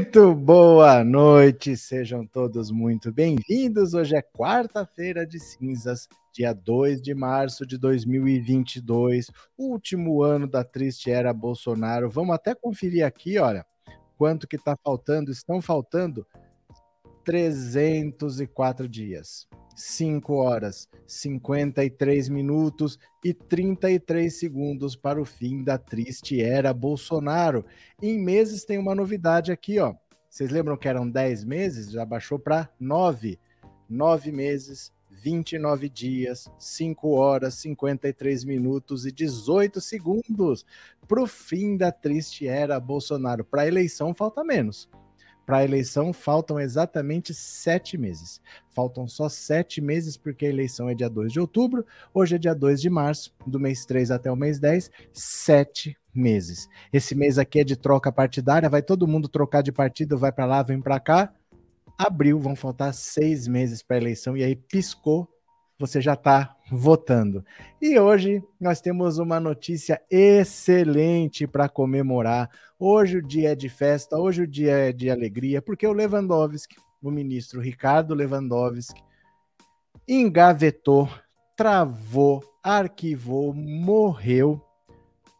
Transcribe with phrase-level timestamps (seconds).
[0.00, 3.92] Muito boa noite, sejam todos muito bem-vindos.
[3.92, 11.10] Hoje é quarta-feira de cinzas, dia 2 de março de 2022, último ano da triste
[11.10, 12.08] era Bolsonaro.
[12.08, 13.66] Vamos até conferir aqui, olha,
[14.16, 15.30] quanto que tá faltando.
[15.30, 16.26] Estão faltando
[17.22, 19.46] 304 dias.
[19.80, 27.64] 5 horas, 53 minutos e 33 segundos para o fim da triste era Bolsonaro.
[28.00, 29.94] Em meses tem uma novidade aqui, ó.
[30.28, 31.90] Vocês lembram que eram 10 meses?
[31.90, 33.38] Já baixou para 9.
[33.88, 40.64] 9 meses, 29 dias, 5 horas, 53 minutos e 18 segundos
[41.08, 43.44] para o fim da triste era Bolsonaro.
[43.44, 44.88] Para a eleição falta menos.
[45.50, 48.40] Para a eleição faltam exatamente sete meses.
[48.70, 51.84] Faltam só sete meses, porque a eleição é dia 2 de outubro,
[52.14, 56.68] hoje é dia 2 de março, do mês 3 até o mês 10, sete meses.
[56.92, 60.46] Esse mês aqui é de troca partidária, vai todo mundo trocar de partido, vai para
[60.46, 61.34] lá, vem para cá.
[61.98, 65.28] Abril, vão faltar seis meses para a eleição, e aí piscou,
[65.80, 67.44] você já está votando.
[67.82, 72.48] E hoje nós temos uma notícia excelente para comemorar.
[72.82, 76.76] Hoje o dia é de festa, hoje o dia é de alegria, porque o Lewandowski,
[77.02, 79.04] o ministro Ricardo Lewandowski,
[80.08, 81.06] engavetou,
[81.54, 84.64] travou, arquivou, morreu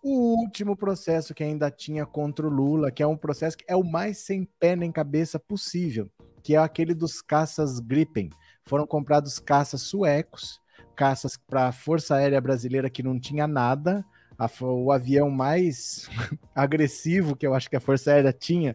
[0.05, 3.75] o último processo que ainda tinha contra o Lula, que é um processo que é
[3.75, 6.11] o mais sem pé nem cabeça possível,
[6.43, 8.29] que é aquele dos caças Gripen.
[8.67, 10.61] Foram comprados caças suecos
[11.01, 14.05] caças para a Força Aérea Brasileira que não tinha nada.
[14.41, 16.09] A, o avião mais
[16.55, 18.75] agressivo que eu acho que a Força Aérea tinha,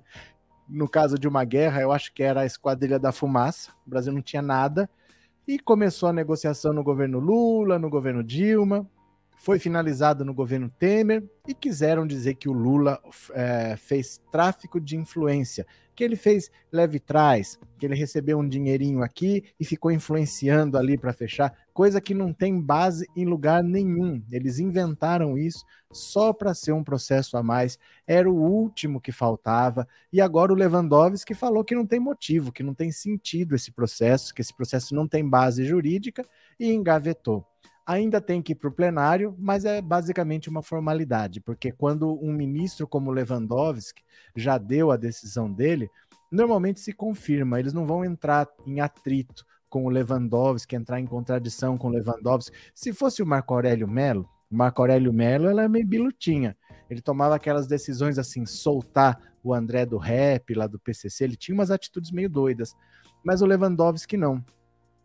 [0.70, 3.72] no caso de uma guerra, eu acho que era a Esquadrilha da Fumaça.
[3.86, 4.88] O Brasil não tinha nada.
[5.48, 8.88] E começou a negociação no governo Lula, no governo Dilma
[9.46, 13.00] foi finalizado no governo Temer e quiseram dizer que o Lula
[13.32, 19.04] é, fez tráfico de influência, que ele fez leve trás, que ele recebeu um dinheirinho
[19.04, 24.20] aqui e ficou influenciando ali para fechar, coisa que não tem base em lugar nenhum.
[24.32, 27.78] Eles inventaram isso só para ser um processo a mais.
[28.08, 32.64] Era o último que faltava e agora o Lewandowski falou que não tem motivo, que
[32.64, 36.26] não tem sentido esse processo, que esse processo não tem base jurídica
[36.60, 37.46] e engavetou
[37.86, 42.34] ainda tem que ir para o plenário, mas é basicamente uma formalidade, porque quando um
[42.34, 44.04] ministro como Lewandowski
[44.36, 45.90] já deu a decisão dele,
[46.32, 51.78] normalmente se confirma, eles não vão entrar em atrito com o Lewandowski, entrar em contradição
[51.78, 52.56] com o Lewandowski.
[52.74, 56.58] Se fosse o Marco Aurélio Melo, o Marco Aurélio Melo ela é meio bilutinha.
[56.90, 61.54] Ele tomava aquelas decisões assim, soltar o André do rap lá do PCC, ele tinha
[61.54, 62.76] umas atitudes meio doidas.
[63.24, 64.44] Mas o Lewandowski não.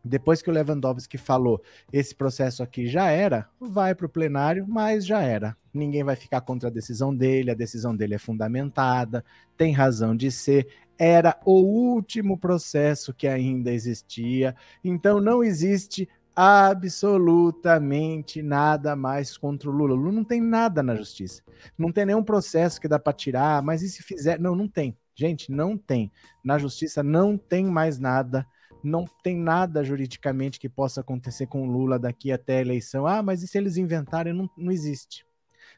[0.04, 1.60] Depois que o Lewandowski falou,
[1.92, 5.54] esse processo aqui já era, vai para o plenário, mas já era.
[5.72, 9.22] Ninguém vai ficar contra a decisão dele, a decisão dele é fundamentada,
[9.56, 10.66] tem razão de ser.
[10.98, 19.72] Era o último processo que ainda existia, então não existe absolutamente nada mais contra o
[19.72, 19.92] Lula.
[19.94, 21.42] O Lula não tem nada na justiça.
[21.76, 24.40] Não tem nenhum processo que dá para tirar, mas e se fizer?
[24.40, 24.96] Não, não tem.
[25.14, 26.10] Gente, não tem.
[26.42, 28.46] Na justiça não tem mais nada
[28.82, 33.06] não tem nada juridicamente que possa acontecer com o Lula daqui até a eleição.
[33.06, 34.32] Ah, mas e se eles inventarem?
[34.32, 35.26] Não, não existe.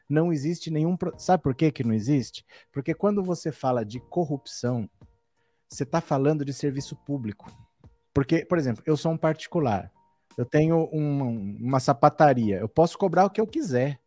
[0.09, 0.97] Não existe nenhum.
[1.17, 2.45] Sabe por que, que não existe?
[2.71, 4.89] Porque quando você fala de corrupção,
[5.67, 7.51] você está falando de serviço público.
[8.13, 9.91] Porque, por exemplo, eu sou um particular.
[10.37, 12.59] Eu tenho um, uma sapataria.
[12.59, 13.99] Eu posso cobrar o que eu quiser.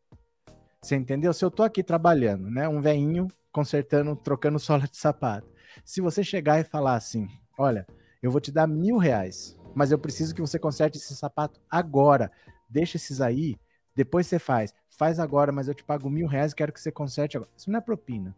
[0.81, 1.32] Você entendeu?
[1.32, 2.69] Se eu estou aqui trabalhando, né?
[2.69, 5.49] Um veinho consertando, trocando sola de sapato.
[5.84, 7.26] Se você chegar e falar assim,
[7.58, 7.87] olha,
[8.26, 12.31] eu vou te dar mil reais, mas eu preciso que você conserte esse sapato agora.
[12.69, 13.56] Deixa esses aí,
[13.94, 14.75] depois você faz.
[14.90, 17.52] Faz agora, mas eu te pago mil reais e quero que você conserte agora.
[17.56, 18.34] Isso não é propina.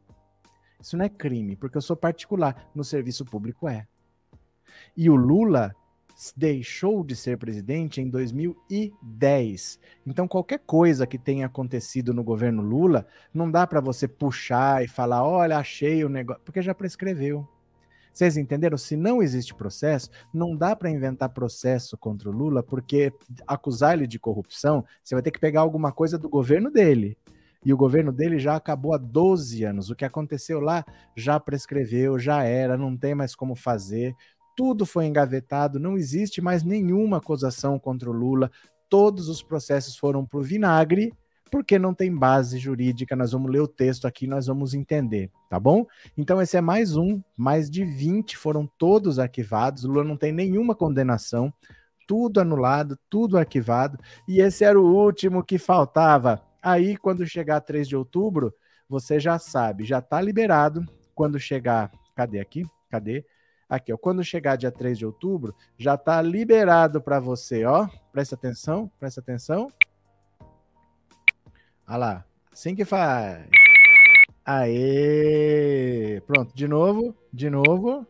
[0.78, 2.68] Isso não é crime, porque eu sou particular.
[2.74, 3.86] No serviço público é.
[4.94, 5.74] E o Lula
[6.36, 9.80] deixou de ser presidente em 2010.
[10.06, 14.88] Então, qualquer coisa que tenha acontecido no governo Lula, não dá para você puxar e
[14.88, 17.48] falar: olha, achei o negócio, porque já prescreveu.
[18.18, 18.76] Vocês entenderam?
[18.76, 23.12] Se não existe processo, não dá para inventar processo contra o Lula, porque
[23.46, 27.16] acusar ele de corrupção, você vai ter que pegar alguma coisa do governo dele.
[27.64, 29.88] E o governo dele já acabou há 12 anos.
[29.88, 30.84] O que aconteceu lá
[31.14, 34.16] já prescreveu, já era, não tem mais como fazer.
[34.56, 38.50] Tudo foi engavetado, não existe mais nenhuma acusação contra o Lula.
[38.90, 41.14] Todos os processos foram para o vinagre
[41.48, 43.16] porque não tem base jurídica.
[43.16, 45.86] Nós vamos ler o texto aqui, nós vamos entender, tá bom?
[46.16, 49.84] Então esse é mais um, mais de 20 foram todos arquivados.
[49.84, 51.52] Lula não tem nenhuma condenação,
[52.06, 56.42] tudo anulado, tudo arquivado, e esse era o último que faltava.
[56.62, 58.54] Aí quando chegar 3 de outubro,
[58.88, 60.84] você já sabe, já está liberado.
[61.14, 62.66] Quando chegar Cadê aqui?
[62.90, 63.24] Cadê?
[63.68, 63.96] Aqui, ó.
[63.96, 67.86] Quando chegar dia 3 de outubro, já está liberado para você, ó.
[68.10, 69.70] Presta atenção, presta atenção.
[71.88, 72.24] Olha lá.
[72.52, 73.48] Assim que faz.
[74.44, 76.20] Aê!
[76.26, 78.06] Pronto, de novo, de novo.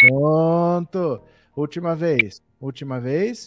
[0.00, 1.20] Pronto.
[1.54, 3.46] Última vez, última vez.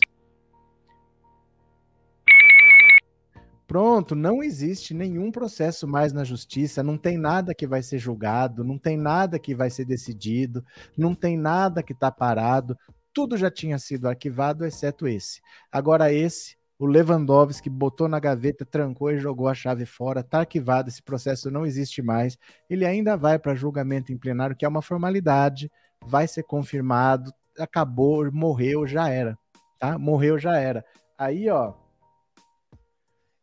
[3.65, 8.63] Pronto, não existe nenhum processo mais na justiça, não tem nada que vai ser julgado,
[8.63, 10.65] não tem nada que vai ser decidido,
[10.97, 12.75] não tem nada que está parado,
[13.13, 15.39] tudo já tinha sido arquivado, exceto esse.
[15.71, 20.87] Agora, esse, o Lewandowski botou na gaveta, trancou e jogou a chave fora, está arquivado,
[20.87, 22.37] esse processo não existe mais,
[22.69, 25.69] ele ainda vai para julgamento em plenário, que é uma formalidade,
[26.05, 29.37] vai ser confirmado, acabou, morreu, já era,
[29.77, 29.99] tá?
[29.99, 30.85] Morreu, já era.
[31.17, 31.73] Aí, ó,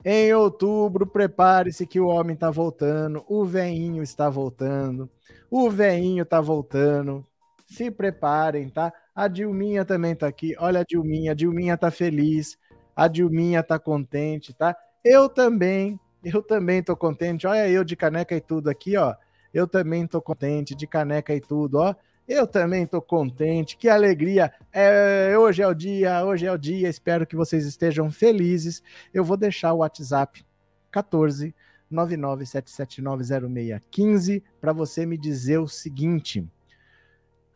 [0.02, 5.10] em outubro, prepare-se que o homem está voltando, o veinho está voltando,
[5.50, 7.26] o veinho está voltando.
[7.66, 8.92] Se preparem, tá?
[9.12, 10.54] A Dilminha também está aqui.
[10.60, 12.56] Olha a Dilminha, a Dilminha está feliz,
[12.96, 14.74] a Dilminha está contente, tá?
[15.04, 17.46] Eu também, eu também tô contente.
[17.46, 19.14] Olha eu de caneca e tudo aqui, ó.
[19.52, 21.94] Eu também tô contente de caneca e tudo, ó.
[22.26, 24.52] Eu também estou contente, que alegria.
[24.72, 26.88] É, hoje é o dia, hoje é o dia.
[26.88, 28.82] Espero que vocês estejam felizes.
[29.14, 30.44] Eu vou deixar o WhatsApp
[30.90, 31.54] 14
[31.92, 36.44] 997790615 para você me dizer o seguinte: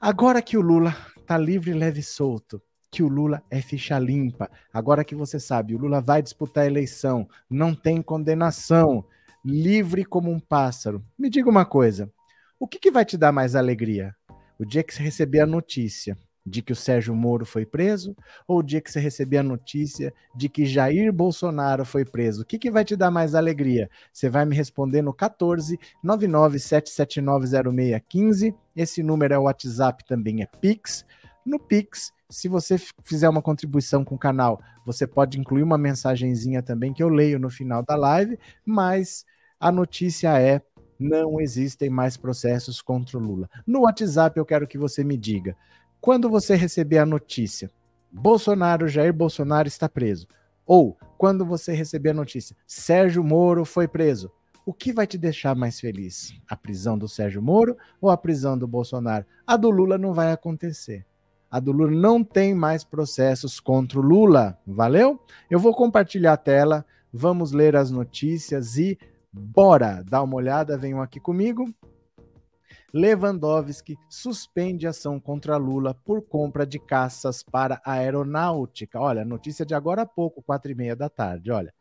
[0.01, 4.51] agora que o Lula está livre, leve e solto, que o Lula é ficha limpa,
[4.73, 9.05] agora que você sabe, o Lula vai disputar a eleição, não tem condenação,
[9.45, 11.05] livre como um pássaro.
[11.19, 12.11] Me diga uma coisa:
[12.59, 14.15] o que, que vai te dar mais alegria?
[14.59, 18.17] O dia que você receber a notícia de que o Sérgio Moro foi preso
[18.47, 22.43] ou o dia que você receber a notícia de que Jair Bolsonaro foi preso?
[22.43, 23.89] O que, que vai te dar mais alegria?
[24.13, 28.55] Você vai me responder no 14 997790615.
[28.75, 31.07] Esse número é o WhatsApp, também é Pix.
[31.45, 36.63] No Pix, se você fizer uma contribuição com o canal, você pode incluir uma mensagenzinha
[36.63, 39.25] também que eu leio no final da live, mas
[39.59, 40.63] a notícia é
[40.99, 43.49] não existem mais processos contra o Lula.
[43.67, 45.57] No WhatsApp eu quero que você me diga,
[46.01, 47.71] quando você receber a notícia,
[48.13, 50.27] Bolsonaro, Jair Bolsonaro está preso,
[50.67, 54.31] ou quando você receber a notícia, Sérgio Moro foi preso,
[54.65, 56.35] o que vai te deixar mais feliz?
[56.49, 59.25] A prisão do Sérgio Moro ou a prisão do Bolsonaro?
[59.47, 61.05] A do Lula não vai acontecer.
[61.51, 64.59] A do Lula não tem mais processos contra o Lula.
[64.67, 65.21] Valeu?
[65.51, 68.99] Eu vou compartilhar a tela, vamos ler as notícias e
[69.33, 71.73] Bora dar uma olhada, venham aqui comigo.
[72.93, 78.99] Lewandowski suspende ação contra Lula por compra de caças para a aeronáutica.
[78.99, 81.53] Olha, notícia de agora há pouco, quatro e meia da tarde.
[81.53, 81.73] Olha,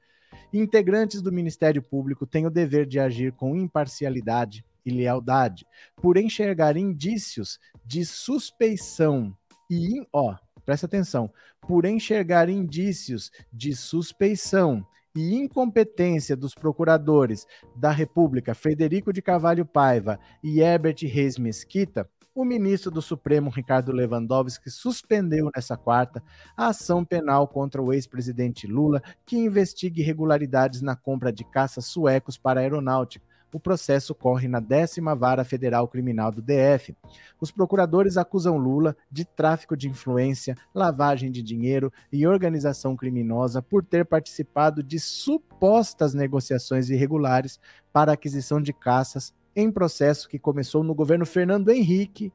[0.54, 6.78] integrantes do Ministério Público têm o dever de agir com imparcialidade e lealdade, por enxergar
[6.78, 9.36] indícios de suspeição
[9.70, 10.36] e, ó,
[10.66, 14.86] presta atenção, por enxergar indícios de suspeição
[15.16, 17.46] e incompetência dos procuradores
[17.76, 23.92] da República Frederico de Carvalho Paiva e Herbert Reis Mesquita, o ministro do Supremo Ricardo
[23.92, 26.24] Lewandowski suspendeu nessa quarta
[26.56, 32.38] a ação penal contra o ex-presidente Lula, que investiga irregularidades na compra de caças suecos
[32.38, 36.96] para a aeronáutica o processo corre na décima vara federal criminal do DF.
[37.40, 43.84] Os procuradores acusam Lula de tráfico de influência, lavagem de dinheiro e organização criminosa por
[43.84, 47.60] ter participado de supostas negociações irregulares
[47.92, 52.32] para aquisição de caças em processo que começou no governo Fernando Henrique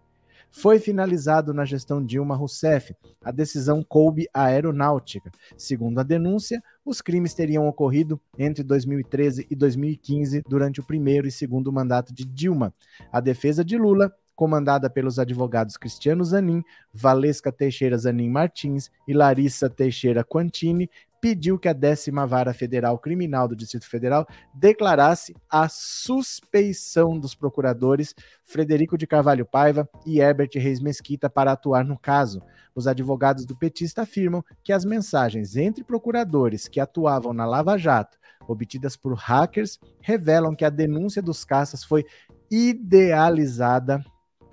[0.50, 2.94] foi finalizado na gestão Dilma Rousseff.
[3.25, 5.33] A decisão coube à aeronáutica.
[5.56, 11.33] Segundo a denúncia, os crimes teriam ocorrido entre 2013 e 2015, durante o primeiro e
[11.33, 12.75] segundo mandato de Dilma.
[13.11, 16.62] A defesa de Lula comandada pelos advogados Cristiano Zanin,
[16.93, 20.91] Valesca Teixeira Zanin Martins e Larissa Teixeira Quantini,
[21.25, 28.14] pediu que a décima vara federal criminal do Distrito Federal declarasse a suspeição dos procuradores
[28.45, 32.43] Frederico de Carvalho Paiva e Herbert Reis Mesquita para atuar no caso.
[32.75, 38.19] Os advogados do petista afirmam que as mensagens entre procuradores que atuavam na Lava Jato,
[38.47, 42.04] obtidas por hackers, revelam que a denúncia dos caças foi
[42.50, 44.04] idealizada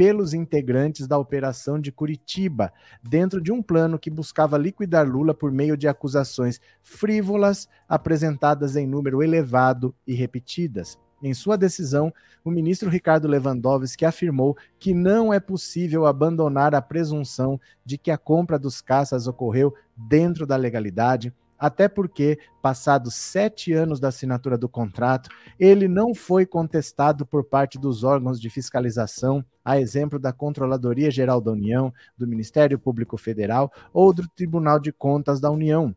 [0.01, 5.51] pelos integrantes da Operação de Curitiba, dentro de um plano que buscava liquidar Lula por
[5.51, 10.97] meio de acusações frívolas apresentadas em número elevado e repetidas.
[11.21, 12.11] Em sua decisão,
[12.43, 18.17] o ministro Ricardo Lewandowski afirmou que não é possível abandonar a presunção de que a
[18.17, 21.31] compra dos caças ocorreu dentro da legalidade,
[21.61, 27.77] até porque, passados sete anos da assinatura do contrato, ele não foi contestado por parte
[27.77, 33.71] dos órgãos de fiscalização, a exemplo da Controladoria Geral da União, do Ministério Público Federal
[33.93, 35.95] ou do Tribunal de Contas da União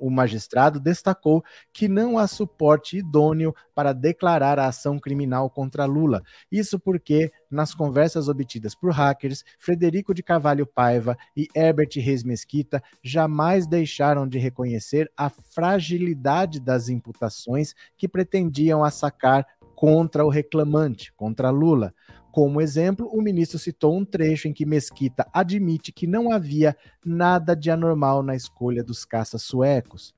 [0.00, 6.22] o magistrado destacou que não há suporte idôneo para declarar a ação criminal contra Lula.
[6.50, 12.82] Isso porque, nas conversas obtidas por hackers, Frederico de Carvalho Paiva e Herbert Reis Mesquita
[13.02, 19.46] jamais deixaram de reconhecer a fragilidade das imputações que pretendiam assacar
[19.80, 21.94] contra o reclamante, contra Lula.
[22.32, 27.56] Como exemplo, o ministro citou um trecho em que Mesquita admite que não havia nada
[27.56, 30.14] de anormal na escolha dos caças suecos.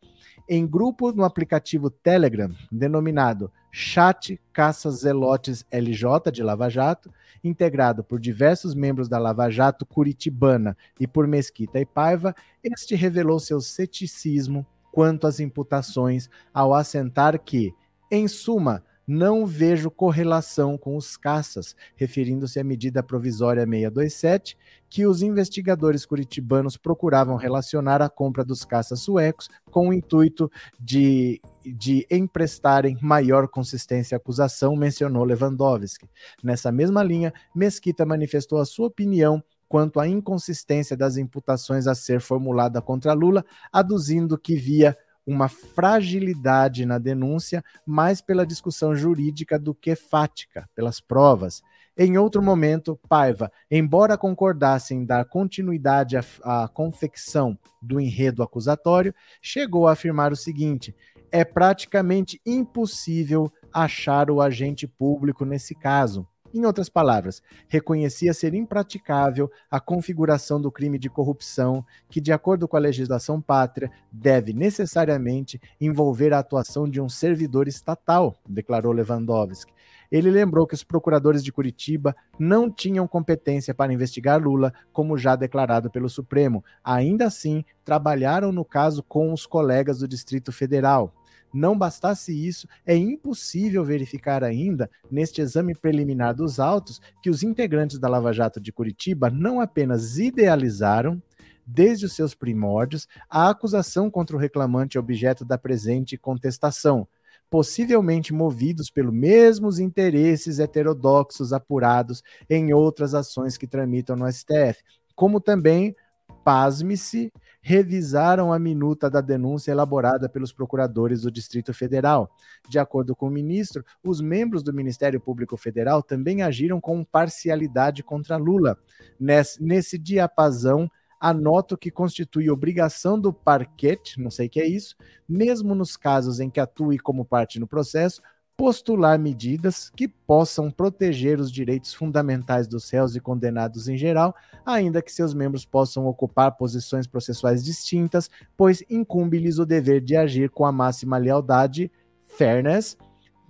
[0.48, 7.10] Em grupo no aplicativo Telegram, denominado Chat Caças Zelotes LJ de Lava Jato,
[7.42, 13.40] integrado por diversos membros da Lava Jato curitibana e por Mesquita e Paiva, este revelou
[13.40, 17.72] seu ceticismo quanto às imputações ao assentar que,
[18.10, 24.56] em suma, não vejo correlação com os caças, referindo-se à medida provisória 627,
[24.88, 30.50] que os investigadores curitibanos procuravam relacionar a compra dos caças suecos com o intuito
[30.80, 36.08] de, de emprestarem maior consistência à acusação, mencionou Lewandowski.
[36.42, 42.20] Nessa mesma linha, Mesquita manifestou a sua opinião quanto à inconsistência das imputações a ser
[42.20, 49.74] formulada contra Lula, aduzindo que via uma fragilidade na denúncia, mais pela discussão jurídica do
[49.74, 51.62] que fática, pelas provas.
[51.96, 59.14] Em outro momento, Paiva, embora concordasse em dar continuidade à, à confecção do enredo acusatório,
[59.42, 60.94] chegou a afirmar o seguinte:
[61.30, 66.26] é praticamente impossível achar o agente público nesse caso.
[66.54, 72.68] Em outras palavras, reconhecia ser impraticável a configuração do crime de corrupção, que, de acordo
[72.68, 79.72] com a legislação pátria, deve necessariamente envolver a atuação de um servidor estatal, declarou Lewandowski.
[80.10, 85.34] Ele lembrou que os procuradores de Curitiba não tinham competência para investigar Lula, como já
[85.34, 86.62] declarado pelo Supremo.
[86.84, 91.14] Ainda assim, trabalharam no caso com os colegas do Distrito Federal.
[91.52, 97.98] Não bastasse isso, é impossível verificar ainda, neste exame preliminar dos autos, que os integrantes
[97.98, 101.22] da Lava Jato de Curitiba não apenas idealizaram,
[101.66, 107.06] desde os seus primórdios, a acusação contra o reclamante objeto da presente contestação,
[107.50, 114.82] possivelmente movidos pelos mesmos interesses heterodoxos apurados em outras ações que tramitam no STF,
[115.14, 115.94] como também,
[116.42, 117.32] pasme-se,
[117.62, 122.28] revisaram a minuta da denúncia elaborada pelos procuradores do Distrito Federal.
[122.68, 128.02] De acordo com o ministro, os membros do Ministério Público Federal também agiram com parcialidade
[128.02, 128.76] contra Lula.
[129.18, 130.90] Nesse, nesse diapasão,
[131.20, 134.96] anoto que constitui obrigação do parquet, não sei o que é isso,
[135.28, 138.20] mesmo nos casos em que atue como parte no processo,
[138.56, 145.02] postular medidas que possam proteger os direitos fundamentais dos réus e condenados em geral, ainda
[145.02, 150.64] que seus membros possam ocupar posições processuais distintas, pois incumbe-lhes o dever de agir com
[150.64, 151.90] a máxima lealdade,
[152.22, 152.96] fairness,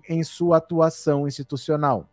[0.09, 2.09] em sua atuação institucional.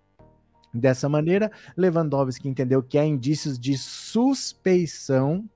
[0.73, 5.49] Dessa maneira, Lewandowski entendeu que há indícios de suspeição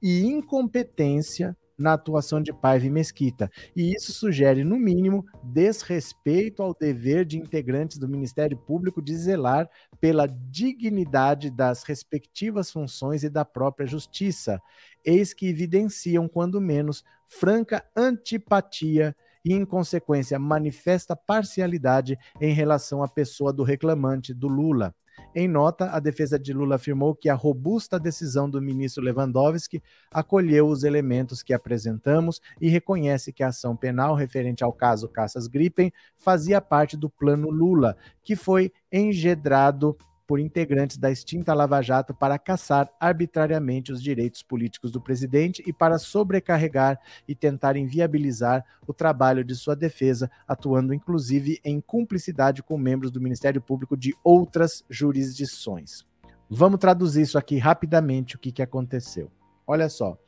[0.00, 3.50] e incompetência na atuação de Paiva e Mesquita.
[3.74, 9.68] E isso sugere, no mínimo, desrespeito ao dever de integrantes do Ministério Público de zelar
[10.00, 14.60] pela dignidade das respectivas funções e da própria justiça,
[15.04, 19.14] eis que evidenciam, quando menos, franca antipatia
[19.44, 24.94] e, em consequência, manifesta parcialidade em relação à pessoa do reclamante, do Lula.
[25.34, 30.66] Em nota, a defesa de Lula afirmou que a robusta decisão do ministro Lewandowski acolheu
[30.66, 35.92] os elementos que apresentamos e reconhece que a ação penal referente ao caso Caças Gripen
[36.16, 42.38] fazia parte do plano Lula, que foi engedrado por integrantes da extinta Lava Jato para
[42.38, 49.44] caçar arbitrariamente os direitos políticos do presidente e para sobrecarregar e tentar inviabilizar o trabalho
[49.44, 56.04] de sua defesa, atuando inclusive em cumplicidade com membros do Ministério Público de outras jurisdições.
[56.48, 59.30] Vamos traduzir isso aqui rapidamente o que, que aconteceu.
[59.66, 60.18] Olha só.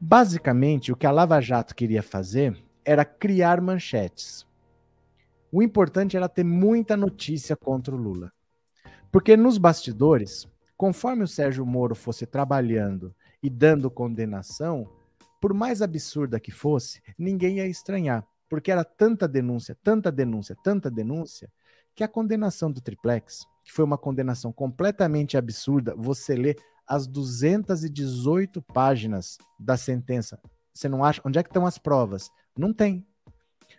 [0.00, 4.46] Basicamente, o que a Lava Jato queria fazer era criar manchetes.
[5.50, 8.32] O importante era ter muita notícia contra o Lula.
[9.14, 10.44] Porque nos bastidores,
[10.76, 14.90] conforme o Sérgio Moro fosse trabalhando e dando condenação,
[15.40, 20.90] por mais absurda que fosse, ninguém ia estranhar, porque era tanta denúncia, tanta denúncia, tanta
[20.90, 21.48] denúncia,
[21.94, 28.60] que a condenação do triplex, que foi uma condenação completamente absurda, você lê as 218
[28.62, 30.40] páginas da sentença
[30.74, 31.22] Você não acha?
[31.24, 32.32] Onde é que estão as provas?
[32.58, 33.06] Não tem.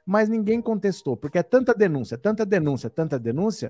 [0.06, 3.70] Mas ninguém contestou, porque é tanta denúncia, tanta denúncia, tanta denúncia,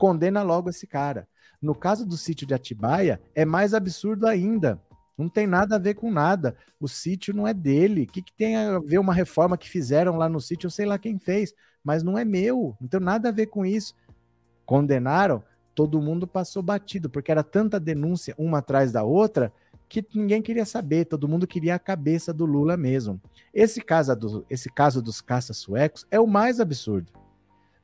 [0.00, 1.28] condena logo esse cara.
[1.60, 4.80] No caso do sítio de Atibaia, é mais absurdo ainda.
[5.16, 6.56] Não tem nada a ver com nada.
[6.80, 8.04] O sítio não é dele.
[8.04, 10.68] O que, que tem a ver uma reforma que fizeram lá no sítio?
[10.68, 11.52] Eu sei lá quem fez,
[11.84, 12.74] mas não é meu.
[12.80, 13.94] Não tem nada a ver com isso.
[14.64, 19.52] Condenaram, todo mundo passou batido, porque era tanta denúncia uma atrás da outra
[19.86, 23.20] que ninguém queria saber, todo mundo queria a cabeça do Lula mesmo.
[23.52, 27.12] Esse caso, do, esse caso dos caças suecos é o mais absurdo.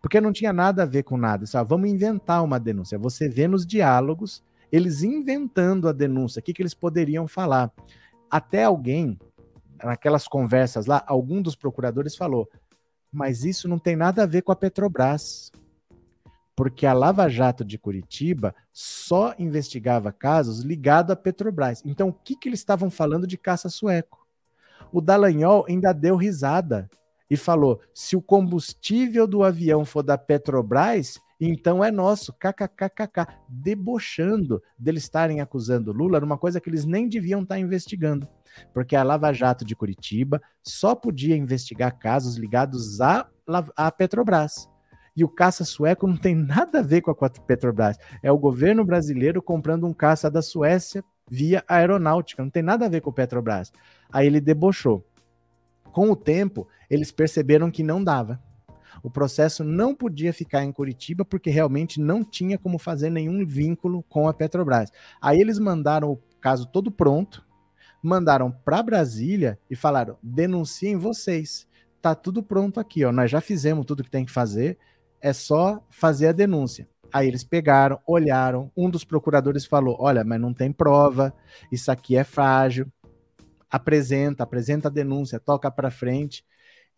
[0.06, 1.46] Porque não tinha nada a ver com nada.
[1.46, 2.96] Só, vamos inventar uma denúncia.
[2.96, 7.72] Você vê nos diálogos eles inventando a denúncia, o que, que eles poderiam falar.
[8.30, 9.18] Até alguém,
[9.82, 12.48] naquelas conversas lá, algum dos procuradores falou:
[13.10, 15.50] mas isso não tem nada a ver com a Petrobras.
[16.54, 21.82] Porque a Lava Jato de Curitiba só investigava casos ligados à Petrobras.
[21.84, 24.24] Então, o que, que eles estavam falando de caça sueco?
[24.92, 26.88] O Dallagnol ainda deu risada
[27.30, 34.62] e falou: se o combustível do avião for da Petrobras, então é nosso, kkkk, debochando
[34.78, 38.26] deles estarem acusando Lula numa coisa que eles nem deviam estar investigando,
[38.72, 43.28] porque a Lava Jato de Curitiba só podia investigar casos ligados à,
[43.76, 44.68] à Petrobras.
[45.14, 47.96] E o caça sueco não tem nada a ver com a Petrobras.
[48.22, 52.88] É o governo brasileiro comprando um caça da Suécia via aeronáutica, não tem nada a
[52.88, 53.72] ver com o Petrobras.
[54.12, 55.04] Aí ele debochou.
[55.96, 58.38] Com o tempo, eles perceberam que não dava
[59.02, 64.02] o processo não podia ficar em Curitiba porque realmente não tinha como fazer nenhum vínculo
[64.08, 64.90] com a Petrobras.
[65.20, 67.46] Aí eles mandaram o caso todo pronto,
[68.02, 71.66] mandaram para Brasília e falaram: denunciem vocês.
[72.02, 73.12] Tá tudo pronto aqui, ó.
[73.12, 74.78] Nós já fizemos tudo que tem que fazer,
[75.20, 76.88] é só fazer a denúncia.
[77.12, 81.32] Aí eles pegaram, olharam, um dos procuradores falou: "Olha, mas não tem prova,
[81.70, 82.90] isso aqui é frágil".
[83.70, 86.44] Apresenta, apresenta a denúncia, toca para frente.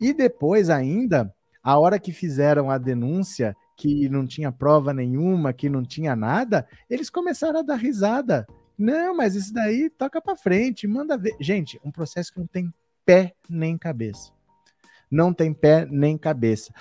[0.01, 5.69] E depois ainda a hora que fizeram a denúncia, que não tinha prova nenhuma, que
[5.69, 8.47] não tinha nada, eles começaram a dar risada.
[8.77, 11.37] Não, mas isso daí toca para frente, manda ver.
[11.41, 12.73] Gente, um processo que não tem
[13.05, 14.33] pé nem cabeça.
[15.11, 16.73] Não tem pé nem cabeça.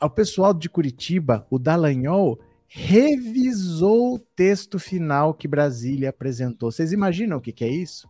[0.00, 6.72] O pessoal de Curitiba, o Dallagnol, revisou o texto final que Brasília apresentou.
[6.72, 8.08] Vocês imaginam o que, que é isso?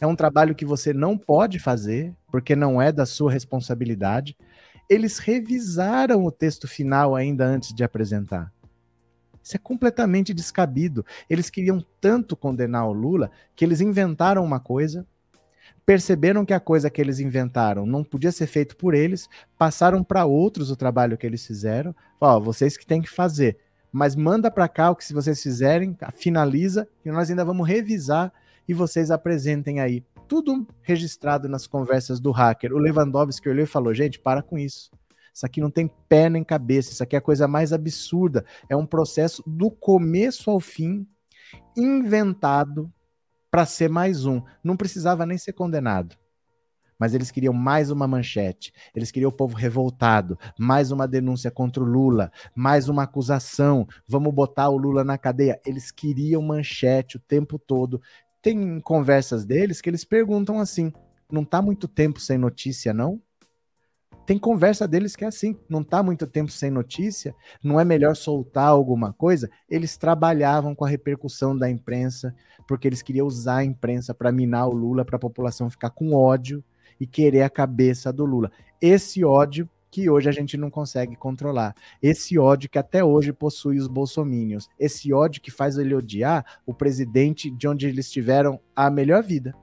[0.00, 4.36] É um trabalho que você não pode fazer, porque não é da sua responsabilidade
[4.88, 8.52] eles revisaram o texto final ainda antes de apresentar.
[9.42, 11.04] Isso é completamente descabido.
[11.28, 15.06] Eles queriam tanto condenar o Lula que eles inventaram uma coisa,
[15.84, 20.24] perceberam que a coisa que eles inventaram não podia ser feito por eles, passaram para
[20.24, 21.94] outros o trabalho que eles fizeram.
[22.20, 23.58] Ó, vocês que têm que fazer,
[23.92, 28.32] mas manda para cá o que se vocês fizerem, finaliza e nós ainda vamos revisar
[28.68, 32.72] e vocês apresentem aí tudo registrado nas conversas do hacker.
[32.72, 34.90] O Lewandowski olhou e falou: gente, para com isso.
[35.32, 38.44] Isso aqui não tem pé nem cabeça, isso aqui é a coisa mais absurda.
[38.70, 41.06] É um processo do começo ao fim,
[41.76, 42.90] inventado
[43.50, 44.40] para ser mais um.
[44.64, 46.16] Não precisava nem ser condenado.
[46.98, 51.82] Mas eles queriam mais uma manchete, eles queriam o povo revoltado, mais uma denúncia contra
[51.82, 55.60] o Lula, mais uma acusação, vamos botar o Lula na cadeia.
[55.66, 58.00] Eles queriam manchete o tempo todo,
[58.46, 60.92] tem conversas deles que eles perguntam assim:
[61.28, 63.20] não tá muito tempo sem notícia, não?
[64.24, 68.14] Tem conversa deles que é assim: não tá muito tempo sem notícia, não é melhor
[68.14, 69.50] soltar alguma coisa?
[69.68, 72.32] Eles trabalhavam com a repercussão da imprensa,
[72.68, 76.14] porque eles queriam usar a imprensa para minar o Lula, para a população ficar com
[76.14, 76.62] ódio
[77.00, 78.52] e querer a cabeça do Lula.
[78.80, 81.74] Esse ódio que hoje a gente não consegue controlar.
[82.02, 84.68] Esse ódio que até hoje possui os bolsomínios.
[84.78, 89.54] Esse ódio que faz ele odiar o presidente de onde eles tiveram a melhor vida.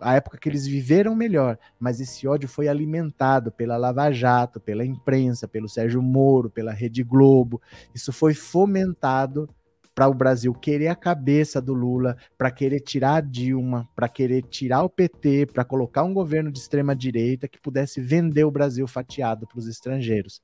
[0.00, 4.86] A época que eles viveram melhor, mas esse ódio foi alimentado pela Lava Jato, pela
[4.86, 7.60] imprensa, pelo Sérgio Moro, pela Rede Globo.
[7.94, 9.50] Isso foi fomentado
[9.98, 14.42] para o Brasil querer a cabeça do Lula, para querer tirar a Dilma, para querer
[14.42, 18.86] tirar o PT, para colocar um governo de extrema direita que pudesse vender o Brasil
[18.86, 20.40] fatiado para os estrangeiros.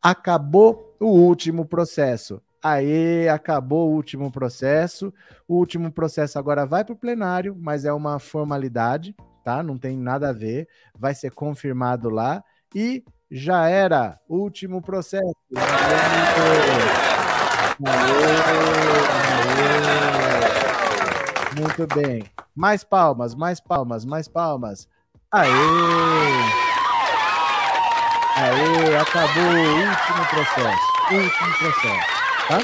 [0.00, 2.40] Acabou o último processo.
[2.62, 5.12] Aê, acabou o último processo.
[5.48, 9.12] O último processo agora vai para o plenário, mas é uma formalidade,
[9.44, 9.60] tá?
[9.60, 10.68] Não tem nada a ver.
[10.96, 14.20] Vai ser confirmado lá e já era.
[14.28, 15.34] Último processo.
[21.56, 22.24] Muito bem.
[22.54, 24.88] Mais palmas, mais palmas, mais palmas.
[25.30, 25.48] Aê!
[28.36, 29.56] Aê, acabou o
[29.88, 30.88] último processo.
[31.12, 32.58] Último processo, tá?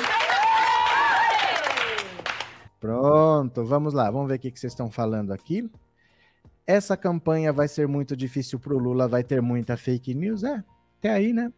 [2.80, 4.10] Pronto, vamos lá.
[4.10, 5.70] Vamos ver o que vocês estão falando aqui.
[6.66, 10.42] Essa campanha vai ser muito difícil para o Lula, vai ter muita fake news.
[10.42, 10.62] É,
[10.98, 11.52] até aí, né?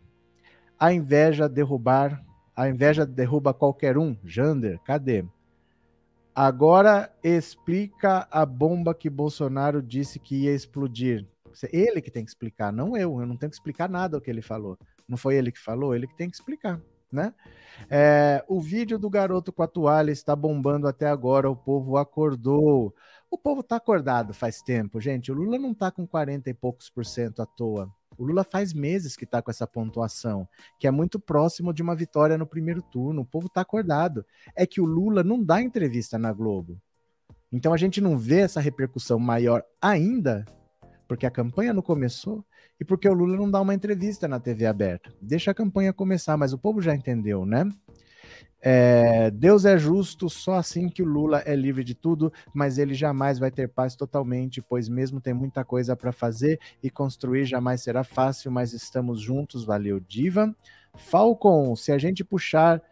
[0.78, 2.22] A inveja derrubar,
[2.56, 4.16] a inveja derruba qualquer um.
[4.24, 5.24] Jander, cadê?
[6.34, 11.26] Agora explica a bomba que Bolsonaro disse que ia explodir.
[11.72, 13.20] Ele que tem que explicar, não eu.
[13.20, 14.78] Eu não tenho que explicar nada o que ele falou.
[15.08, 17.32] Não foi ele que falou, ele que tem que explicar, né?
[17.88, 21.50] É, o vídeo do garoto com a toalha está bombando até agora.
[21.50, 22.94] O povo acordou.
[23.30, 25.30] O povo está acordado faz tempo, gente.
[25.30, 27.90] O Lula não está com 40 e poucos por cento à toa.
[28.18, 30.48] O Lula faz meses que está com essa pontuação,
[30.78, 33.22] que é muito próximo de uma vitória no primeiro turno.
[33.22, 34.24] O povo está acordado.
[34.54, 36.80] É que o Lula não dá entrevista na Globo.
[37.52, 40.44] Então a gente não vê essa repercussão maior ainda,
[41.06, 42.44] porque a campanha não começou
[42.80, 45.12] e porque o Lula não dá uma entrevista na TV aberta.
[45.20, 47.64] Deixa a campanha começar, mas o povo já entendeu, né?
[48.68, 52.94] É, Deus é justo, só assim que o Lula é livre de tudo, mas ele
[52.94, 57.80] jamais vai ter paz totalmente, pois mesmo tem muita coisa para fazer e construir jamais
[57.84, 60.52] será fácil, mas estamos juntos, valeu, Diva.
[60.96, 62.82] Falcon, se a gente puxar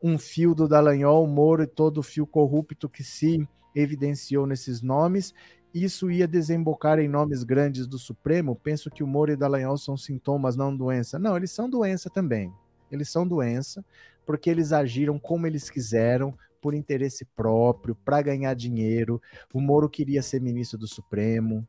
[0.00, 3.44] um fio do Dallagnol, Moro e todo o fio corrupto que se
[3.74, 5.34] evidenciou nesses nomes,
[5.74, 8.54] isso ia desembocar em nomes grandes do Supremo?
[8.54, 11.18] Penso que o Moro e o Dallagnol são sintomas, não doença.
[11.18, 12.52] Não, eles são doença também.
[12.88, 13.84] Eles são doença,
[14.26, 19.20] porque eles agiram como eles quiseram, por interesse próprio, para ganhar dinheiro.
[19.52, 21.68] O Moro queria ser ministro do Supremo,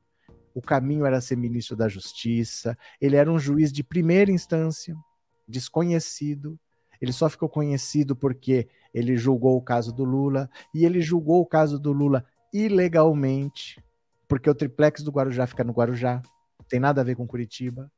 [0.53, 2.77] o caminho era ser ministro da Justiça.
[3.01, 4.95] Ele era um juiz de primeira instância,
[5.45, 6.57] desconhecido.
[7.01, 11.45] Ele só ficou conhecido porque ele julgou o caso do Lula e ele julgou o
[11.45, 13.83] caso do Lula ilegalmente,
[14.29, 16.21] porque o triplex do Guarujá fica no Guarujá,
[16.69, 17.91] tem nada a ver com Curitiba.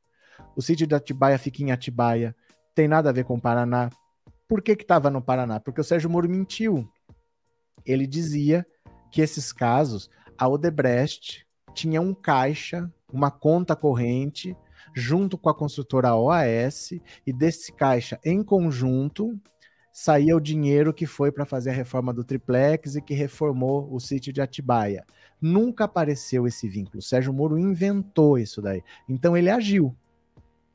[0.56, 2.34] O sítio de Atibaia fica em Atibaia,
[2.74, 3.88] tem nada a ver com Paraná,
[4.48, 5.60] por que estava no Paraná?
[5.60, 6.90] Porque o Sérgio Moro mentiu.
[7.84, 8.66] Ele dizia
[9.12, 14.56] que esses casos, a Odebrecht tinha um caixa, uma conta corrente,
[14.94, 16.92] junto com a construtora OAS,
[17.26, 19.38] e desse caixa, em conjunto,
[19.92, 24.00] saía o dinheiro que foi para fazer a reforma do triplex e que reformou o
[24.00, 25.04] sítio de Atibaia.
[25.40, 27.02] Nunca apareceu esse vínculo.
[27.02, 28.82] Sérgio Moro inventou isso daí.
[29.08, 29.94] Então ele agiu.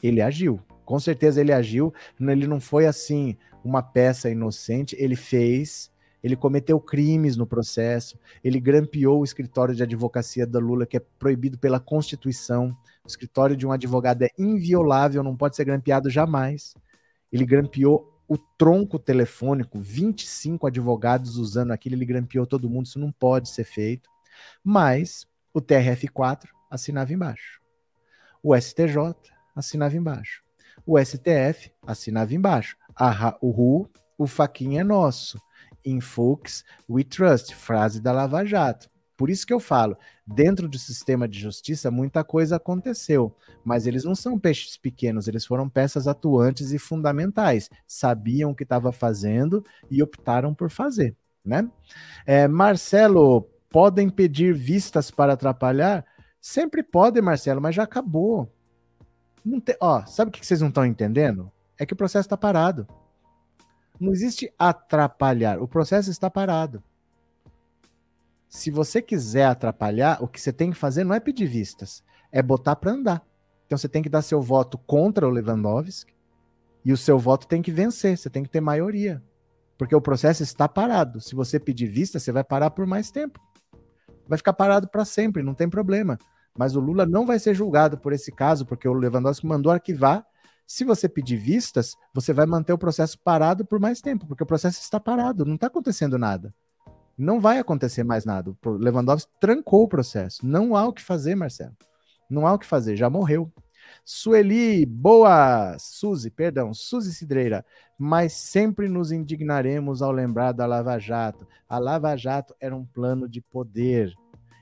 [0.01, 0.61] Ele agiu.
[0.85, 1.93] Com certeza ele agiu.
[2.19, 5.91] Ele não foi assim, uma peça inocente, ele fez,
[6.23, 11.01] ele cometeu crimes no processo, ele grampeou o escritório de advocacia da Lula, que é
[11.19, 12.75] proibido pela Constituição.
[13.03, 16.75] O escritório de um advogado é inviolável, não pode ser grampeado jamais.
[17.31, 23.11] Ele grampeou o tronco telefônico, 25 advogados usando aquilo, ele grampeou todo mundo, isso não
[23.11, 24.09] pode ser feito.
[24.63, 27.61] Mas o TRF4 assinava embaixo.
[28.41, 29.13] O STJ
[29.55, 30.42] assinava embaixo.
[30.85, 32.75] O STF assinava embaixo.
[33.41, 35.39] O RU, o faquinha é nosso.
[35.85, 37.55] In Folks, we trust.
[37.55, 38.89] Frase da Lava Jato.
[39.15, 44.03] Por isso que eu falo, dentro do sistema de justiça, muita coisa aconteceu, mas eles
[44.03, 49.63] não são peixes pequenos, eles foram peças atuantes e fundamentais, sabiam o que estava fazendo
[49.89, 51.15] e optaram por fazer,
[51.45, 51.69] né?
[52.25, 56.03] É, Marcelo, podem pedir vistas para atrapalhar?
[56.41, 58.51] Sempre podem, Marcelo, mas já acabou.
[59.43, 61.51] Não tem, ó, sabe o que vocês não estão entendendo?
[61.77, 62.87] É que o processo está parado.
[63.99, 66.83] Não existe atrapalhar, o processo está parado.
[68.47, 72.41] Se você quiser atrapalhar, o que você tem que fazer não é pedir vistas, é
[72.41, 73.25] botar para andar.
[73.65, 76.13] Então você tem que dar seu voto contra o Lewandowski
[76.85, 79.23] e o seu voto tem que vencer, você tem que ter maioria.
[79.77, 81.19] Porque o processo está parado.
[81.19, 83.39] Se você pedir vista, você vai parar por mais tempo.
[84.27, 86.17] Vai ficar parado para sempre, não tem problema.
[86.57, 90.25] Mas o Lula não vai ser julgado por esse caso, porque o Lewandowski mandou arquivar.
[90.65, 94.47] Se você pedir vistas, você vai manter o processo parado por mais tempo, porque o
[94.47, 96.53] processo está parado, não está acontecendo nada.
[97.17, 98.51] Não vai acontecer mais nada.
[98.51, 100.45] O Lewandowski trancou o processo.
[100.45, 101.75] Não há o que fazer, Marcelo.
[102.29, 103.51] Não há o que fazer, já morreu.
[104.03, 105.77] Sueli, boa!
[105.77, 107.63] Suzy, perdão, Suzy Cidreira.
[107.97, 111.47] Mas sempre nos indignaremos ao lembrar da Lava Jato.
[111.69, 114.13] A Lava Jato era um plano de poder.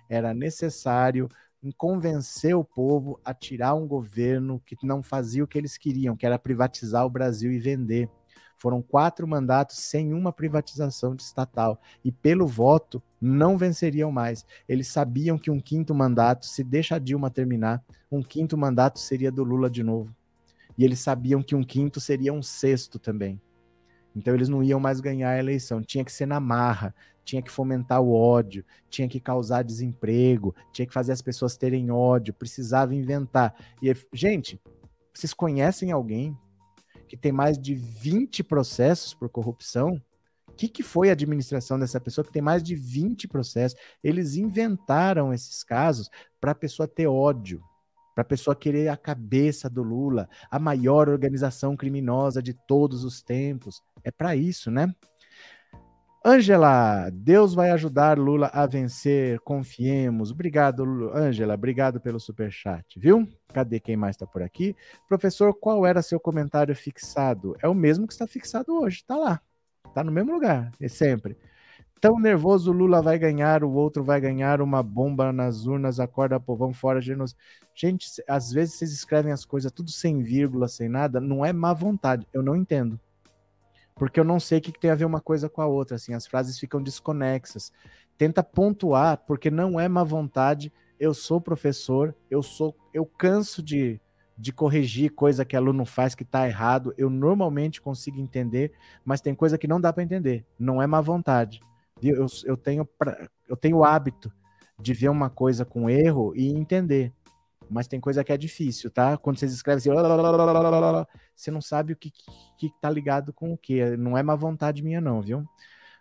[0.09, 1.29] Era necessário
[1.63, 6.15] em convencer o povo a tirar um governo que não fazia o que eles queriam,
[6.15, 8.09] que era privatizar o Brasil e vender.
[8.57, 11.81] Foram quatro mandatos sem uma privatização estatal.
[12.03, 14.45] E pelo voto, não venceriam mais.
[14.67, 19.31] Eles sabiam que um quinto mandato, se deixa a Dilma terminar, um quinto mandato seria
[19.31, 20.15] do Lula de novo.
[20.77, 23.39] E eles sabiam que um quinto seria um sexto também.
[24.15, 26.93] Então eles não iam mais ganhar a eleição, tinha que ser na marra,
[27.23, 31.91] tinha que fomentar o ódio, tinha que causar desemprego, tinha que fazer as pessoas terem
[31.91, 33.55] ódio, precisava inventar.
[33.81, 34.59] E gente,
[35.13, 36.37] vocês conhecem alguém
[37.07, 40.01] que tem mais de 20 processos por corrupção
[40.47, 43.77] O que, que foi a administração dessa pessoa que tem mais de 20 processos?
[44.03, 47.61] Eles inventaram esses casos para a pessoa ter ódio,
[48.13, 53.21] para a pessoa querer a cabeça do Lula, a maior organização criminosa de todos os
[53.21, 53.81] tempos.
[54.03, 54.93] É para isso, né?
[56.23, 60.29] Ângela, Deus vai ajudar Lula a vencer, confiemos.
[60.29, 60.83] Obrigado,
[61.15, 63.27] Ângela, obrigado pelo super chat, viu?
[63.47, 64.75] Cadê quem mais está por aqui?
[65.07, 67.55] Professor, qual era seu comentário fixado?
[67.59, 69.41] É o mesmo que está fixado hoje, está lá.
[69.87, 71.35] Está no mesmo lugar, é sempre.
[71.99, 76.71] Tão nervoso, Lula vai ganhar, o outro vai ganhar, uma bomba nas urnas, acorda povão
[76.71, 77.35] fora, genos.
[77.73, 81.73] Gente, às vezes vocês escrevem as coisas tudo sem vírgula, sem nada, não é má
[81.73, 82.99] vontade, eu não entendo
[84.01, 86.15] porque eu não sei o que, tem a ver uma coisa com a outra, assim,
[86.15, 87.71] as frases ficam desconexas.
[88.17, 90.73] Tenta pontuar, porque não é má vontade.
[90.99, 94.01] Eu sou professor, eu sou, eu canso de,
[94.35, 96.95] de corrigir coisa que aluno faz que está errado.
[96.97, 98.71] Eu normalmente consigo entender,
[99.05, 100.47] mas tem coisa que não dá para entender.
[100.57, 101.61] Não é má vontade.
[102.01, 102.89] Eu, eu, tenho
[103.47, 104.33] eu tenho o hábito
[104.79, 107.13] de ver uma coisa com erro e entender
[107.71, 109.17] mas tem coisa que é difícil, tá?
[109.17, 109.89] Quando vocês escrevem assim,
[111.33, 112.25] você não sabe o que, que,
[112.57, 113.95] que tá ligado com o que.
[113.95, 115.45] Não é má vontade minha, não, viu?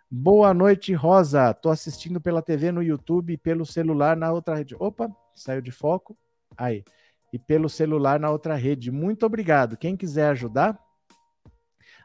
[0.09, 1.53] Boa noite, Rosa.
[1.53, 4.75] Tô assistindo pela TV no YouTube e pelo celular na outra rede.
[4.77, 6.17] Opa, saiu de foco.
[6.57, 6.83] Aí.
[7.31, 8.91] E pelo celular na outra rede.
[8.91, 9.77] Muito obrigado.
[9.77, 10.77] Quem quiser ajudar,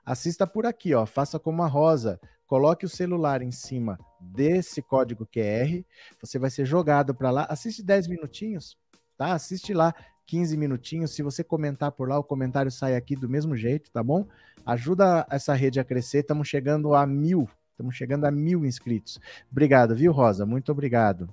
[0.05, 1.05] assista por aqui, ó.
[1.05, 2.21] Faça como a Rosa.
[2.47, 5.85] Coloque o celular em cima desse código QR.
[6.21, 7.47] Você vai ser jogado para lá.
[7.51, 8.79] Assiste 10 minutinhos
[9.17, 9.33] tá?
[9.33, 9.95] Assiste lá
[10.27, 11.13] 15 minutinhos.
[11.13, 14.27] Se você comentar por lá, o comentário sai aqui do mesmo jeito, tá bom?
[14.65, 16.19] Ajuda essa rede a crescer.
[16.19, 17.49] Estamos chegando a mil.
[17.71, 19.21] Estamos chegando a mil inscritos.
[19.51, 20.45] Obrigado, viu, Rosa?
[20.45, 21.29] Muito obrigado.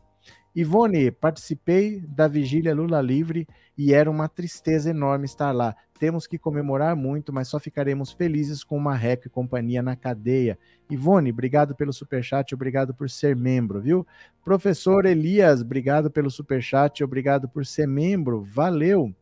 [0.56, 5.76] Ivone, participei da vigília Lula Livre e era uma tristeza enorme estar lá.
[6.04, 10.60] Temos que comemorar muito, mas só ficaremos felizes com uma e companhia na cadeia.
[10.90, 14.06] Ivone, obrigado pelo superchat, obrigado por ser membro, viu?
[14.44, 19.16] Professor Elias, obrigado pelo superchat, obrigado por ser membro, valeu.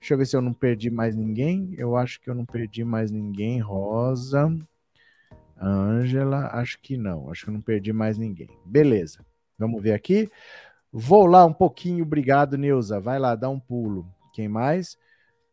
[0.00, 1.72] Deixa eu ver se eu não perdi mais ninguém.
[1.78, 3.60] Eu acho que eu não perdi mais ninguém.
[3.60, 4.52] Rosa,
[5.56, 7.30] Ângela, acho que não.
[7.30, 8.50] Acho que eu não perdi mais ninguém.
[8.64, 9.24] Beleza.
[9.56, 10.28] Vamos ver aqui.
[10.92, 12.98] Vou lá um pouquinho, obrigado, Neuza.
[12.98, 14.04] Vai lá, dá um pulo.
[14.32, 14.98] Quem mais?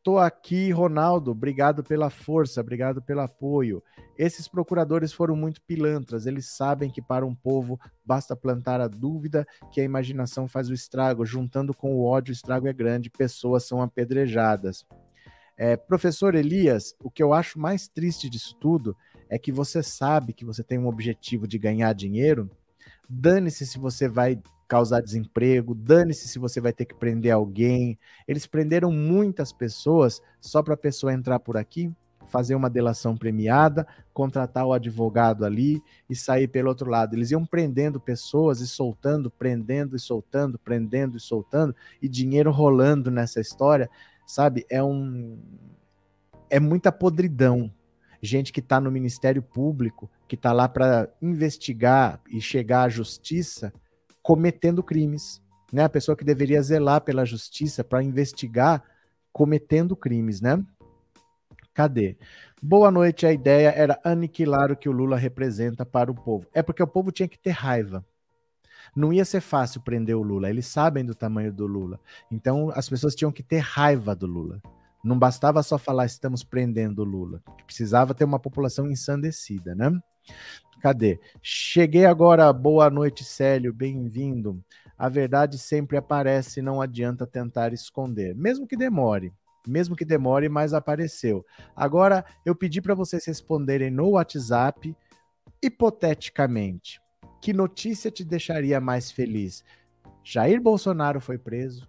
[0.03, 1.29] Tô aqui, Ronaldo.
[1.29, 3.83] Obrigado pela força, obrigado pelo apoio.
[4.17, 6.25] Esses procuradores foram muito pilantras.
[6.25, 10.73] Eles sabem que para um povo basta plantar a dúvida que a imaginação faz o
[10.73, 11.23] estrago.
[11.23, 13.11] Juntando com o ódio, o estrago é grande.
[13.11, 14.87] Pessoas são apedrejadas.
[15.55, 18.97] É, professor Elias, o que eu acho mais triste disso tudo
[19.29, 22.49] é que você sabe que você tem um objetivo de ganhar dinheiro.
[23.07, 27.99] Dane-se se você vai causar desemprego, dane-se se você vai ter que prender alguém.
[28.25, 31.91] Eles prenderam muitas pessoas só para a pessoa entrar por aqui,
[32.27, 37.13] fazer uma delação premiada, contratar o advogado ali e sair pelo outro lado.
[37.13, 43.11] Eles iam prendendo pessoas e soltando, prendendo e soltando, prendendo e soltando, e dinheiro rolando
[43.11, 43.89] nessa história,
[44.25, 44.65] sabe?
[44.69, 45.37] É um.
[46.49, 47.69] É muita podridão.
[48.21, 53.73] Gente que está no Ministério Público, que está lá para investigar e chegar à justiça,
[54.21, 55.41] cometendo crimes.
[55.71, 55.83] Né?
[55.83, 58.83] A pessoa que deveria zelar pela justiça para investigar
[59.31, 60.63] cometendo crimes, né?
[61.73, 62.17] Cadê?
[62.61, 63.25] Boa noite.
[63.25, 66.45] A ideia era aniquilar o que o Lula representa para o povo.
[66.53, 68.05] É porque o povo tinha que ter raiva.
[68.95, 70.49] Não ia ser fácil prender o Lula.
[70.49, 71.99] Eles sabem do tamanho do Lula.
[72.29, 74.61] Então as pessoas tinham que ter raiva do Lula.
[75.03, 77.41] Não bastava só falar estamos prendendo o Lula.
[77.65, 79.91] Precisava ter uma população ensandecida, né?
[80.81, 81.19] Cadê?
[81.43, 82.51] Cheguei agora.
[82.51, 83.71] Boa noite, Célio.
[83.71, 84.63] Bem-vindo.
[84.97, 89.31] A verdade sempre aparece, não adianta tentar esconder, mesmo que demore.
[89.67, 91.45] Mesmo que demore, mas apareceu.
[91.75, 94.95] Agora eu pedi para vocês responderem no WhatsApp,
[95.61, 96.99] hipoteticamente,
[97.39, 99.63] que notícia te deixaria mais feliz?
[100.23, 101.87] Jair Bolsonaro foi preso?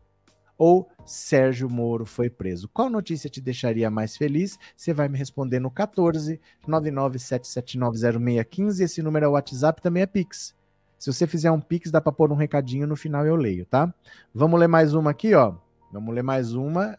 [0.63, 2.69] Ou Sérgio Moro foi preso.
[2.69, 4.57] Qual notícia te deixaria mais feliz?
[4.77, 8.81] Você vai me responder no 14 997790615.
[8.81, 10.55] Esse número é WhatsApp, também é Pix.
[10.97, 13.93] Se você fizer um Pix, dá para pôr um recadinho no final eu leio, tá?
[14.33, 15.57] Vamos ler mais uma aqui, ó.
[15.93, 16.97] Vamos ler mais uma.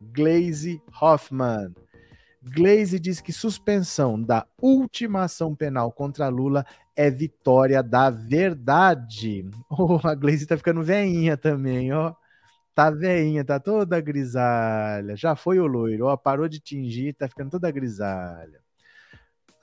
[0.00, 1.74] Glaze Hoffman.
[2.42, 6.64] Glaze diz que suspensão da última ação penal contra Lula
[6.96, 9.44] é vitória da verdade.
[9.68, 12.14] Oh, a Glaze tá ficando veinha também, ó.
[12.74, 15.14] Tá veinha, tá toda grisalha.
[15.16, 18.64] Já foi o loiro, ó, parou de tingir, tá ficando toda grisalha.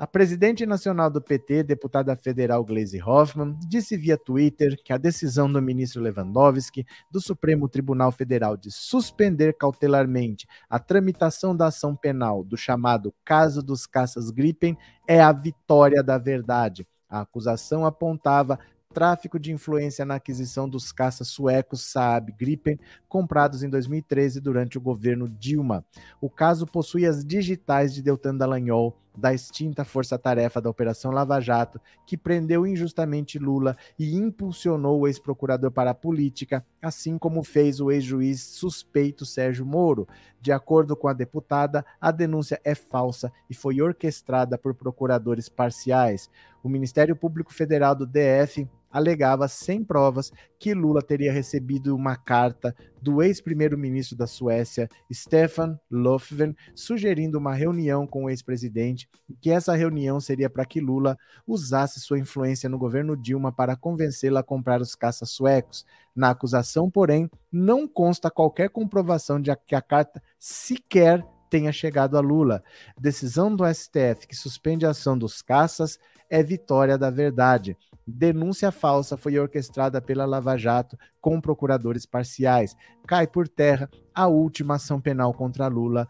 [0.02, 5.52] A presidente nacional do PT, deputada federal Gleisi Hoffmann, disse via Twitter que a decisão
[5.52, 12.44] do ministro Lewandowski do Supremo Tribunal Federal de suspender cautelarmente a tramitação da ação penal
[12.44, 14.76] do chamado caso dos caças Gripen
[15.08, 16.88] é a vitória da verdade.
[17.08, 18.58] A acusação apontava
[18.92, 24.82] tráfico de influência na aquisição dos caças suecos Saab Gripen, comprados em 2013 durante o
[24.82, 25.86] governo Dilma.
[26.20, 31.82] O caso possui as digitais de Deltan Dallagnol, da extinta força-tarefa da Operação Lava Jato,
[32.06, 37.92] que prendeu injustamente Lula e impulsionou o ex-procurador para a política, assim como fez o
[37.92, 40.08] ex-juiz suspeito Sérgio Moro.
[40.40, 46.30] De acordo com a deputada, a denúncia é falsa e foi orquestrada por procuradores parciais.
[46.64, 52.76] O Ministério Público Federal do DF alegava sem provas que Lula teria recebido uma carta
[53.02, 59.76] do ex-primeiro-ministro da Suécia, Stefan Löfven, sugerindo uma reunião com o ex-presidente e que essa
[59.76, 64.82] reunião seria para que Lula usasse sua influência no governo Dilma para convencê-la a comprar
[64.82, 65.86] os caças suecos.
[66.16, 72.22] Na acusação, porém, não consta qualquer comprovação de que a carta sequer tenha chegado a
[72.22, 72.64] Lula.
[72.98, 76.00] Decisão do STF que suspende a ação dos caças
[76.32, 77.78] é vitória da verdade.
[78.08, 82.76] Denúncia falsa foi orquestrada pela Lava Jato com procuradores parciais.
[83.06, 86.08] Cai por terra a última ação penal contra Lula.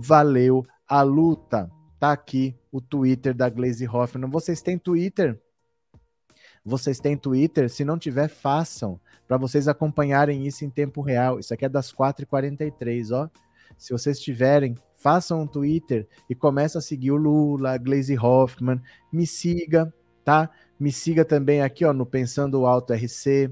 [0.00, 1.68] Valeu a luta.
[1.98, 4.30] Tá aqui o Twitter da Glaze Hoffman.
[4.30, 5.38] Vocês têm Twitter?
[6.64, 7.68] Vocês têm Twitter?
[7.68, 11.40] Se não tiver, façam, para vocês acompanharem isso em tempo real.
[11.40, 13.28] Isso aqui é das 4h43, ó.
[13.76, 18.80] Se vocês tiverem, façam um Twitter e começa a seguir o Lula, a Glaze Hoffman,
[19.10, 20.50] me siga, tá?
[20.78, 23.50] Me siga também aqui, ó, no Pensando Alto RC,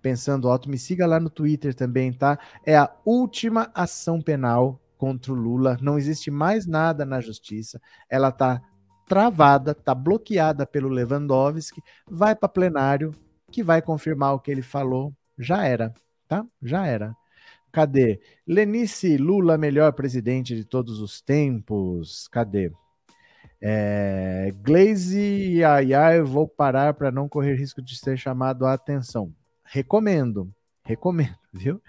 [0.00, 2.38] Pensando Alto, me siga lá no Twitter também, tá?
[2.64, 8.30] É a última ação penal contra o Lula, não existe mais nada na justiça, ela
[8.30, 8.62] tá
[9.08, 13.12] travada, tá bloqueada pelo Lewandowski, vai para plenário,
[13.50, 15.92] que vai confirmar o que ele falou, já era,
[16.28, 16.44] tá?
[16.62, 17.16] Já era.
[17.72, 18.20] Cadê?
[18.46, 22.28] Lenice Lula, melhor presidente de todos os tempos.
[22.28, 22.72] Cadê?
[23.60, 29.32] É, Glaze, ai, vou parar para não correr risco de ser chamado a atenção.
[29.64, 30.50] Recomendo,
[30.84, 31.82] recomendo, viu?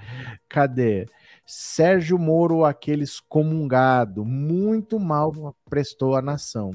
[0.48, 1.06] Cadê?
[1.46, 6.72] Sérgio Moro, aquele excomungado, muito mal prestou à nação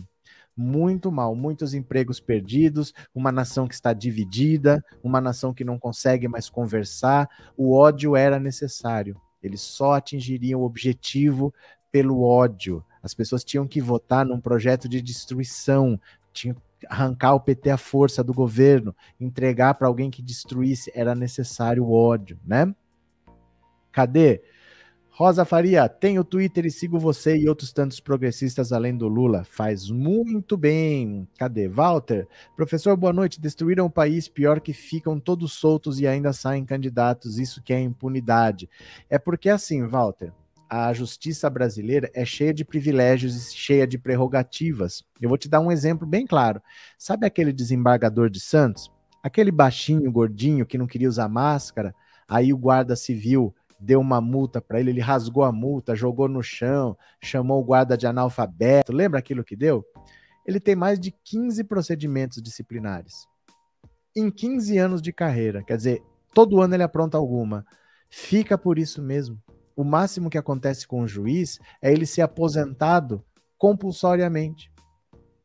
[0.56, 6.28] muito mal, muitos empregos perdidos, uma nação que está dividida, uma nação que não consegue
[6.28, 7.28] mais conversar.
[7.56, 9.20] O ódio era necessário.
[9.42, 11.52] Eles só atingiriam o objetivo
[11.90, 12.84] pelo ódio.
[13.02, 16.00] As pessoas tinham que votar num projeto de destruição,
[16.32, 21.14] tinham que arrancar o PT à força do governo, entregar para alguém que destruísse, era
[21.14, 22.74] necessário o ódio, né?
[23.92, 24.42] Cadê?
[25.16, 29.44] Rosa Faria, tenho Twitter e sigo você e outros tantos progressistas além do Lula.
[29.44, 31.28] Faz muito bem.
[31.38, 31.68] Cadê?
[31.68, 33.40] Walter, professor, boa noite.
[33.40, 37.38] Destruíram o país, pior que ficam todos soltos e ainda saem candidatos.
[37.38, 38.68] Isso que é impunidade.
[39.08, 40.32] É porque assim, Walter,
[40.68, 45.04] a justiça brasileira é cheia de privilégios e cheia de prerrogativas.
[45.20, 46.60] Eu vou te dar um exemplo bem claro.
[46.98, 48.90] Sabe aquele desembargador de Santos?
[49.22, 51.94] Aquele baixinho, gordinho, que não queria usar máscara?
[52.28, 56.42] Aí o guarda civil deu uma multa para ele, ele rasgou a multa, jogou no
[56.42, 58.92] chão, chamou o guarda de analfabeto.
[58.92, 59.84] Lembra aquilo que deu?
[60.46, 63.26] Ele tem mais de 15 procedimentos disciplinares.
[64.16, 66.02] Em 15 anos de carreira, quer dizer,
[66.32, 67.66] todo ano ele apronta alguma.
[68.08, 69.38] Fica por isso mesmo.
[69.76, 73.22] O máximo que acontece com o juiz é ele ser aposentado
[73.58, 74.72] compulsoriamente.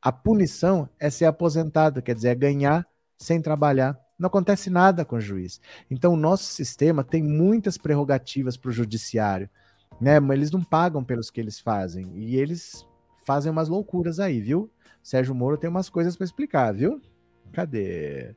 [0.02, 2.88] A punição é ser aposentado, quer dizer, é ganhar
[3.18, 5.62] sem trabalhar não acontece nada com o juiz.
[5.90, 9.50] Então, o nosso sistema tem muitas prerrogativas para o judiciário,
[10.00, 10.20] né?
[10.20, 12.12] Mas eles não pagam pelos que eles fazem.
[12.16, 12.86] E eles
[13.26, 14.70] fazem umas loucuras aí, viu?
[15.02, 17.02] Sérgio Moro tem umas coisas para explicar, viu?
[17.54, 18.36] Cadê?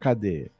[0.00, 0.50] Cadê?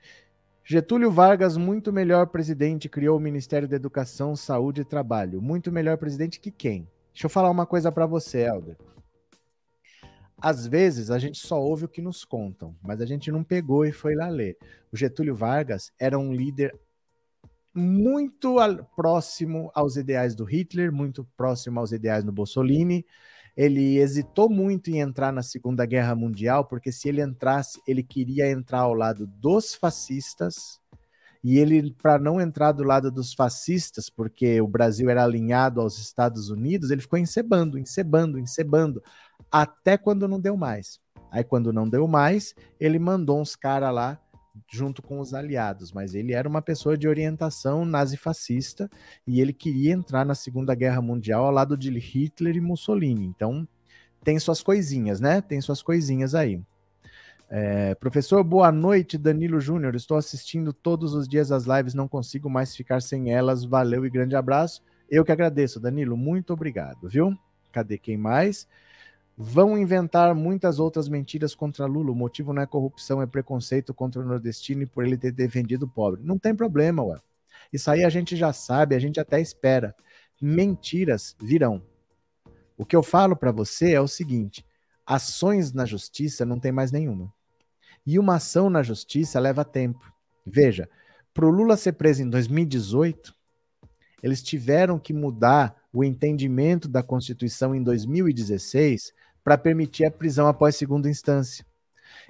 [0.64, 5.42] Getúlio Vargas, muito melhor presidente, criou o Ministério da Educação, Saúde e Trabalho.
[5.42, 6.88] Muito melhor presidente que quem?
[7.12, 8.76] Deixa eu falar uma coisa para você, Helder.
[10.36, 13.84] Às vezes a gente só ouve o que nos contam, mas a gente não pegou
[13.84, 14.56] e foi lá ler.
[14.92, 16.74] O Getúlio Vargas era um líder
[17.74, 18.56] muito
[18.94, 23.04] próximo aos ideais do Hitler, muito próximo aos ideais do Mussolini.
[23.56, 28.50] Ele hesitou muito em entrar na Segunda Guerra Mundial, porque se ele entrasse, ele queria
[28.50, 30.80] entrar ao lado dos fascistas.
[31.42, 35.98] E ele, para não entrar do lado dos fascistas, porque o Brasil era alinhado aos
[35.98, 39.02] Estados Unidos, ele ficou encebando, encebando, encebando,
[39.50, 41.00] até quando não deu mais.
[41.30, 44.20] Aí, quando não deu mais, ele mandou uns caras lá
[44.70, 48.88] junto com os aliados, mas ele era uma pessoa de orientação nazifascista
[49.26, 53.26] e ele queria entrar na Segunda Guerra Mundial ao lado de Hitler e Mussolini.
[53.26, 53.66] Então,
[54.22, 55.40] tem suas coisinhas, né?
[55.40, 56.60] Tem suas coisinhas aí.
[57.50, 59.94] É, professor, boa noite, Danilo Júnior.
[59.94, 63.64] Estou assistindo todos os dias as lives, não consigo mais ficar sem elas.
[63.64, 64.82] Valeu e grande abraço.
[65.10, 66.16] Eu que agradeço, Danilo.
[66.16, 67.36] Muito obrigado, viu?
[67.70, 68.66] Cadê quem mais?
[69.36, 72.12] Vão inventar muitas outras mentiras contra Lula.
[72.12, 75.84] O motivo não é corrupção, é preconceito contra o nordestino e por ele ter defendido
[75.84, 76.22] o pobre.
[76.22, 77.18] Não tem problema, ué.
[77.72, 79.94] Isso aí a gente já sabe, a gente até espera.
[80.40, 81.82] Mentiras virão.
[82.76, 84.64] O que eu falo para você é o seguinte:
[85.04, 87.32] ações na justiça não tem mais nenhuma.
[88.06, 90.12] E uma ação na justiça leva tempo.
[90.46, 90.88] Veja,
[91.32, 93.34] para o Lula ser preso em 2018,
[94.22, 99.12] eles tiveram que mudar o entendimento da Constituição em 2016
[99.44, 101.64] para permitir a prisão após segunda instância.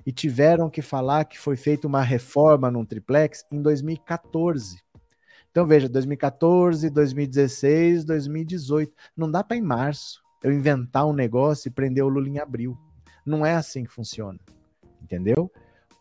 [0.04, 4.82] E tiveram que falar que foi feita uma reforma num triplex em 2014.
[5.50, 8.92] Então veja, 2014, 2016, 2018.
[9.16, 12.76] Não dá para em março eu inventar um negócio e prender o Lula em abril.
[13.24, 14.38] Não é assim que funciona.
[15.00, 15.50] Entendeu?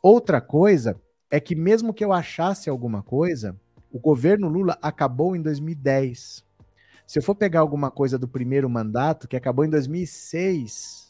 [0.02, 1.00] Outra coisa
[1.30, 3.56] é que mesmo que eu achasse alguma coisa,
[3.92, 6.44] o governo Lula acabou em 2010.
[7.06, 11.03] Se eu for pegar alguma coisa do primeiro mandato, que acabou em 2006,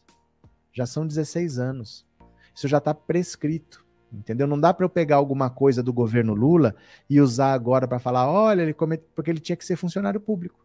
[0.74, 2.06] já são 16 anos.
[2.54, 4.48] Isso já está prescrito, entendeu?
[4.48, 6.76] Não dá para eu pegar alguma coisa do governo Lula
[7.10, 9.06] e usar agora para falar, olha, ele comete...
[9.16, 10.64] porque ele tinha que ser funcionário público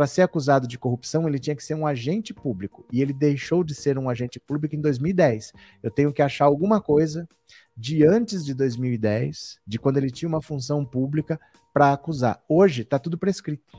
[0.00, 2.86] para ser acusado de corrupção, ele tinha que ser um agente público.
[2.90, 5.52] E ele deixou de ser um agente público em 2010.
[5.82, 7.28] Eu tenho que achar alguma coisa
[7.76, 11.38] de antes de 2010, de quando ele tinha uma função pública,
[11.70, 12.42] para acusar.
[12.48, 13.76] Hoje está tudo prescrito.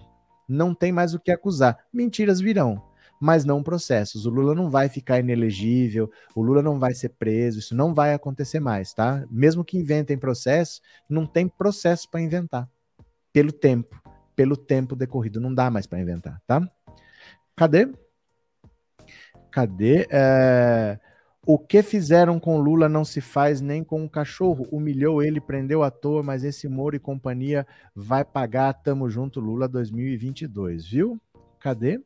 [0.47, 1.75] Não tem mais o que acusar.
[1.91, 2.79] Mentiras virão,
[3.21, 4.25] mas não processos.
[4.25, 8.13] O Lula não vai ficar inelegível, o Lula não vai ser preso, isso não vai
[8.13, 9.23] acontecer mais, tá?
[9.29, 12.67] Mesmo que inventem processo, não tem processo para inventar.
[13.31, 14.01] Pelo tempo
[14.41, 15.39] pelo tempo decorrido.
[15.39, 16.67] Não dá mais para inventar, tá?
[17.55, 17.87] Cadê?
[19.51, 20.07] Cadê?
[20.09, 20.99] É...
[21.45, 24.67] O que fizeram com Lula não se faz nem com um cachorro.
[24.71, 27.65] Humilhou ele, prendeu à toa, mas esse Moro e companhia
[27.95, 28.73] vai pagar.
[28.73, 31.21] Tamo junto, Lula 2022, viu?
[31.59, 32.01] Cadê?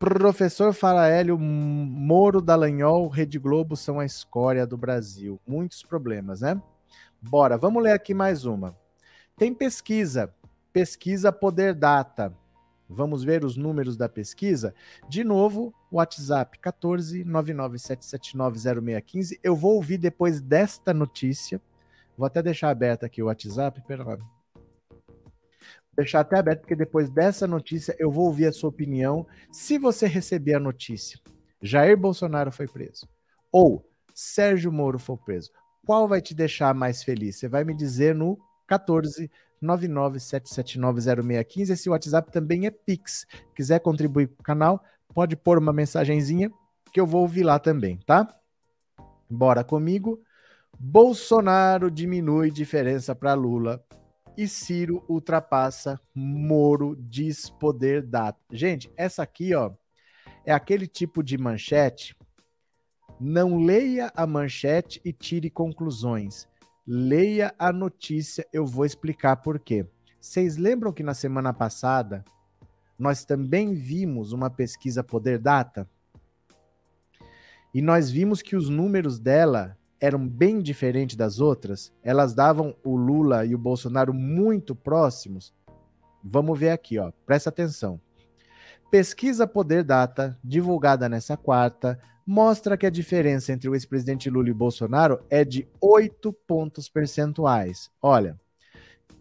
[0.00, 5.38] Professor Faraélio Moro Dallagnol, Rede Globo são a escória do Brasil.
[5.46, 6.58] Muitos problemas, né?
[7.20, 8.74] Bora, vamos ler aqui mais uma.
[9.36, 10.34] Tem pesquisa
[10.72, 12.34] Pesquisa Poder Data.
[12.88, 14.74] Vamos ver os números da pesquisa?
[15.06, 19.38] De novo, WhatsApp 14 997790615.
[19.42, 21.60] Eu vou ouvir depois desta notícia.
[22.16, 23.82] Vou até deixar aberto aqui o WhatsApp.
[23.86, 24.16] Pera lá.
[26.00, 29.26] Deixar até aberto, porque depois dessa notícia eu vou ouvir a sua opinião.
[29.52, 31.20] Se você receber a notícia,
[31.60, 33.06] Jair Bolsonaro foi preso,
[33.52, 35.50] ou Sérgio Moro foi preso,
[35.84, 37.36] qual vai te deixar mais feliz?
[37.36, 39.30] Você vai me dizer no 14
[39.62, 41.68] 997790615.
[41.68, 43.26] Esse WhatsApp também é Pix.
[43.54, 44.82] Quiser contribuir com o canal,
[45.12, 46.50] pode pôr uma mensagenzinha
[46.94, 48.26] que eu vou ouvir lá também, tá?
[49.28, 50.18] Bora comigo.
[50.78, 53.84] Bolsonaro diminui diferença para Lula
[54.36, 58.38] e Ciro ultrapassa Moro diz poder data.
[58.52, 59.72] Gente, essa aqui, ó,
[60.44, 62.16] é aquele tipo de manchete.
[63.20, 66.48] Não leia a manchete e tire conclusões.
[66.86, 69.86] Leia a notícia, eu vou explicar por quê.
[70.20, 72.24] Vocês lembram que na semana passada
[72.98, 75.88] nós também vimos uma pesquisa Poder Data?
[77.72, 81.92] E nós vimos que os números dela eram bem diferentes das outras.
[82.02, 85.52] Elas davam o Lula e o Bolsonaro muito próximos.
[86.22, 87.12] Vamos ver aqui, ó.
[87.26, 88.00] Presta atenção.
[88.90, 94.52] Pesquisa Poder Data, divulgada nessa quarta, mostra que a diferença entre o ex-presidente Lula e
[94.52, 97.90] Bolsonaro é de 8 pontos percentuais.
[98.02, 98.38] Olha,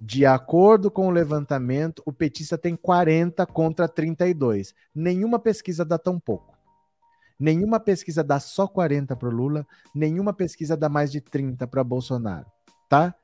[0.01, 4.73] de acordo com o levantamento, o petista tem 40 contra 32.
[4.93, 6.58] Nenhuma pesquisa dá tão pouco.
[7.39, 9.65] Nenhuma pesquisa dá só 40 para o Lula,
[9.95, 12.45] nenhuma pesquisa dá mais de 30 para Bolsonaro,
[12.89, 13.15] tá?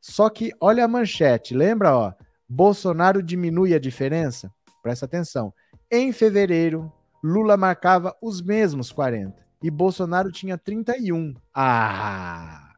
[0.00, 2.12] Só que olha a manchete, lembra, ó?
[2.48, 4.52] Bolsonaro diminui a diferença?
[4.82, 5.52] Presta atenção.
[5.90, 11.34] Em fevereiro, Lula marcava os mesmos 40 e Bolsonaro tinha 31.
[11.54, 12.74] Ah!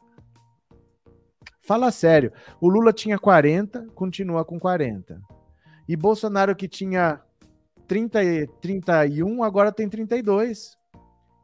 [1.60, 2.32] Fala sério.
[2.60, 5.20] O Lula tinha 40, continua com 40.
[5.88, 7.20] E Bolsonaro que tinha
[7.88, 8.20] 30,
[8.60, 10.78] 31, agora tem 32.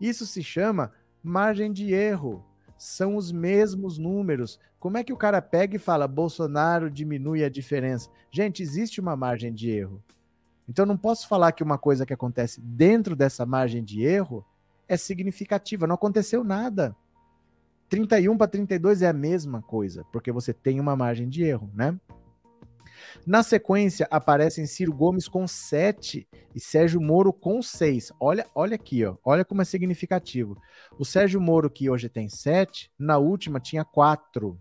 [0.02, 0.90] Isso se chama
[1.22, 2.44] margem de erro.
[2.76, 4.58] São os mesmos números.
[4.80, 8.10] Como é que o cara pega e fala Bolsonaro diminui a diferença?
[8.28, 10.02] Gente, existe uma margem de erro.
[10.68, 14.44] Então, não posso falar que uma coisa que acontece dentro dessa margem de erro
[14.88, 15.86] é significativa.
[15.86, 16.96] Não aconteceu nada.
[17.88, 21.96] 31 para 32 é a mesma coisa, porque você tem uma margem de erro, né?
[23.26, 28.12] Na sequência, aparecem Ciro Gomes com 7 e Sérgio Moro com 6.
[28.20, 29.16] Olha, olha aqui, ó.
[29.24, 30.56] olha como é significativo.
[30.98, 34.58] O Sérgio Moro, que hoje tem 7, na última tinha 4.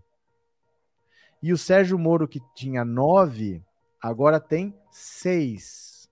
[1.42, 3.62] E o Sérgio Moro, que tinha 9,
[4.00, 6.08] agora tem 6.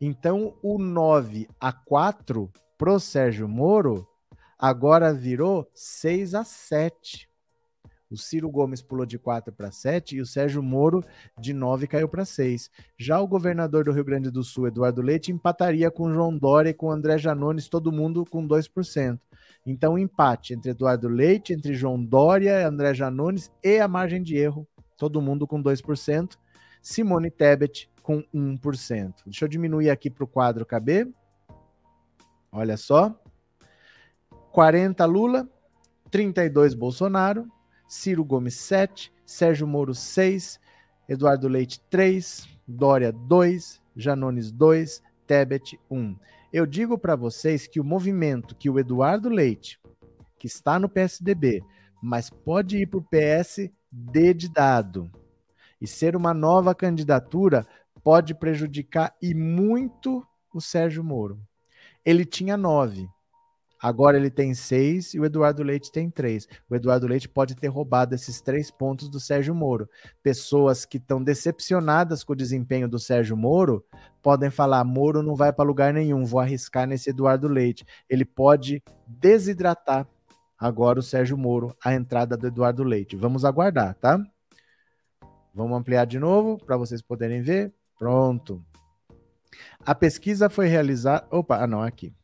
[0.00, 4.06] Então, o 9 a 4 pro Sérgio Moro
[4.58, 7.31] agora virou 6 a 7.
[8.12, 11.02] O Ciro Gomes pulou de 4 para 7 e o Sérgio Moro
[11.40, 12.70] de 9 caiu para 6.
[12.98, 16.74] Já o governador do Rio Grande do Sul, Eduardo Leite, empataria com João Dória e
[16.74, 19.18] com André Janones, todo mundo com 2%.
[19.64, 24.68] Então, empate entre Eduardo Leite, entre João Dória, André Janones e a margem de erro,
[24.98, 26.36] todo mundo com 2%.
[26.82, 29.14] Simone Tebet com 1%.
[29.24, 31.08] Deixa eu diminuir aqui para o quadro caber.
[32.50, 33.18] Olha só.
[34.50, 35.48] 40 Lula,
[36.10, 37.48] 32 Bolsonaro,
[37.92, 40.58] Ciro Gomes 7, Sérgio Moro 6,
[41.06, 46.16] Eduardo Leite 3, Dória 2, Janones 2, Tebet 1.
[46.50, 49.78] Eu digo para vocês que o movimento que o Eduardo Leite,
[50.38, 51.62] que está no PSDB,
[52.02, 55.12] mas pode ir para o PSD de dado
[55.78, 57.66] e ser uma nova candidatura,
[58.02, 61.38] pode prejudicar e muito o Sérgio Moro.
[62.02, 63.06] Ele tinha nove.
[63.82, 66.46] Agora ele tem seis e o Eduardo Leite tem três.
[66.70, 69.90] O Eduardo Leite pode ter roubado esses três pontos do Sérgio Moro.
[70.22, 73.84] Pessoas que estão decepcionadas com o desempenho do Sérgio Moro
[74.22, 77.84] podem falar: Moro não vai para lugar nenhum, vou arriscar nesse Eduardo Leite.
[78.08, 80.06] Ele pode desidratar
[80.56, 83.16] agora o Sérgio Moro, a entrada do Eduardo Leite.
[83.16, 84.24] Vamos aguardar, tá?
[85.52, 87.74] Vamos ampliar de novo para vocês poderem ver.
[87.98, 88.64] Pronto.
[89.84, 91.26] A pesquisa foi realizada.
[91.30, 92.14] Opa, ah, não, aqui.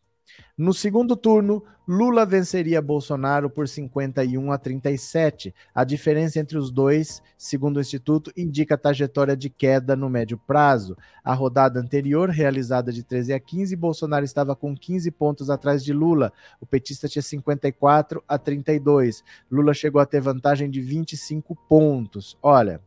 [0.57, 5.55] No segundo turno, Lula venceria Bolsonaro por 51 a 37.
[5.75, 10.37] A diferença entre os dois, segundo o Instituto, indica a trajetória de queda no médio
[10.37, 10.97] prazo.
[11.25, 15.93] A rodada anterior, realizada de 13 a 15, Bolsonaro estava com 15 pontos atrás de
[15.93, 16.33] Lula.
[16.61, 19.23] O petista tinha 54 a 32.
[19.51, 22.37] Lula chegou a ter vantagem de 25 pontos.
[22.43, 22.81] Olha,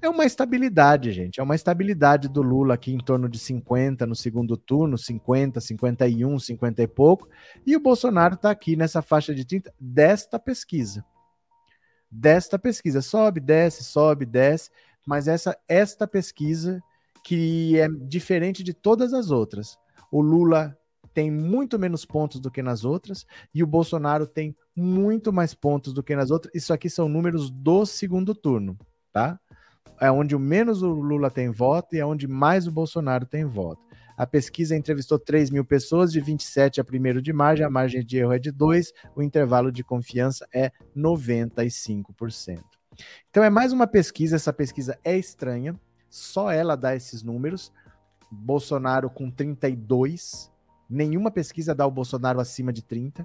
[0.00, 1.40] é uma estabilidade, gente.
[1.40, 6.38] É uma estabilidade do Lula aqui em torno de 50 no segundo turno, 50, 51,
[6.38, 7.28] 50 e pouco.
[7.66, 11.04] E o Bolsonaro está aqui nessa faixa de 30 desta pesquisa.
[12.10, 13.02] Desta pesquisa.
[13.02, 14.70] Sobe, desce, sobe, desce.
[15.06, 16.82] Mas essa esta pesquisa
[17.24, 19.78] que é diferente de todas as outras.
[20.10, 20.76] O Lula
[21.12, 25.92] tem muito menos pontos do que nas outras e o Bolsonaro tem muito mais pontos
[25.92, 26.54] do que nas outras.
[26.54, 28.78] Isso aqui são números do segundo turno,
[29.12, 29.38] tá?
[30.00, 33.88] É onde menos o Lula tem voto e é onde mais o Bolsonaro tem voto.
[34.16, 38.18] A pesquisa entrevistou 3 mil pessoas, de 27 a 1 de março, a margem de
[38.18, 42.60] erro é de 2, o intervalo de confiança é 95%.
[43.30, 45.78] Então é mais uma pesquisa, essa pesquisa é estranha,
[46.10, 47.72] só ela dá esses números.
[48.30, 50.50] Bolsonaro com 32,
[50.90, 53.24] nenhuma pesquisa dá o Bolsonaro acima de 30,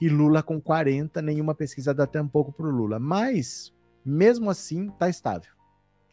[0.00, 2.98] e Lula com 40, nenhuma pesquisa dá até um pouco para o Lula.
[2.98, 3.72] Mas,
[4.04, 5.55] mesmo assim, está estável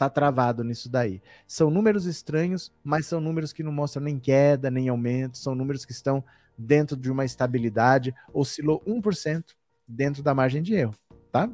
[0.09, 1.21] tá travado nisso daí.
[1.47, 5.85] São números estranhos, mas são números que não mostram nem queda, nem aumento, são números
[5.85, 6.23] que estão
[6.57, 9.43] dentro de uma estabilidade, oscilou 1%
[9.87, 10.95] dentro da margem de erro,
[11.31, 11.49] tá?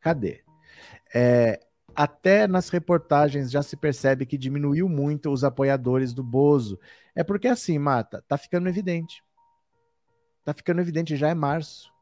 [0.00, 0.42] Cadê?
[1.14, 1.60] É,
[1.94, 6.78] até nas reportagens já se percebe que diminuiu muito os apoiadores do Bozo.
[7.14, 9.22] É porque assim, Mata, tá ficando evidente.
[10.44, 11.92] Tá ficando evidente, já é março.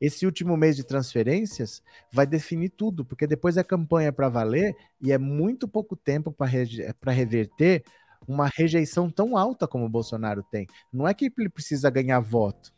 [0.00, 1.82] Esse último mês de transferências
[2.12, 7.12] vai definir tudo, porque depois é campanha para valer e é muito pouco tempo para
[7.12, 7.82] reverter
[8.26, 10.66] uma rejeição tão alta como o Bolsonaro tem.
[10.92, 12.72] Não é que ele precisa ganhar voto,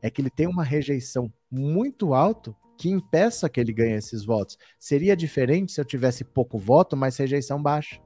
[0.00, 4.58] é que ele tem uma rejeição muito alta que impeça que ele ganhe esses votos.
[4.78, 8.00] Seria diferente se eu tivesse pouco voto, mas rejeição baixa.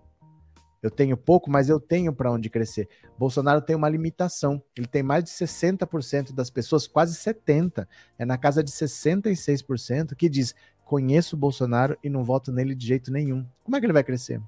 [0.83, 2.89] Eu tenho pouco, mas eu tenho para onde crescer.
[3.18, 4.62] Bolsonaro tem uma limitação.
[4.77, 7.87] Ele tem mais de 60% das pessoas, quase 70%,
[8.18, 10.55] é na casa de 66%, que diz:
[10.85, 13.47] conheço o Bolsonaro e não voto nele de jeito nenhum.
[13.64, 14.41] Como é que ele vai crescer?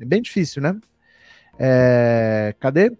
[0.00, 0.78] É bem difícil, né?
[1.58, 2.54] É...
[2.58, 2.96] Cadê?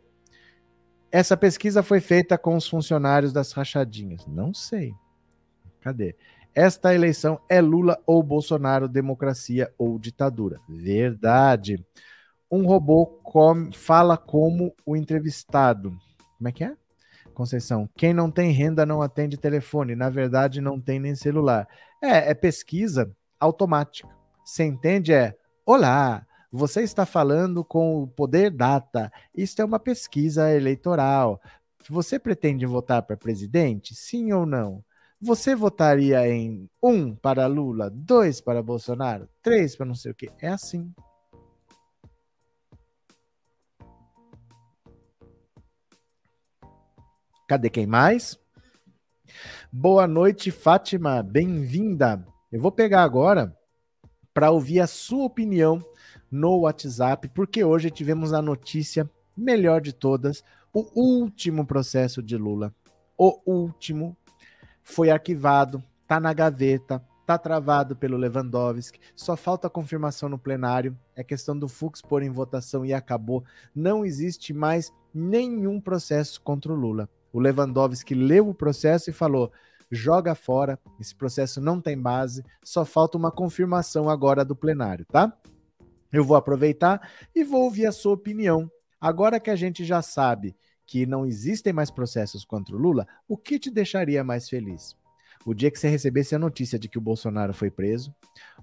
[1.11, 4.27] Essa pesquisa foi feita com os funcionários das rachadinhas.
[4.27, 4.93] Não sei.
[5.81, 6.15] Cadê?
[6.55, 10.61] Esta eleição é Lula ou Bolsonaro, democracia ou ditadura.
[10.69, 11.85] Verdade
[12.51, 15.97] um robô come, fala como o entrevistado.
[16.37, 16.77] Como é que é?
[17.33, 21.69] Conceição, quem não tem renda não atende telefone, na verdade não tem nem celular.
[22.03, 24.09] É, é pesquisa automática.
[24.45, 25.13] Você entende?
[25.13, 25.35] É,
[25.65, 29.13] olá, você está falando com o Poder Data.
[29.35, 31.41] Isto é uma pesquisa eleitoral.
[31.89, 33.95] Você pretende votar para presidente?
[33.95, 34.85] Sim ou não?
[35.21, 40.31] Você votaria em um para Lula, dois para Bolsonaro, três para não sei o quê?
[40.41, 40.93] É assim.
[47.51, 48.39] Cadê quem mais?
[49.73, 51.21] Boa noite, Fátima.
[51.21, 52.25] Bem-vinda.
[52.53, 53.53] Eu vou pegar agora
[54.33, 55.85] para ouvir a sua opinião
[56.31, 62.73] no WhatsApp, porque hoje tivemos a notícia melhor de todas, o último processo de Lula.
[63.19, 64.17] O último
[64.85, 71.25] foi arquivado, tá na gaveta, tá travado pelo Lewandowski, só falta confirmação no plenário, é
[71.25, 73.43] questão do Fux pôr em votação e acabou.
[73.75, 77.09] Não existe mais nenhum processo contra o Lula.
[77.33, 79.53] O Lewandowski leu o processo e falou:
[79.91, 85.33] joga fora, esse processo não tem base, só falta uma confirmação agora do plenário, tá?
[86.13, 88.71] Eu vou aproveitar e vou ouvir a sua opinião.
[89.01, 90.57] Agora que a gente já sabe
[90.87, 94.97] que não existem mais processos contra o Lula, o que te deixaria mais feliz?
[95.47, 98.15] O dia que você recebesse a notícia de que o Bolsonaro foi preso,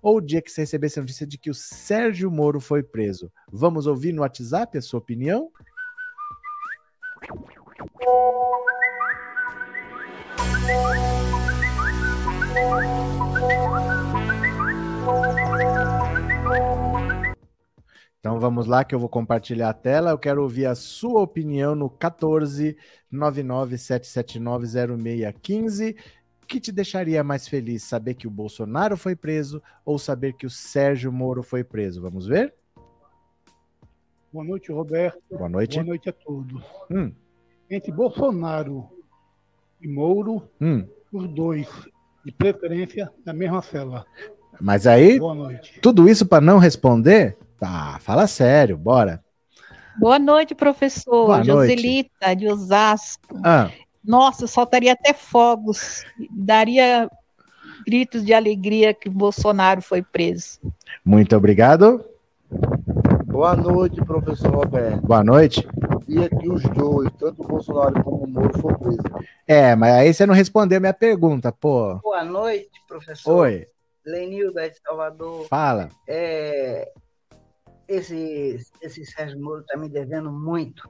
[0.01, 3.32] ou o dia que você recebesse a notícia de que o Sérgio Moro foi preso?
[3.51, 5.49] Vamos ouvir no WhatsApp a sua opinião?
[18.20, 20.09] Então vamos lá que eu vou compartilhar a tela.
[20.11, 22.76] Eu quero ouvir a sua opinião no 14
[23.13, 25.95] 997790615.
[26.47, 27.84] Que te deixaria mais feliz?
[27.84, 32.01] Saber que o Bolsonaro foi preso ou saber que o Sérgio Moro foi preso?
[32.01, 32.53] Vamos ver?
[34.32, 35.22] Boa noite, Roberto.
[35.30, 35.76] Boa noite.
[35.76, 36.63] Boa noite a todos.
[36.89, 37.11] Hum.
[37.70, 38.89] Entre Bolsonaro
[39.82, 40.88] e Moro, hum.
[41.11, 41.68] os dois,
[42.26, 44.05] de preferência, na mesma cela.
[44.59, 45.20] Mas aí,
[45.82, 47.38] tudo isso para não responder?
[47.60, 49.24] Tá, fala sério, bora.
[49.97, 51.26] Boa noite, professor.
[51.26, 52.39] Boa Joselita, noite.
[52.39, 53.39] de Osasco.
[53.43, 53.72] Ah.
[54.03, 57.10] Nossa, soltaria até fogos, daria
[57.86, 60.60] gritos de alegria que Bolsonaro foi preso.
[61.03, 62.05] Muito obrigado.
[63.26, 65.01] Boa noite, professor Roberto.
[65.05, 65.68] Boa noite.
[66.08, 69.03] E que os dois, tanto o Bolsonaro como o Moro, foram presos.
[69.45, 71.95] É, mas aí você não respondeu a minha pergunta, pô.
[71.95, 73.39] Boa noite, professor.
[73.39, 73.66] Oi.
[74.05, 75.45] Lenilda de Salvador.
[75.47, 75.89] Fala.
[76.08, 76.89] É,
[77.88, 80.90] esse, esse Sérgio Moro está me devendo muito.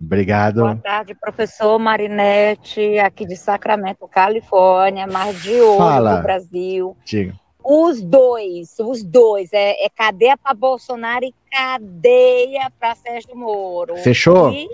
[0.00, 0.60] Obrigado.
[0.60, 6.16] Boa tarde, professor Marinete, aqui de Sacramento, Califórnia, mais de ouro Fala.
[6.16, 6.96] do Brasil.
[7.04, 7.34] Diga.
[7.62, 9.52] Os dois, os dois.
[9.52, 13.96] É, é cadeia para Bolsonaro e cadeia para Sérgio Moro.
[13.98, 14.50] Fechou?
[14.52, 14.68] E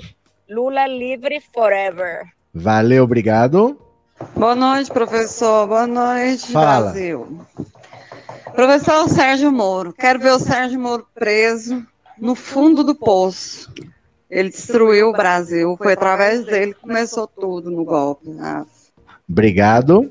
[0.48, 2.24] Lula livre forever.
[2.54, 3.78] Valeu, obrigado.
[4.34, 5.66] Boa noite, professor.
[5.66, 6.92] Boa noite, Fala.
[6.92, 7.40] Brasil.
[8.56, 11.86] Professor Sérgio Moro, quero ver o Sérgio Moro preso
[12.18, 13.70] no fundo do poço.
[14.30, 18.30] Ele destruiu o Brasil, foi através dele que começou tudo no golpe.
[18.30, 18.64] Né?
[19.28, 20.10] Obrigado.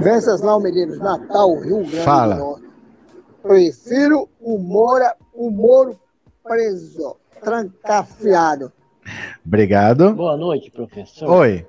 [0.00, 2.34] Venceslau Medeiros, Natal, Rio Grande Fala.
[2.34, 2.68] do Norte.
[3.40, 5.96] Prefiro o Mora, o Moro
[6.42, 8.72] preso, trancafiado.
[9.46, 10.12] Obrigado.
[10.12, 11.30] Boa noite, professor.
[11.30, 11.64] Oi.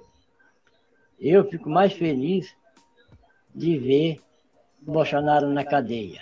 [1.19, 2.47] Eu fico mais feliz
[3.53, 4.28] de ver
[4.81, 6.21] Bolsonaro na cadeia.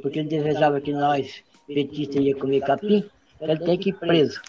[0.00, 3.08] Porque ele desejava que nós, petistas, ia comer capim,
[3.40, 4.40] ele tem que ir preso.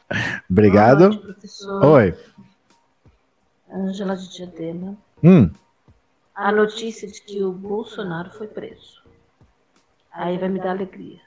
[0.50, 1.10] Obrigado.
[1.10, 2.18] Noite, Oi.
[3.72, 4.98] Ângela de Diadema.
[5.24, 5.50] Hum.
[6.36, 9.04] A notícia de que o Bolsonaro foi preso.
[10.12, 11.20] Aí vai me dar alegria.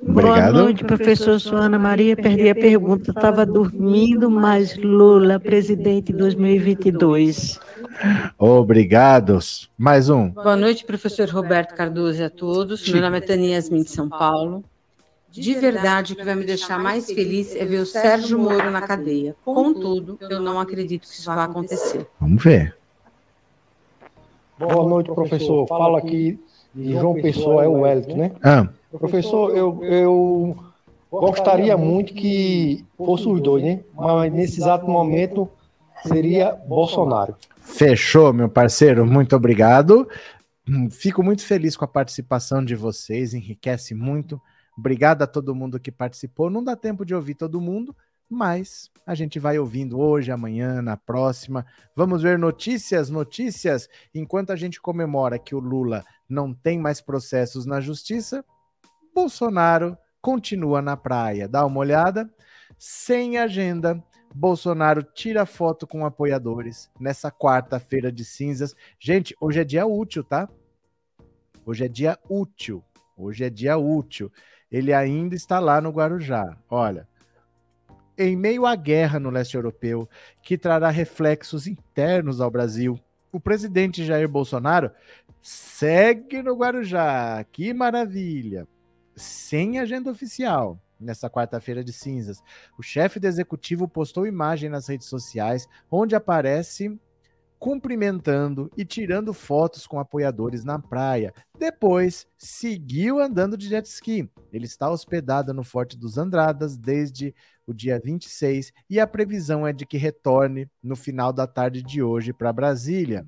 [0.00, 0.52] Obrigado.
[0.52, 2.16] Boa noite, professor Suana Maria.
[2.16, 3.10] Perdi a pergunta.
[3.10, 7.60] Estava dormindo, mas Lula, presidente 2022.
[8.38, 9.70] Obrigados.
[9.76, 10.30] Mais um.
[10.30, 12.88] Boa noite, professor Roberto Cardoso e a todos.
[12.88, 14.64] Meu nome é Tânia Yasmin de São Paulo.
[15.30, 18.82] De verdade, o que vai me deixar mais feliz é ver o Sérgio Moro na
[18.82, 19.34] cadeia.
[19.44, 22.06] Contudo, eu não acredito que isso vá acontecer.
[22.20, 22.76] Vamos ver.
[24.58, 25.66] Boa noite, professor.
[25.66, 26.38] Fala aqui
[26.74, 28.32] de João Pessoa, é o Wellington, né?
[28.42, 28.68] Ah.
[28.98, 30.56] Professor, eu, eu
[31.10, 33.80] gostaria muito que fosse os dois, né?
[33.94, 35.48] Mas nesse exato momento
[36.06, 37.36] seria Bolsonaro.
[37.60, 39.06] Fechou, meu parceiro.
[39.06, 40.08] Muito obrigado.
[40.90, 44.40] Fico muito feliz com a participação de vocês, enriquece muito.
[44.78, 46.48] Obrigado a todo mundo que participou.
[46.48, 47.94] Não dá tempo de ouvir todo mundo,
[48.28, 51.66] mas a gente vai ouvindo hoje, amanhã, na próxima.
[51.94, 53.88] Vamos ver notícias, notícias.
[54.14, 58.44] Enquanto a gente comemora que o Lula não tem mais processos na justiça,
[59.14, 61.48] Bolsonaro continua na praia.
[61.48, 62.30] Dá uma olhada.
[62.78, 64.02] Sem agenda,
[64.34, 68.74] Bolsonaro tira foto com apoiadores nessa quarta-feira de cinzas.
[68.98, 70.48] Gente, hoje é dia útil, tá?
[71.64, 72.82] Hoje é dia útil.
[73.16, 74.32] Hoje é dia útil.
[74.70, 76.56] Ele ainda está lá no Guarujá.
[76.68, 77.06] Olha,
[78.16, 80.08] em meio à guerra no leste europeu,
[80.42, 82.98] que trará reflexos internos ao Brasil,
[83.34, 84.90] O presidente Jair Bolsonaro
[85.40, 87.42] segue no Guarujá.
[87.50, 88.68] Que maravilha!
[89.16, 92.42] Sem agenda oficial nessa quarta-feira de cinzas.
[92.78, 96.98] O chefe do executivo postou imagem nas redes sociais onde aparece
[97.62, 101.32] cumprimentando e tirando fotos com apoiadores na praia.
[101.56, 104.28] Depois, seguiu andando de jet ski.
[104.52, 107.32] Ele está hospedado no Forte dos Andradas desde
[107.64, 112.02] o dia 26 e a previsão é de que retorne no final da tarde de
[112.02, 113.24] hoje para Brasília.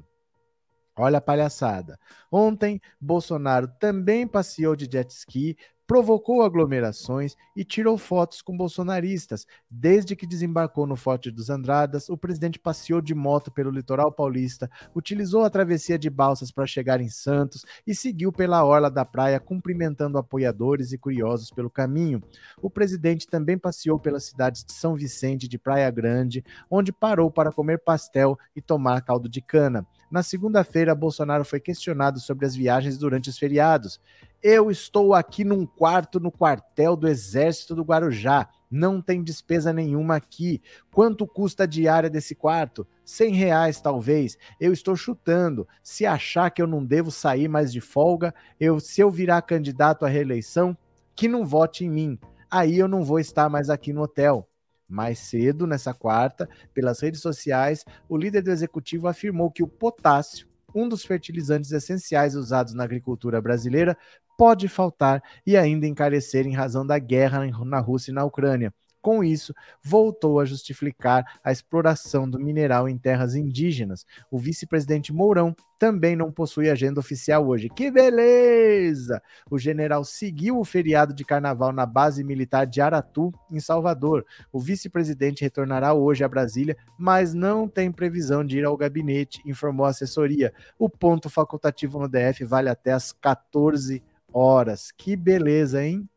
[0.97, 1.97] Olha a palhaçada.
[2.31, 5.57] Ontem, Bolsonaro também passeou de jet ski,
[5.87, 9.47] provocou aglomerações e tirou fotos com bolsonaristas.
[9.71, 14.71] Desde que desembarcou no Forte dos Andradas, o presidente passeou de moto pelo litoral paulista,
[14.95, 19.39] utilizou a travessia de balsas para chegar em Santos e seguiu pela orla da praia
[19.39, 22.23] cumprimentando apoiadores e curiosos pelo caminho.
[22.61, 27.31] O presidente também passeou pelas cidades de São Vicente e de Praia Grande, onde parou
[27.31, 29.87] para comer pastel e tomar caldo de cana.
[30.15, 34.01] Na segunda-feira, Bolsonaro foi questionado sobre as viagens durante os feriados.
[34.41, 38.49] Eu estou aqui num quarto no quartel do Exército do Guarujá.
[38.71, 40.63] Não tem despesa nenhuma aqui.
[40.93, 42.87] Quanto custa a diária desse quarto?
[43.05, 44.39] 100 reais, talvez.
[44.61, 45.67] Eu estou chutando.
[45.83, 50.07] Se achar que eu não devo sair mais de folga, eu, se eu virar candidato
[50.07, 50.79] à reeleição,
[51.17, 52.17] que não vote em mim.
[52.49, 54.49] Aí eu não vou estar mais aqui no hotel.
[54.89, 60.47] Mais cedo, nessa quarta, pelas redes sociais, o líder do executivo afirmou que o potássio,
[60.75, 63.97] um dos fertilizantes essenciais usados na agricultura brasileira,
[64.37, 68.73] pode faltar e ainda encarecer em razão da guerra na Rússia e na Ucrânia.
[69.05, 74.07] Com isso, voltou a justificar a exploração do mineral em terras indígenas.
[74.31, 77.69] O vice-presidente Mourão também não possui agenda oficial hoje.
[77.69, 79.23] Que beleza!
[79.51, 84.25] O general seguiu o feriado de carnaval na base militar de Aratu, em Salvador.
[84.51, 89.85] O vice-presidente retornará hoje a Brasília, mas não tem previsão de ir ao gabinete, informou
[89.85, 90.55] a assessoria.
[90.79, 94.91] O ponto facultativo no DF vale até as 14 horas horas.
[94.91, 96.09] Que beleza, hein?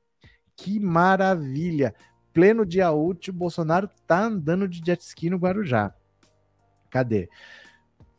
[0.56, 1.94] Que maravilha.
[2.38, 5.92] Pleno dia útil, Bolsonaro tá andando de jet ski no Guarujá.
[6.88, 7.28] Cadê?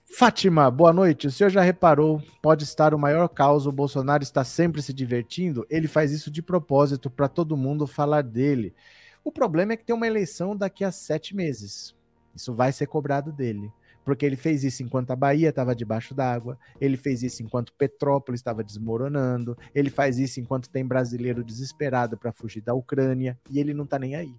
[0.07, 1.29] Fátima, boa noite.
[1.29, 2.21] O senhor já reparou?
[2.43, 3.65] Pode estar o maior caos.
[3.65, 5.65] O Bolsonaro está sempre se divertindo.
[5.71, 8.75] Ele faz isso de propósito para todo mundo falar dele.
[9.23, 11.95] O problema é que tem uma eleição daqui a sete meses.
[12.35, 13.73] Isso vai ser cobrado dele
[14.09, 18.41] porque ele fez isso enquanto a Bahia estava debaixo d'água, ele fez isso enquanto Petrópolis
[18.41, 23.75] estava desmoronando, ele faz isso enquanto tem brasileiro desesperado para fugir da Ucrânia e ele
[23.75, 24.35] não está nem aí.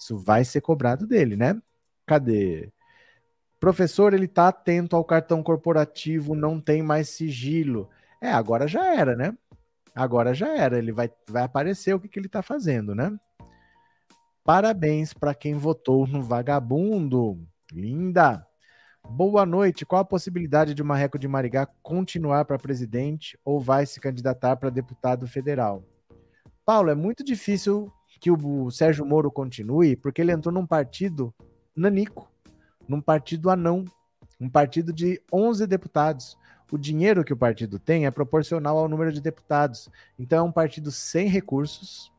[0.00, 1.60] Isso vai ser cobrado dele, né?
[2.06, 2.72] Cadê?
[3.60, 7.90] Professor, ele está atento ao cartão corporativo, não tem mais sigilo.
[8.18, 9.36] É, agora já era, né?
[9.94, 10.78] Agora já era.
[10.78, 13.14] Ele vai, vai aparecer o que, que ele está fazendo, né?
[14.42, 17.46] Parabéns para quem votou no vagabundo.
[17.70, 18.48] Linda!
[19.08, 19.84] Boa noite.
[19.84, 24.56] Qual a possibilidade de o Marreco de Marigá continuar para presidente ou vai se candidatar
[24.56, 25.84] para deputado federal?
[26.64, 31.34] Paulo, é muito difícil que o Sérgio Moro continue, porque ele entrou num partido
[31.74, 32.30] nanico,
[32.88, 33.84] num partido anão,
[34.40, 36.38] um partido de 11 deputados.
[36.70, 39.90] O dinheiro que o partido tem é proporcional ao número de deputados.
[40.18, 42.11] Então é um partido sem recursos,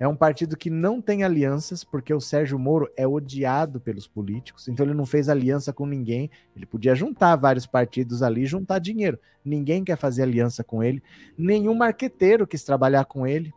[0.00, 4.68] é um partido que não tem alianças, porque o Sérgio Moro é odiado pelos políticos,
[4.68, 6.30] então ele não fez aliança com ninguém.
[6.54, 9.18] Ele podia juntar vários partidos ali, juntar dinheiro.
[9.44, 11.02] Ninguém quer fazer aliança com ele.
[11.36, 13.52] Nenhum marqueteiro quis trabalhar com ele,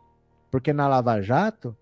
[0.50, 1.76] porque na Lava Jato,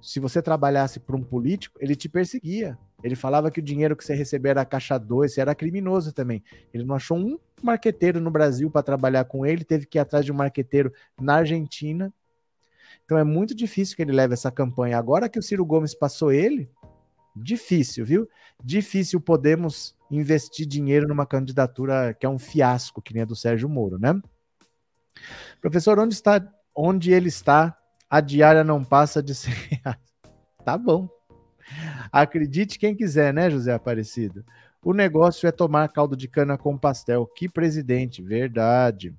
[0.00, 2.78] se você trabalhasse para um político, ele te perseguia.
[3.02, 6.42] Ele falava que o dinheiro que você recebia era caixa 2, você era criminoso também.
[6.72, 10.24] Ele não achou um marqueteiro no Brasil para trabalhar com ele, teve que ir atrás
[10.24, 10.90] de um marqueteiro
[11.20, 12.12] na Argentina
[13.06, 14.98] então é muito difícil que ele leve essa campanha.
[14.98, 16.68] Agora que o Ciro Gomes passou ele,
[17.36, 18.28] difícil, viu?
[18.62, 23.68] Difícil podemos investir dinheiro numa candidatura que é um fiasco, que nem a do Sérgio
[23.68, 24.20] Moro, né?
[25.60, 26.44] Professor, onde está,
[26.74, 27.78] onde ele está,
[28.10, 29.98] a diária não passa de 100 reais.
[30.64, 31.08] Tá bom.
[32.10, 34.44] Acredite quem quiser, né, José Aparecido?
[34.82, 37.24] O negócio é tomar caldo de cana com pastel.
[37.24, 39.14] Que presidente, verdade.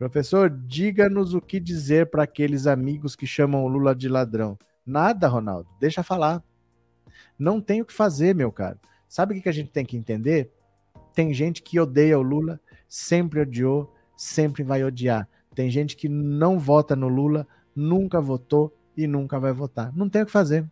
[0.00, 4.58] Professor, diga-nos o que dizer para aqueles amigos que chamam o Lula de ladrão.
[4.84, 5.68] Nada, Ronaldo.
[5.78, 6.42] Deixa falar.
[7.38, 8.80] Não tem o que fazer, meu caro.
[9.06, 10.50] Sabe o que a gente tem que entender?
[11.14, 15.28] Tem gente que odeia o Lula, sempre odiou, sempre vai odiar.
[15.54, 17.46] Tem gente que não vota no Lula,
[17.76, 19.94] nunca votou e nunca vai votar.
[19.94, 20.66] Não tem o que fazer.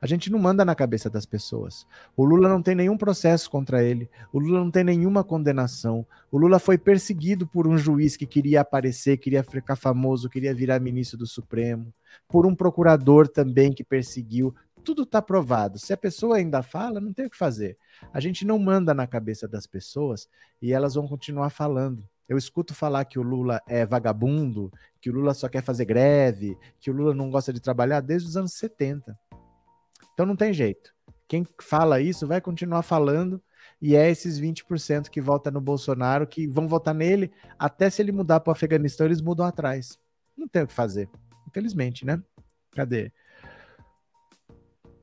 [0.00, 1.86] A gente não manda na cabeça das pessoas.
[2.16, 4.10] O Lula não tem nenhum processo contra ele.
[4.32, 6.06] O Lula não tem nenhuma condenação.
[6.30, 10.80] O Lula foi perseguido por um juiz que queria aparecer, queria ficar famoso, queria virar
[10.80, 11.92] ministro do Supremo.
[12.28, 14.54] Por um procurador também que perseguiu.
[14.84, 15.78] tudo está provado.
[15.78, 17.76] Se a pessoa ainda fala, não tem o que fazer.
[18.12, 20.28] A gente não manda na cabeça das pessoas
[20.62, 22.04] e elas vão continuar falando.
[22.28, 26.58] Eu escuto falar que o Lula é vagabundo, que o Lula só quer fazer greve,
[26.80, 29.16] que o Lula não gosta de trabalhar desde os anos 70.
[30.16, 30.94] Então não tem jeito.
[31.28, 33.38] Quem fala isso vai continuar falando
[33.82, 38.12] e é esses 20% que vota no Bolsonaro que vão votar nele até se ele
[38.12, 39.98] mudar para o Afeganistão, eles mudam atrás.
[40.34, 41.10] Não tem o que fazer,
[41.46, 42.22] infelizmente, né?
[42.72, 43.12] Cadê?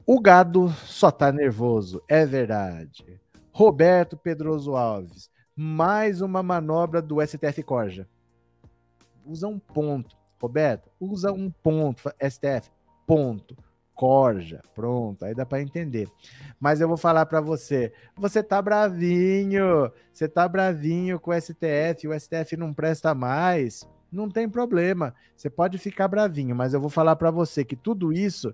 [0.04, 3.22] O gado só tá nervoso, é verdade.
[3.52, 8.10] Roberto Pedroso Alves, mais uma manobra do STF Corja.
[9.24, 10.18] Usa um ponto.
[10.42, 12.12] Roberto, usa um ponto.
[12.20, 12.72] STF,
[13.06, 13.56] ponto.
[13.96, 16.08] Corja, pronto, aí dá para entender.
[16.60, 22.08] Mas eu vou falar para você, você tá bravinho, você tá bravinho com o STF,
[22.08, 26.90] o STF não presta mais, não tem problema, você pode ficar bravinho, mas eu vou
[26.90, 28.54] falar para você que tudo isso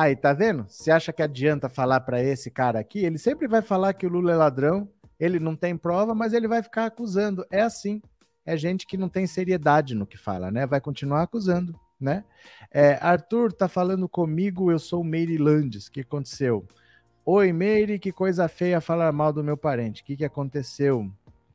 [0.00, 0.64] Aí, tá vendo?
[0.68, 3.00] Você acha que adianta falar para esse cara aqui?
[3.00, 4.88] Ele sempre vai falar que o Lula é ladrão,
[5.18, 7.44] ele não tem prova, mas ele vai ficar acusando.
[7.50, 8.00] É assim.
[8.46, 10.68] É gente que não tem seriedade no que fala, né?
[10.68, 12.22] Vai continuar acusando, né?
[12.70, 15.88] É, Arthur tá falando comigo, eu sou Meire Landes.
[15.88, 16.64] O que aconteceu?
[17.26, 20.02] Oi, Meire, que coisa feia falar mal do meu parente.
[20.02, 21.10] O que, que aconteceu?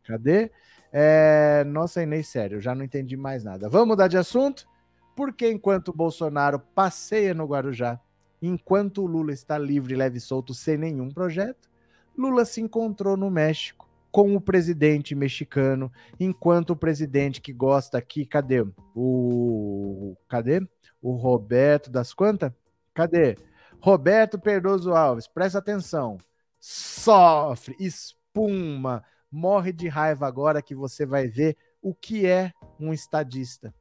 [0.06, 0.52] Cadê?
[0.92, 1.64] É...
[1.66, 3.70] Nossa, Inês, sério, já não entendi mais nada.
[3.70, 4.68] Vamos mudar de assunto?
[5.16, 8.02] Porque enquanto o Bolsonaro passeia no Guarujá,
[8.46, 11.70] Enquanto o Lula está livre, leve e solto, sem nenhum projeto,
[12.18, 15.90] Lula se encontrou no México com o presidente mexicano,
[16.20, 18.68] enquanto o presidente que gosta aqui, cadê?
[18.94, 20.62] O cadê?
[21.02, 22.52] O Roberto das quantas?
[22.94, 23.38] Cadê?
[23.80, 26.18] Roberto Perdoso Alves, presta atenção.
[26.60, 33.74] Sofre, espuma, morre de raiva agora que você vai ver o que é um estadista.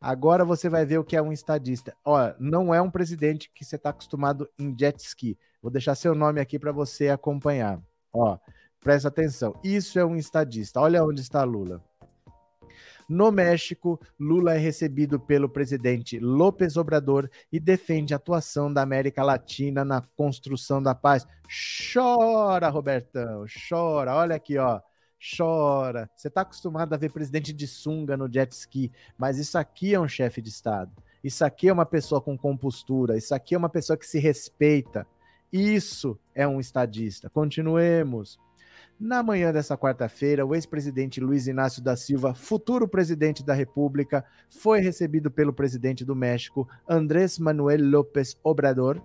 [0.00, 1.94] Agora você vai ver o que é um estadista.
[2.04, 5.38] Ó, não é um presidente que você está acostumado em jet ski.
[5.62, 7.80] Vou deixar seu nome aqui para você acompanhar.
[8.12, 8.38] Ó,
[8.80, 9.54] presta atenção.
[9.64, 10.80] Isso é um estadista.
[10.80, 11.82] Olha onde está Lula.
[13.08, 19.22] No México, Lula é recebido pelo presidente López Obrador e defende a atuação da América
[19.22, 21.24] Latina na construção da paz.
[21.92, 24.14] Chora, Robertão, chora.
[24.16, 24.80] Olha aqui, ó
[25.18, 26.10] chora.
[26.14, 30.00] Você está acostumado a ver presidente de sunga no jet ski, mas isso aqui é
[30.00, 30.92] um chefe de Estado.
[31.22, 33.16] Isso aqui é uma pessoa com compostura.
[33.16, 35.06] Isso aqui é uma pessoa que se respeita.
[35.52, 37.28] Isso é um estadista.
[37.30, 38.38] Continuemos.
[38.98, 44.80] Na manhã dessa quarta-feira, o ex-presidente Luiz Inácio da Silva, futuro presidente da República, foi
[44.80, 49.02] recebido pelo presidente do México, Andrés Manuel López Obrador,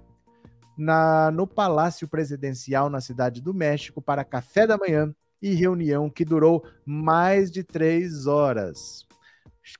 [0.78, 6.24] na, no Palácio Presidencial na Cidade do México para café da manhã e reunião que
[6.24, 9.06] durou mais de três horas.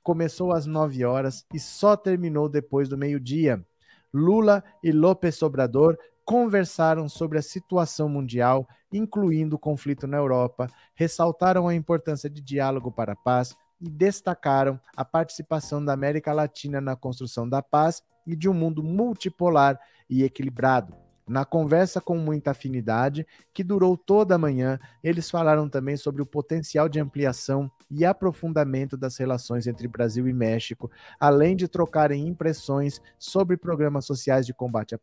[0.02, 3.64] Começou às nove horas e só terminou depois do meio-dia.
[4.12, 11.68] Lula e López Obrador conversaram sobre a situação mundial, incluindo o conflito na Europa, ressaltaram
[11.68, 16.94] a importância de diálogo para a paz e destacaram a participação da América Latina na
[16.94, 21.01] construção da paz e de um mundo multipolar e equilibrado.
[21.26, 26.26] Na conversa com muita afinidade, que durou toda a manhã, eles falaram também sobre o
[26.26, 33.00] potencial de ampliação e aprofundamento das relações entre Brasil e México, além de trocarem impressões
[33.18, 35.00] sobre programas sociais de combate à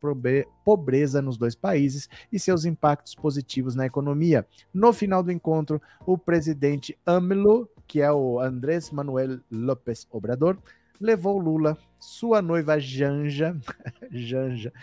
[0.66, 4.46] pobreza nos dois países e seus impactos positivos na economia.
[4.74, 10.58] No final do encontro, o presidente AMLO, que é o Andrés Manuel López Obrador,
[11.00, 13.56] levou Lula, sua noiva Janja,
[14.12, 14.74] Janja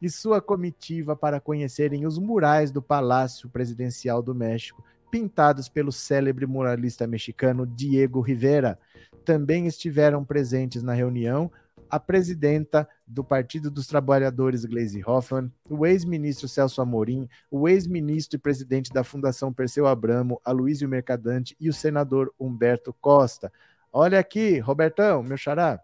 [0.00, 6.46] e sua comitiva para conhecerem os murais do Palácio Presidencial do México, pintados pelo célebre
[6.46, 8.78] muralista mexicano Diego Rivera.
[9.24, 11.50] Também estiveram presentes na reunião
[11.90, 18.38] a presidenta do Partido dos Trabalhadores, Gleisi Hoffmann, o ex-ministro Celso Amorim, o ex-ministro e
[18.38, 23.50] presidente da Fundação Perseu Abramo, Aloysio Mercadante e o senador Humberto Costa.
[23.92, 25.80] Olha aqui, Robertão, meu xará.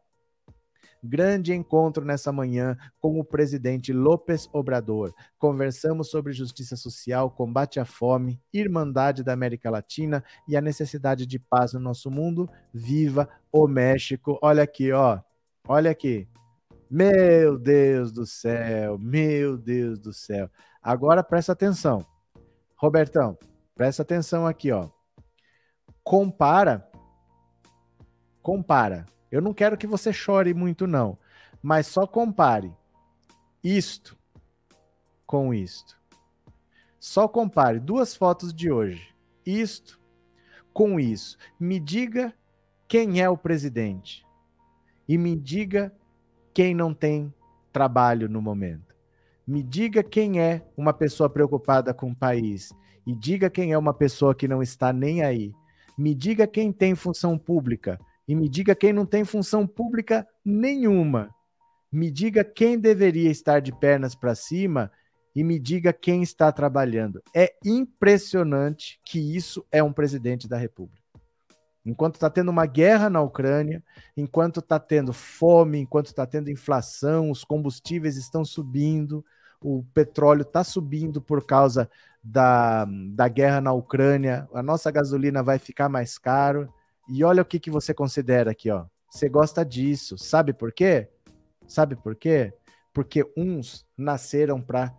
[1.06, 5.12] Grande encontro nessa manhã com o presidente López Obrador.
[5.38, 11.38] Conversamos sobre justiça social, combate à fome, irmandade da América Latina e a necessidade de
[11.38, 12.48] paz no nosso mundo.
[12.72, 14.38] Viva o México!
[14.40, 15.20] Olha aqui, ó.
[15.68, 16.26] Olha aqui.
[16.90, 20.48] Meu Deus do céu, meu Deus do céu.
[20.82, 22.02] Agora presta atenção.
[22.76, 23.36] Robertão,
[23.74, 24.88] presta atenção aqui, ó.
[26.02, 26.90] Compara.
[28.40, 29.04] Compara.
[29.34, 31.18] Eu não quero que você chore muito, não.
[31.60, 32.72] Mas só compare
[33.64, 34.16] isto
[35.26, 35.98] com isto.
[37.00, 39.12] Só compare duas fotos de hoje.
[39.44, 40.00] Isto
[40.72, 41.36] com isso.
[41.58, 42.32] Me diga
[42.86, 44.24] quem é o presidente.
[45.08, 45.92] E me diga
[46.54, 47.34] quem não tem
[47.72, 48.94] trabalho no momento.
[49.44, 52.72] Me diga quem é uma pessoa preocupada com o país
[53.04, 55.52] e diga quem é uma pessoa que não está nem aí.
[55.98, 61.30] Me diga quem tem função pública e me diga quem não tem função pública nenhuma.
[61.92, 64.90] Me diga quem deveria estar de pernas para cima
[65.34, 67.22] e me diga quem está trabalhando.
[67.34, 71.02] É impressionante que isso é um presidente da República.
[71.84, 73.82] Enquanto está tendo uma guerra na Ucrânia,
[74.16, 79.24] enquanto está tendo fome, enquanto está tendo inflação, os combustíveis estão subindo,
[79.60, 81.90] o petróleo está subindo por causa
[82.22, 86.72] da, da guerra na Ucrânia, a nossa gasolina vai ficar mais caro.
[87.08, 88.86] E olha o que, que você considera aqui, ó.
[89.10, 90.18] Você gosta disso.
[90.18, 91.08] Sabe por quê?
[91.66, 92.52] Sabe por quê?
[92.92, 94.94] Porque uns nasceram para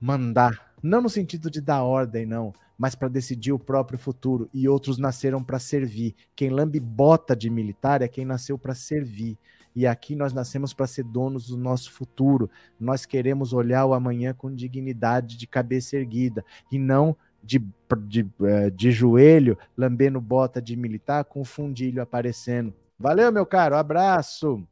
[0.00, 4.68] mandar, não no sentido de dar ordem, não, mas para decidir o próprio futuro, e
[4.68, 6.14] outros nasceram para servir.
[6.34, 9.38] Quem lambe bota de militar é quem nasceu para servir.
[9.74, 12.50] E aqui nós nascemos para ser donos do nosso futuro.
[12.80, 17.16] Nós queremos olhar o amanhã com dignidade, de cabeça erguida, e não
[17.46, 17.64] de,
[18.06, 22.74] de, eh, de joelho, lambendo bota de militar, com fundilho aparecendo.
[22.98, 24.66] Valeu, meu caro, abraço.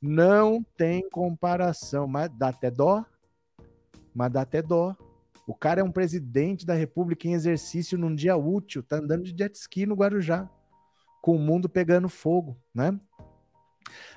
[0.00, 3.04] Não tem comparação, mas dá até dó.
[4.14, 4.94] Mas dá até dó.
[5.46, 9.34] O cara é um presidente da República em exercício num dia útil, tá andando de
[9.36, 10.48] jet ski no Guarujá,
[11.20, 12.98] com o mundo pegando fogo, né?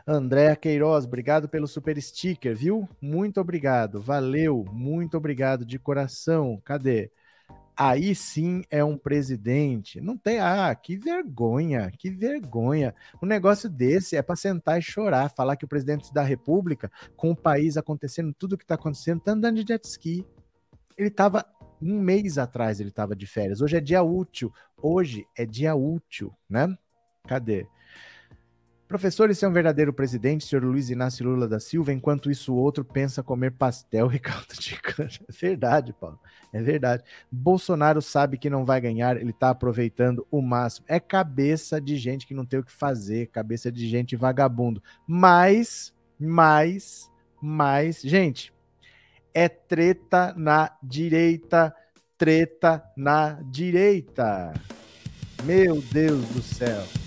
[0.06, 2.88] Andréa Queiroz, obrigado pelo super sticker, viu?
[3.02, 6.62] Muito obrigado, valeu, muito obrigado de coração.
[6.64, 7.12] Cadê?
[7.80, 10.02] Aí sim é um presidente.
[10.02, 10.40] Não tem.
[10.40, 12.96] Ah, que vergonha, que vergonha.
[13.22, 17.30] Um negócio desse é para sentar e chorar, falar que o presidente da República, com
[17.30, 20.26] o país acontecendo tudo que está acontecendo, tá andando de jet ski.
[20.98, 21.46] Ele estava
[21.80, 23.62] um mês atrás, ele estava de férias.
[23.62, 24.52] Hoje é dia útil.
[24.82, 26.76] Hoje é dia útil, né?
[27.28, 27.68] Cadê?
[28.88, 32.58] Professor, esse é um verdadeiro presidente, senhor Luiz Inácio Lula da Silva, enquanto isso o
[32.58, 34.20] outro pensa comer pastel e
[34.60, 35.10] de cana.
[35.28, 36.18] É verdade, Paulo.
[36.54, 37.04] É verdade.
[37.30, 40.86] Bolsonaro sabe que não vai ganhar, ele está aproveitando o máximo.
[40.88, 44.82] É cabeça de gente que não tem o que fazer, cabeça de gente vagabundo.
[45.06, 47.12] Mas, mas,
[47.42, 48.54] mas, gente,
[49.34, 51.76] é treta na direita,
[52.18, 54.54] treta na direita.
[55.44, 57.07] Meu Deus do céu.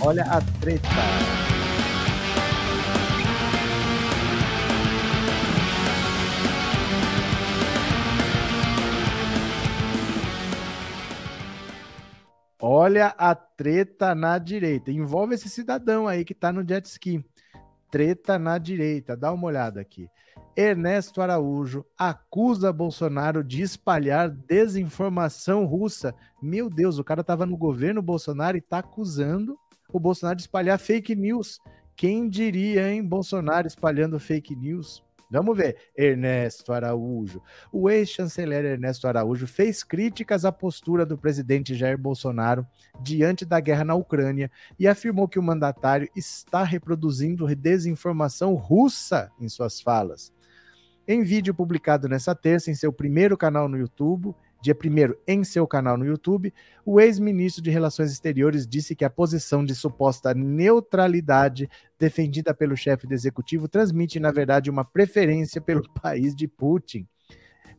[0.00, 0.86] Olha a treta.
[12.60, 14.92] Olha a treta na direita.
[14.92, 17.24] Envolve esse cidadão aí que tá no jet ski.
[17.90, 19.16] Treta na direita.
[19.16, 20.08] Dá uma olhada aqui.
[20.56, 26.14] Ernesto Araújo acusa Bolsonaro de espalhar desinformação russa.
[26.40, 29.58] Meu Deus, o cara estava no governo Bolsonaro e está acusando
[29.92, 31.58] o Bolsonaro espalhar fake news.
[31.96, 33.02] Quem diria, hein?
[33.02, 35.02] Bolsonaro espalhando fake news.
[35.30, 35.76] Vamos ver.
[35.96, 37.42] Ernesto Araújo.
[37.72, 42.66] O ex-chanceler Ernesto Araújo fez críticas à postura do presidente Jair Bolsonaro
[43.00, 49.48] diante da guerra na Ucrânia e afirmou que o mandatário está reproduzindo desinformação russa em
[49.48, 50.32] suas falas.
[51.06, 55.66] Em vídeo publicado nessa terça em seu primeiro canal no YouTube, dia 1 em seu
[55.66, 56.52] canal no YouTube,
[56.84, 63.06] o ex-ministro de Relações Exteriores disse que a posição de suposta neutralidade defendida pelo chefe
[63.06, 67.06] do executivo transmite, na verdade, uma preferência pelo país de Putin.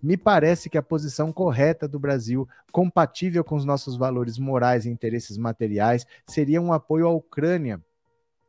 [0.01, 4.89] Me parece que a posição correta do Brasil, compatível com os nossos valores morais e
[4.89, 7.82] interesses materiais, seria um apoio à Ucrânia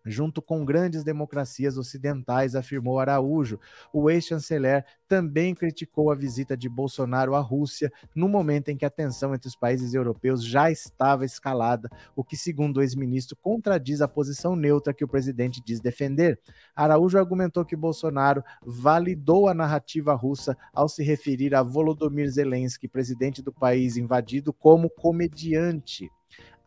[0.05, 3.59] junto com grandes democracias ocidentais, afirmou Araújo.
[3.93, 8.91] O ex-chanceler também criticou a visita de Bolsonaro à Rússia no momento em que a
[8.91, 14.09] tensão entre os países europeus já estava escalada, o que, segundo o ex-ministro, contradiz a
[14.09, 16.39] posição neutra que o presidente diz defender.
[16.75, 23.43] Araújo argumentou que Bolsonaro validou a narrativa russa ao se referir a Volodymyr Zelensky, presidente
[23.43, 26.11] do país invadido, como comediante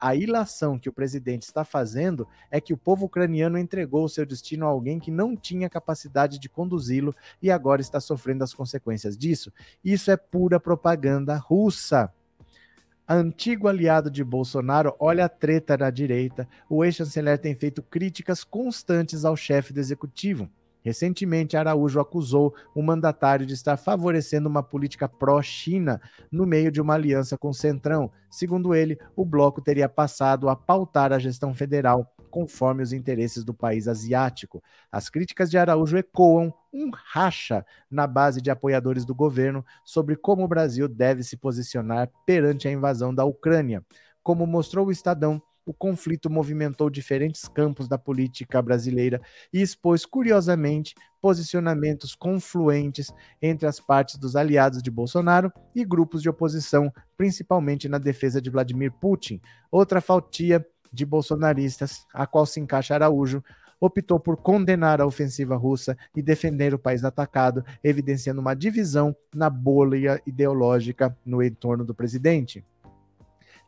[0.03, 4.25] a ilação que o presidente está fazendo é que o povo ucraniano entregou o seu
[4.25, 9.17] destino a alguém que não tinha capacidade de conduzi-lo e agora está sofrendo as consequências
[9.17, 9.49] disso.
[9.81, 12.11] Isso é pura propaganda russa.
[13.07, 16.49] Antigo aliado de Bolsonaro, olha a treta na direita.
[16.69, 20.49] O ex-chanceler tem feito críticas constantes ao chefe do executivo.
[20.83, 26.93] Recentemente, Araújo acusou o mandatário de estar favorecendo uma política pró-China no meio de uma
[26.95, 28.11] aliança com o Centrão.
[28.29, 33.53] Segundo ele, o bloco teria passado a pautar a gestão federal conforme os interesses do
[33.53, 34.61] país asiático.
[34.91, 40.43] As críticas de Araújo ecoam um racha na base de apoiadores do governo sobre como
[40.43, 43.85] o Brasil deve se posicionar perante a invasão da Ucrânia.
[44.23, 50.93] Como mostrou o Estadão, o conflito movimentou diferentes campos da política brasileira e expôs, curiosamente,
[51.21, 57.97] posicionamentos confluentes entre as partes dos aliados de Bolsonaro e grupos de oposição, principalmente na
[57.97, 59.41] defesa de Vladimir Putin.
[59.71, 63.43] Outra fatia de bolsonaristas, a qual se encaixa Araújo,
[63.79, 69.49] optou por condenar a ofensiva russa e defender o país atacado, evidenciando uma divisão na
[69.49, 72.63] bolha ideológica no entorno do presidente.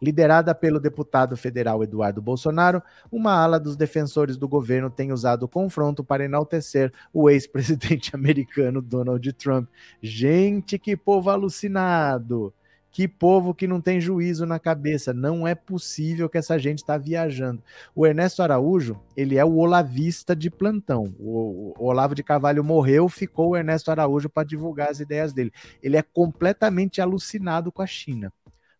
[0.01, 2.81] Liderada pelo deputado federal Eduardo Bolsonaro,
[3.11, 8.81] uma ala dos defensores do governo tem usado o confronto para enaltecer o ex-presidente americano
[8.81, 9.69] Donald Trump.
[10.01, 12.53] Gente, que povo alucinado!
[12.95, 15.13] Que povo que não tem juízo na cabeça.
[15.13, 17.61] Não é possível que essa gente está viajando.
[17.93, 21.13] O Ernesto Araújo, ele é o olavista de plantão.
[21.19, 25.51] O, Olavo de Carvalho morreu, ficou o Ernesto Araújo para divulgar as ideias dele.
[25.83, 28.31] Ele é completamente alucinado com a China.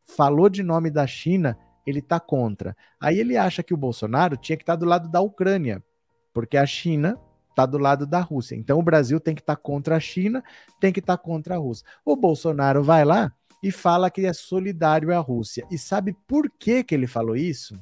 [0.06, 2.76] Falou de nome da China, ele está contra.
[3.00, 5.84] Aí ele acha que o Bolsonaro tinha que estar tá do lado da Ucrânia,
[6.34, 8.56] porque a China está do lado da Rússia.
[8.56, 10.44] Então o Brasil tem que estar tá contra a China,
[10.80, 11.86] tem que estar tá contra a Rússia.
[12.04, 13.32] O Bolsonaro vai lá
[13.64, 15.66] e fala que é solidário à Rússia.
[15.72, 17.76] E sabe por que, que ele falou isso?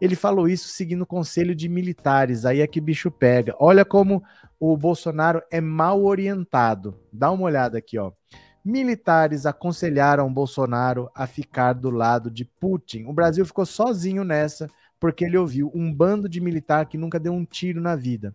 [0.00, 3.54] Ele falou isso seguindo o conselho de militares, aí é que bicho pega.
[3.58, 4.22] Olha como
[4.58, 6.98] o Bolsonaro é mal orientado.
[7.12, 8.12] Dá uma olhada aqui, ó.
[8.66, 13.04] Militares aconselharam Bolsonaro a ficar do lado de Putin.
[13.04, 17.32] O Brasil ficou sozinho nessa, porque ele ouviu um bando de militar que nunca deu
[17.32, 18.34] um tiro na vida.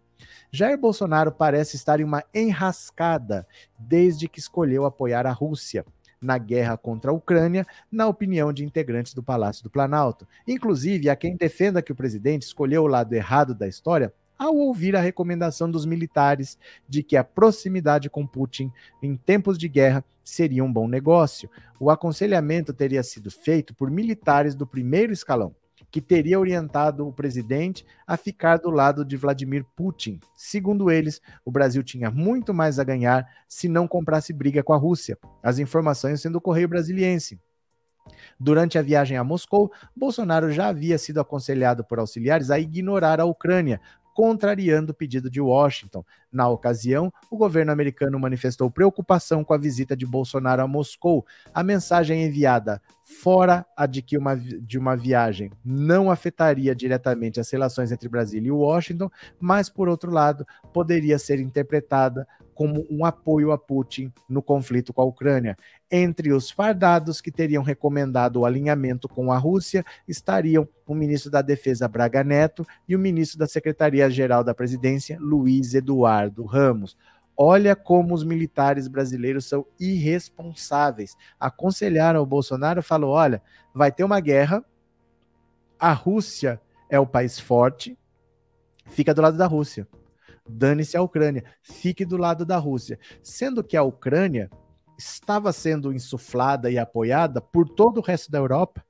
[0.49, 3.45] Jair Bolsonaro parece estar em uma enrascada
[3.77, 5.85] desde que escolheu apoiar a Rússia
[6.21, 10.25] na guerra contra a Ucrânia, na opinião de integrantes do Palácio do Planalto.
[10.47, 14.95] Inclusive, há quem defenda que o presidente escolheu o lado errado da história ao ouvir
[14.95, 16.57] a recomendação dos militares
[16.89, 18.71] de que a proximidade com Putin
[19.03, 21.49] em tempos de guerra seria um bom negócio.
[21.79, 25.55] O aconselhamento teria sido feito por militares do primeiro escalão
[25.91, 30.21] que teria orientado o presidente a ficar do lado de Vladimir Putin.
[30.37, 34.77] Segundo eles, o Brasil tinha muito mais a ganhar se não comprasse briga com a
[34.77, 35.17] Rússia.
[35.43, 37.37] As informações sendo do Correio Brasiliense.
[38.39, 43.25] Durante a viagem a Moscou, Bolsonaro já havia sido aconselhado por auxiliares a ignorar a
[43.25, 43.79] Ucrânia,
[44.13, 46.03] contrariando o pedido de Washington.
[46.31, 51.25] Na ocasião, o governo americano manifestou preocupação com a visita de Bolsonaro a Moscou.
[51.53, 57.49] A mensagem enviada fora a de que uma, de uma viagem não afetaria diretamente as
[57.49, 59.09] relações entre Brasília e Washington,
[59.39, 65.01] mas, por outro lado, poderia ser interpretada como um apoio a Putin no conflito com
[65.01, 65.57] a Ucrânia.
[65.89, 71.41] Entre os fardados que teriam recomendado o alinhamento com a Rússia estariam o ministro da
[71.41, 76.97] Defesa Braga Neto e o ministro da Secretaria-Geral da Presidência, Luiz Eduardo Ramos.
[77.35, 81.15] Olha como os militares brasileiros são irresponsáveis.
[81.39, 83.41] Aconselharam o Bolsonaro, falou: olha,
[83.73, 84.63] vai ter uma guerra,
[85.79, 87.97] a Rússia é o país forte,
[88.85, 89.87] fica do lado da Rússia.
[90.47, 92.99] Dane-se a Ucrânia, fique do lado da Rússia.
[93.23, 94.49] Sendo que a Ucrânia
[94.97, 98.83] estava sendo insuflada e apoiada por todo o resto da Europa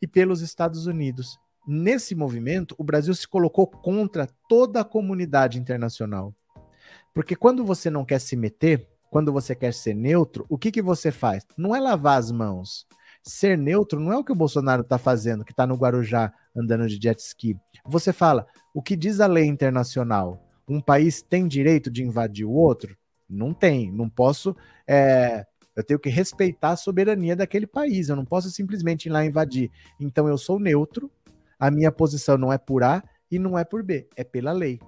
[0.00, 1.38] e pelos Estados Unidos.
[1.66, 6.34] Nesse movimento, o Brasil se colocou contra toda a comunidade internacional.
[7.18, 10.80] Porque quando você não quer se meter, quando você quer ser neutro, o que, que
[10.80, 11.44] você faz?
[11.56, 12.86] Não é lavar as mãos.
[13.24, 16.86] Ser neutro não é o que o Bolsonaro está fazendo, que está no Guarujá andando
[16.86, 17.56] de jet ski.
[17.84, 20.48] Você fala, o que diz a lei internacional?
[20.68, 22.96] Um país tem direito de invadir o outro?
[23.28, 23.90] Não tem.
[23.90, 24.54] Não posso.
[24.86, 28.08] É, eu tenho que respeitar a soberania daquele país.
[28.08, 29.72] Eu não posso simplesmente ir lá invadir.
[29.98, 31.10] Então eu sou neutro.
[31.58, 34.08] A minha posição não é por A e não é por B.
[34.14, 34.78] É pela lei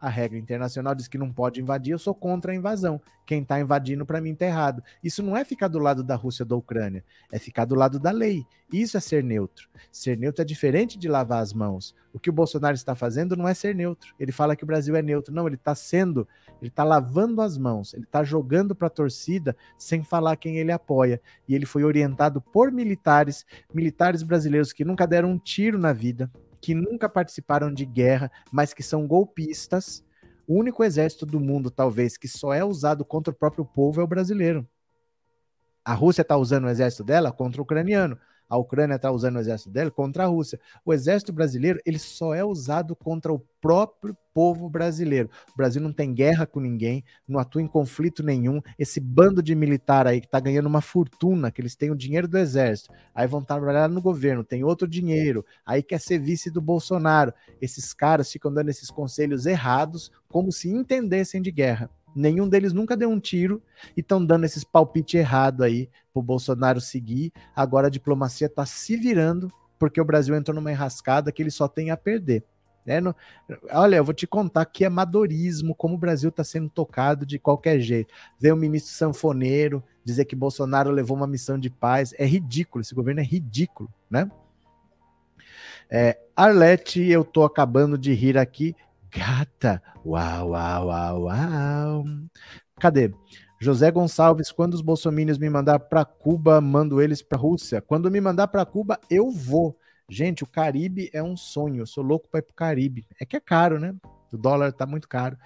[0.00, 3.00] a regra internacional diz que não pode invadir, eu sou contra a invasão.
[3.26, 4.82] Quem está invadindo, para mim, está errado.
[5.04, 7.98] Isso não é ficar do lado da Rússia ou da Ucrânia, é ficar do lado
[7.98, 8.44] da lei.
[8.72, 9.68] Isso é ser neutro.
[9.92, 11.94] Ser neutro é diferente de lavar as mãos.
[12.12, 14.14] O que o Bolsonaro está fazendo não é ser neutro.
[14.18, 15.34] Ele fala que o Brasil é neutro.
[15.34, 16.26] Não, ele está sendo,
[16.60, 20.72] ele está lavando as mãos, ele está jogando para a torcida sem falar quem ele
[20.72, 21.20] apoia.
[21.46, 26.30] E ele foi orientado por militares, militares brasileiros que nunca deram um tiro na vida,
[26.60, 30.04] que nunca participaram de guerra, mas que são golpistas.
[30.46, 34.04] O único exército do mundo, talvez, que só é usado contra o próprio povo é
[34.04, 34.68] o brasileiro.
[35.84, 38.18] A Rússia está usando o exército dela contra o ucraniano.
[38.50, 40.58] A Ucrânia está usando o exército dela contra a Rússia.
[40.84, 45.30] O exército brasileiro ele só é usado contra o próprio povo brasileiro.
[45.52, 48.60] O Brasil não tem guerra com ninguém, não atua em conflito nenhum.
[48.78, 52.26] Esse bando de militar aí que está ganhando uma fortuna, que eles têm o dinheiro
[52.26, 56.60] do exército, aí vão trabalhar no governo, tem outro dinheiro, aí quer ser vice do
[56.60, 57.32] Bolsonaro.
[57.60, 61.90] Esses caras ficam dando esses conselhos errados, como se entendessem de guerra.
[62.14, 63.62] Nenhum deles nunca deu um tiro
[63.96, 67.32] e estão dando esses palpites errados aí para o Bolsonaro seguir.
[67.54, 71.66] Agora a diplomacia está se virando porque o Brasil entrou numa enrascada que ele só
[71.66, 72.44] tem a perder.
[72.84, 73.00] Né?
[73.00, 73.14] No,
[73.72, 77.80] olha, eu vou te contar que amadorismo, como o Brasil está sendo tocado de qualquer
[77.80, 78.12] jeito.
[78.38, 82.82] Ver o ministro sanfoneiro dizer que Bolsonaro levou uma missão de paz é ridículo.
[82.82, 84.30] Esse governo é ridículo, né?
[85.90, 88.74] É, Arlete, eu tô acabando de rir aqui.
[89.12, 92.04] Gata, uau, uau, uau, uau.
[92.78, 93.12] Cadê?
[93.60, 97.82] José Gonçalves, quando os bolsomínios me mandar para Cuba, mando eles para Rússia.
[97.82, 99.76] Quando me mandar para Cuba, eu vou.
[100.08, 101.82] Gente, o Caribe é um sonho.
[101.82, 103.06] Eu sou louco para ir para o Caribe.
[103.20, 103.94] É que é caro, né?
[104.32, 105.36] O dólar tá muito caro.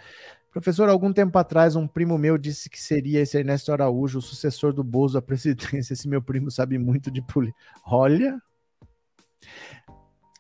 [0.52, 4.72] Professor, algum tempo atrás, um primo meu disse que seria esse Ernesto Araújo, o sucessor
[4.72, 5.94] do Bozo à presidência.
[5.94, 7.58] Esse meu primo sabe muito de política.
[7.84, 8.40] Olha,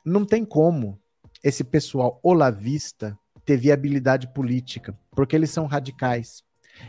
[0.04, 1.00] não tem como
[1.44, 6.42] esse pessoal olavista ter viabilidade política, porque eles são radicais.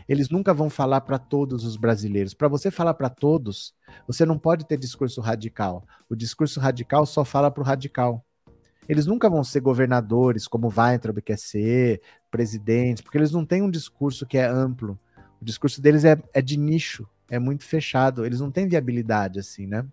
[0.07, 2.34] Eles nunca vão falar para todos os brasileiros.
[2.34, 3.73] Para você falar para todos,
[4.07, 5.86] você não pode ter discurso radical.
[6.10, 8.26] O discurso radical só fala para o radical.
[8.88, 12.02] Eles nunca vão ser governadores, como Weintraub quer ser,
[12.32, 14.98] presidentes, porque eles não têm um discurso que é amplo.
[15.41, 18.26] O discurso deles é, é de nicho, é muito fechado.
[18.26, 19.86] Eles não têm viabilidade assim, né?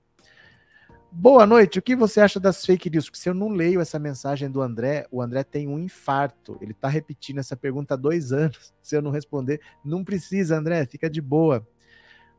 [1.14, 1.78] Boa noite.
[1.78, 3.04] O que você acha das fake news?
[3.04, 6.56] Porque se eu não leio essa mensagem do André, o André tem um infarto.
[6.58, 8.72] Ele está repetindo essa pergunta há dois anos.
[8.82, 11.68] Se eu não responder, não precisa, André, fica de boa.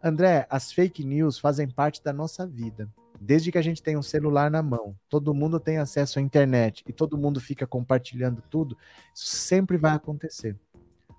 [0.03, 2.89] André, as fake news fazem parte da nossa vida.
[3.21, 6.83] Desde que a gente tem um celular na mão, todo mundo tem acesso à internet
[6.87, 8.75] e todo mundo fica compartilhando tudo,
[9.13, 10.57] isso sempre vai acontecer.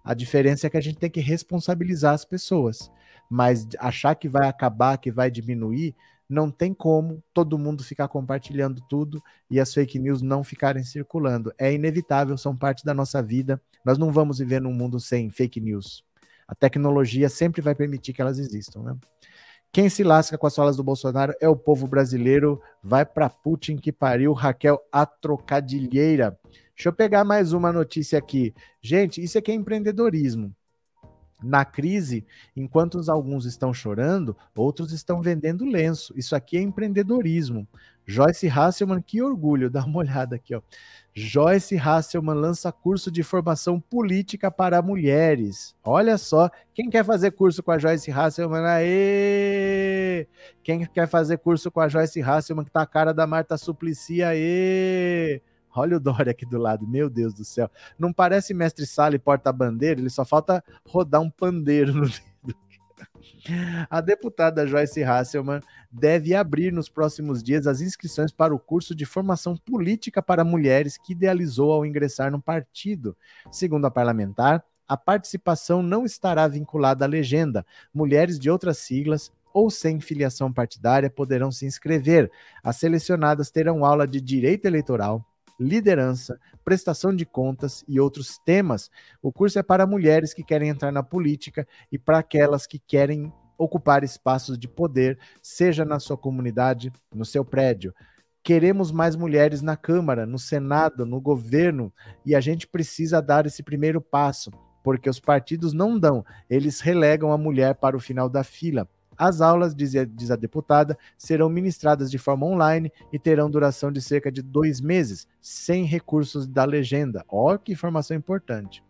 [0.02, 2.90] A diferença é que a gente tem que responsabilizar as pessoas.
[3.30, 5.94] Mas achar que vai acabar, que vai diminuir,
[6.28, 11.52] não tem como todo mundo ficar compartilhando tudo e as fake news não ficarem circulando.
[11.58, 13.60] É inevitável, são parte da nossa vida.
[13.84, 16.04] Nós não vamos viver num mundo sem fake news.
[16.46, 18.96] A tecnologia sempre vai permitir que elas existam, né?
[19.72, 22.62] Quem se lasca com as falas do Bolsonaro é o povo brasileiro.
[22.80, 26.38] Vai para Putin que pariu, Raquel a trocadilheira.
[26.76, 28.54] Deixa eu pegar mais uma notícia aqui.
[28.80, 30.54] Gente, isso aqui é empreendedorismo.
[31.42, 32.24] Na crise,
[32.56, 36.14] enquanto alguns estão chorando, outros estão vendendo lenço.
[36.16, 37.68] Isso aqui é empreendedorismo.
[38.06, 40.60] Joyce Hasselman, que orgulho, dá uma olhada aqui, ó.
[41.16, 45.76] Joyce Hasselman lança curso de formação política para mulheres.
[45.84, 48.64] Olha só, quem quer fazer curso com a Joyce Hasselman?
[48.64, 50.26] Aê!
[50.62, 54.22] Quem quer fazer curso com a Joyce Hasselman, que tá a cara da Marta Suplicy?
[54.24, 55.40] Aê!
[55.74, 57.70] Olha o Dória aqui do lado, meu Deus do céu.
[57.98, 62.06] Não parece mestre sala e porta-bandeira, ele só falta rodar um pandeiro no
[62.44, 62.64] dedo.
[63.90, 65.60] A deputada Joyce Hasselman
[65.90, 70.96] deve abrir nos próximos dias as inscrições para o curso de formação política para mulheres
[70.96, 73.16] que idealizou ao ingressar no partido.
[73.50, 77.66] Segundo a parlamentar, a participação não estará vinculada à legenda.
[77.92, 82.30] Mulheres de outras siglas ou sem filiação partidária poderão se inscrever.
[82.62, 85.24] As selecionadas terão aula de direito eleitoral,
[85.58, 88.90] liderança, prestação de contas e outros temas.
[89.22, 93.32] O curso é para mulheres que querem entrar na política e para aquelas que querem
[93.56, 97.94] ocupar espaços de poder, seja na sua comunidade, no seu prédio.
[98.42, 101.92] Queremos mais mulheres na Câmara, no Senado, no governo,
[102.26, 104.50] e a gente precisa dar esse primeiro passo,
[104.82, 108.86] porque os partidos não dão, eles relegam a mulher para o final da fila.
[109.16, 109.94] As aulas, diz
[110.30, 115.26] a, deputada, serão ministradas de forma online e terão duração de cerca de dois meses,
[115.40, 117.24] sem recursos da legenda.
[117.28, 118.82] Ó, que informação importante.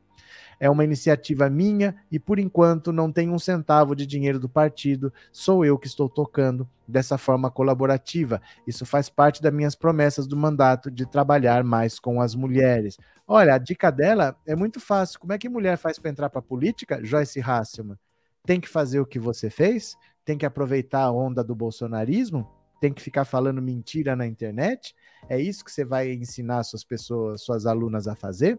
[0.59, 5.13] É uma iniciativa minha e, por enquanto, não tem um centavo de dinheiro do partido,
[5.33, 8.41] sou eu que estou tocando dessa forma colaborativa.
[8.67, 12.97] Isso faz parte das minhas promessas do mandato de trabalhar mais com as mulheres.
[13.27, 15.19] Olha, a dica dela é muito fácil.
[15.19, 17.01] Como é que mulher faz para entrar para a política?
[17.03, 17.99] Joyce Hasselman.
[18.47, 19.97] Tem que fazer o que você fez?
[20.25, 22.49] Tem que aproveitar a onda do bolsonarismo?
[22.81, 24.95] Tem que ficar falando mentira na internet?
[25.29, 28.59] É isso que você vai ensinar suas pessoas, suas alunas a fazer?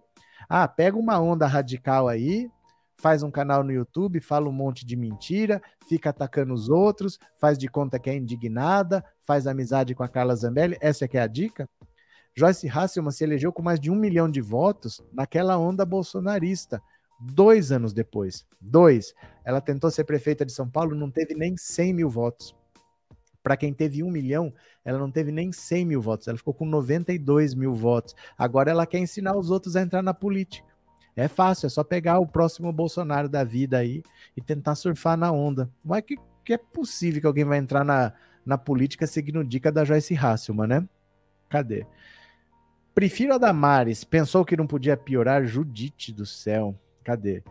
[0.49, 2.49] Ah, pega uma onda radical aí,
[2.97, 7.57] faz um canal no YouTube, fala um monte de mentira, fica atacando os outros, faz
[7.57, 10.77] de conta que é indignada, faz amizade com a Carla Zambelli.
[10.79, 11.69] Essa é que é a dica?
[12.37, 16.81] Joyce Hasselman se elegeu com mais de um milhão de votos naquela onda bolsonarista
[17.19, 18.45] dois anos depois.
[18.59, 19.13] Dois.
[19.43, 22.55] Ela tentou ser prefeita de São Paulo, não teve nem 100 mil votos.
[23.43, 24.51] Para quem teve um milhão,
[24.83, 28.15] ela não teve nem 100 mil votos, ela ficou com 92 mil votos.
[28.35, 30.67] Agora ela quer ensinar os outros a entrar na política.
[31.15, 34.03] É fácil, é só pegar o próximo Bolsonaro da vida aí
[34.35, 35.69] e tentar surfar na onda.
[35.83, 38.13] Mas que, que é possível que alguém vai entrar na,
[38.45, 40.89] na política seguindo dica da Joyce Hasselman, né?
[41.49, 41.85] Cadê?
[42.93, 44.03] Prefiro a Damares.
[44.03, 45.45] Pensou que não podia piorar?
[45.45, 46.75] Judite do céu.
[47.05, 47.43] Cadê?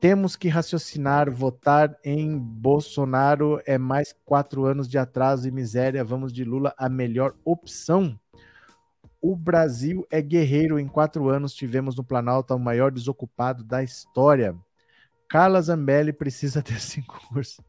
[0.00, 6.02] Temos que raciocinar, votar em Bolsonaro é mais quatro anos de atraso e miséria.
[6.02, 8.18] Vamos de Lula, a melhor opção.
[9.20, 10.78] O Brasil é guerreiro.
[10.78, 14.56] Em quatro anos tivemos no Planalto o maior desocupado da história.
[15.28, 17.60] Carla Zambelli precisa ter cinco cursos.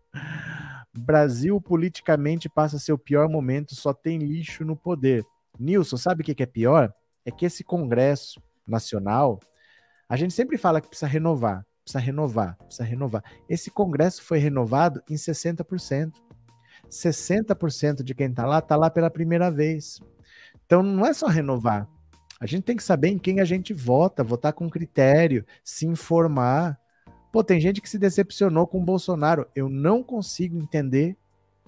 [0.97, 5.25] Brasil politicamente passa seu pior momento, só tem lixo no poder.
[5.59, 6.93] Nilson, sabe o que é pior?
[7.25, 9.39] É que esse Congresso Nacional,
[10.11, 13.23] a gente sempre fala que precisa renovar precisa renovar, precisa renovar.
[13.49, 16.13] Esse congresso foi renovado em 60%.
[16.89, 19.99] 60% de quem está lá está lá pela primeira vez.
[20.65, 21.87] Então não é só renovar.
[22.39, 26.79] A gente tem que saber em quem a gente vota, votar com critério, se informar.
[27.31, 29.47] Pô, tem gente que se decepcionou com o Bolsonaro.
[29.55, 31.15] Eu não consigo entender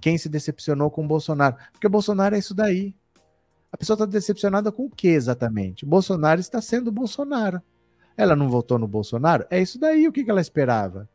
[0.01, 1.55] quem se decepcionou com o Bolsonaro.
[1.71, 2.95] Porque o Bolsonaro é isso daí.
[3.71, 5.85] A pessoa está decepcionada com o que exatamente?
[5.85, 7.61] O Bolsonaro está sendo Bolsonaro.
[8.15, 9.45] Ela não votou no Bolsonaro?
[9.49, 11.09] É isso daí o que, que ela esperava.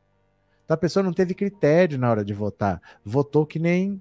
[0.64, 2.82] Então, a pessoa não teve critério na hora de votar.
[3.04, 4.00] Votou que nem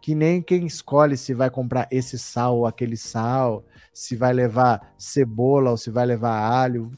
[0.00, 4.94] que nem quem escolhe se vai comprar esse sal ou aquele sal, se vai levar
[4.98, 6.92] cebola ou se vai levar alho.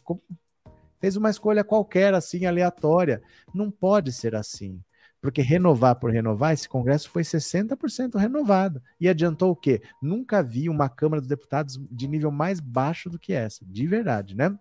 [0.99, 3.23] Fez uma escolha qualquer, assim, aleatória.
[3.55, 4.83] Não pode ser assim.
[5.21, 8.83] Porque renovar por renovar, esse Congresso foi 60% renovado.
[9.01, 9.83] E adiantou o quê?
[10.03, 13.65] Nunca vi uma Câmara dos Deputados de nível mais baixo do que essa.
[13.65, 14.57] De verdade, né?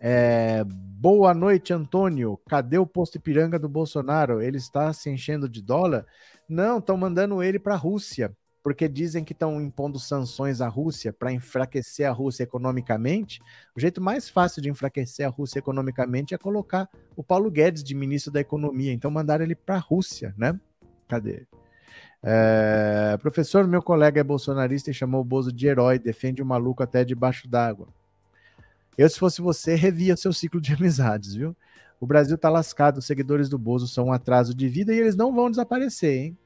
[0.00, 2.38] É, boa noite, Antônio.
[2.48, 4.40] Cadê o posto Ipiranga do Bolsonaro?
[4.40, 6.06] Ele está se enchendo de dólar?
[6.48, 11.12] Não, estão mandando ele para a Rússia, porque dizem que estão impondo sanções à Rússia
[11.12, 13.40] para enfraquecer a Rússia economicamente.
[13.76, 17.94] O jeito mais fácil de enfraquecer a Rússia economicamente é colocar o Paulo Guedes de
[17.94, 18.92] ministro da Economia.
[18.92, 20.58] Então mandaram ele para a Rússia, né?
[21.08, 21.46] Cadê?
[22.22, 26.82] É, professor, meu colega é bolsonarista e chamou o Bozo de herói, defende o maluco
[26.82, 27.88] até debaixo d'água.
[28.98, 31.56] Eu, se fosse você, revia seu ciclo de amizades, viu?
[32.00, 35.14] O Brasil tá lascado, os seguidores do Bozo são um atraso de vida e eles
[35.14, 36.38] não vão desaparecer, hein?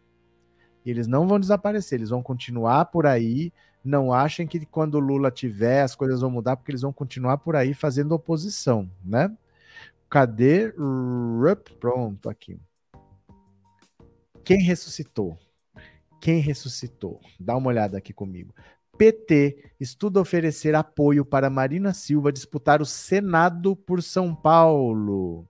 [0.85, 3.53] Eles não vão desaparecer, eles vão continuar por aí.
[3.85, 7.39] Não achem que quando o Lula tiver as coisas vão mudar, porque eles vão continuar
[7.39, 9.35] por aí fazendo oposição, né?
[10.11, 10.75] Cadê?
[11.81, 12.61] Pronto, aqui.
[14.45, 15.39] Quem ressuscitou?
[16.21, 17.21] Quem ressuscitou?
[17.39, 18.55] Dá uma olhada aqui comigo.
[18.99, 25.49] PT estuda oferecer apoio para Marina Silva disputar o Senado por São Paulo.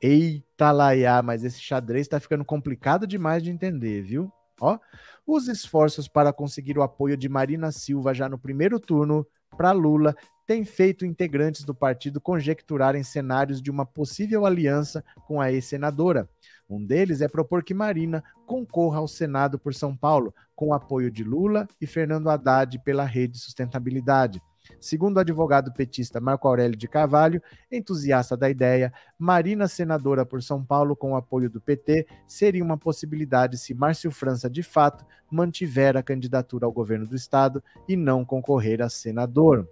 [0.00, 4.32] Eita laiá, mas esse xadrez está ficando complicado demais de entender, viu?
[4.64, 4.78] Ó,
[5.26, 9.26] os esforços para conseguir o apoio de Marina Silva já no primeiro turno
[9.56, 10.16] para Lula
[10.46, 16.28] têm feito integrantes do partido conjecturarem cenários de uma possível aliança com a ex-senadora.
[16.68, 21.10] Um deles é propor que Marina concorra ao Senado por São Paulo, com o apoio
[21.10, 24.40] de Lula e Fernando Haddad pela Rede Sustentabilidade.
[24.80, 30.64] Segundo o advogado petista Marco Aurélio de Carvalho, entusiasta da ideia, Marina senadora por São
[30.64, 35.96] Paulo com o apoio do PT seria uma possibilidade se Márcio França de fato mantiver
[35.96, 39.68] a candidatura ao governo do estado e não concorrer a senador.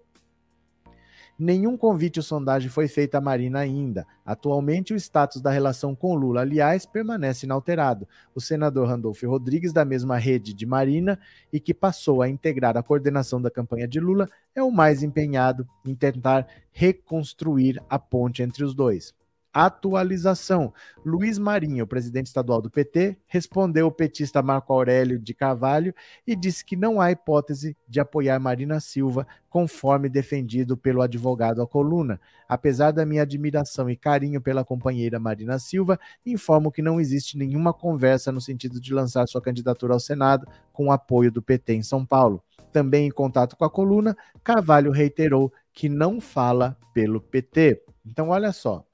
[1.44, 4.06] Nenhum convite ou sondagem foi feita à Marina ainda.
[4.24, 8.06] Atualmente, o status da relação com Lula, aliás, permanece inalterado.
[8.32, 11.18] O senador Randolfo Rodrigues, da mesma rede de Marina
[11.52, 15.66] e que passou a integrar a coordenação da campanha de Lula, é o mais empenhado
[15.84, 19.12] em tentar reconstruir a ponte entre os dois
[19.52, 20.72] atualização.
[21.04, 25.94] Luiz Marinho, presidente estadual do PT, respondeu o petista Marco Aurélio de Carvalho
[26.26, 31.66] e disse que não há hipótese de apoiar Marina Silva, conforme defendido pelo advogado à
[31.66, 32.20] coluna.
[32.48, 37.74] Apesar da minha admiração e carinho pela companheira Marina Silva, informo que não existe nenhuma
[37.74, 41.82] conversa no sentido de lançar sua candidatura ao Senado com o apoio do PT em
[41.82, 42.42] São Paulo.
[42.72, 47.82] Também em contato com a coluna, Carvalho reiterou que não fala pelo PT.
[48.04, 48.84] Então, olha só,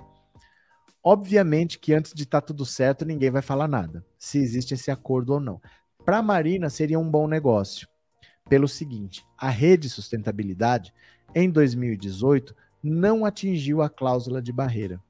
[1.02, 4.90] Obviamente que antes de estar tá tudo certo, ninguém vai falar nada, se existe esse
[4.90, 5.60] acordo ou não.
[6.04, 7.88] Para a Marina, seria um bom negócio.
[8.48, 10.92] Pelo seguinte: a rede sustentabilidade,
[11.34, 15.00] em 2018, não atingiu a cláusula de barreira.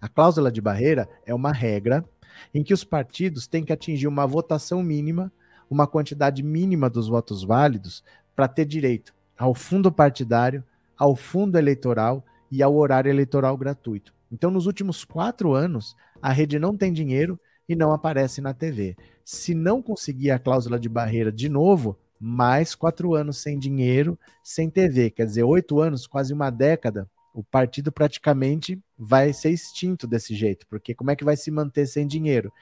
[0.00, 2.04] A cláusula de barreira é uma regra
[2.52, 5.32] em que os partidos têm que atingir uma votação mínima,
[5.70, 8.02] uma quantidade mínima dos votos válidos,
[8.34, 10.64] para ter direito ao fundo partidário,
[10.96, 14.14] ao fundo eleitoral e ao horário eleitoral gratuito.
[14.32, 17.38] Então, nos últimos quatro anos, a rede não tem dinheiro,
[17.68, 18.96] e não aparece na TV.
[19.24, 24.70] Se não conseguir a cláusula de barreira de novo, mais quatro anos sem dinheiro, sem
[24.70, 25.10] TV.
[25.10, 30.66] Quer dizer, oito anos, quase uma década, o partido praticamente vai ser extinto desse jeito,
[30.68, 32.52] porque como é que vai se manter sem dinheiro?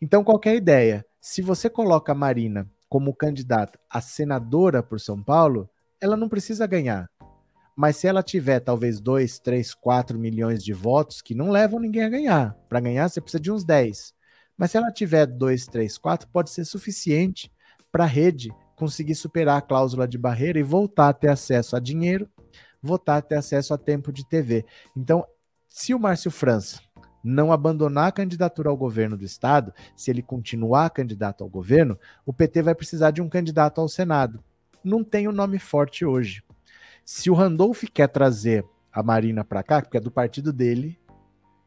[0.00, 5.68] Então, qualquer ideia, se você coloca a Marina como candidata a senadora por São Paulo,
[6.00, 7.08] ela não precisa ganhar.
[7.76, 12.04] Mas se ela tiver talvez 2, 3, 4 milhões de votos, que não levam ninguém
[12.04, 12.56] a ganhar.
[12.68, 14.14] Para ganhar, você precisa de uns 10.
[14.56, 17.50] Mas se ela tiver 2, 3, 4, pode ser suficiente
[17.90, 21.80] para a rede conseguir superar a cláusula de barreira e voltar a ter acesso a
[21.80, 22.28] dinheiro,
[22.82, 24.64] voltar a ter acesso a tempo de TV.
[24.96, 25.24] Então,
[25.68, 26.80] se o Márcio França
[27.22, 32.32] não abandonar a candidatura ao governo do estado, se ele continuar candidato ao governo, o
[32.32, 34.44] PT vai precisar de um candidato ao Senado.
[34.84, 36.42] Não tem o um nome forte hoje.
[37.04, 40.98] Se o Randolph quer trazer a Marina para cá, porque é do partido dele,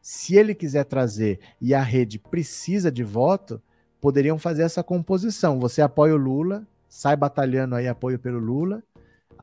[0.02, 3.62] se ele quiser trazer e a rede precisa de voto,
[4.00, 5.60] poderiam fazer essa composição.
[5.60, 8.82] Você apoia o Lula, sai batalhando aí apoio pelo Lula,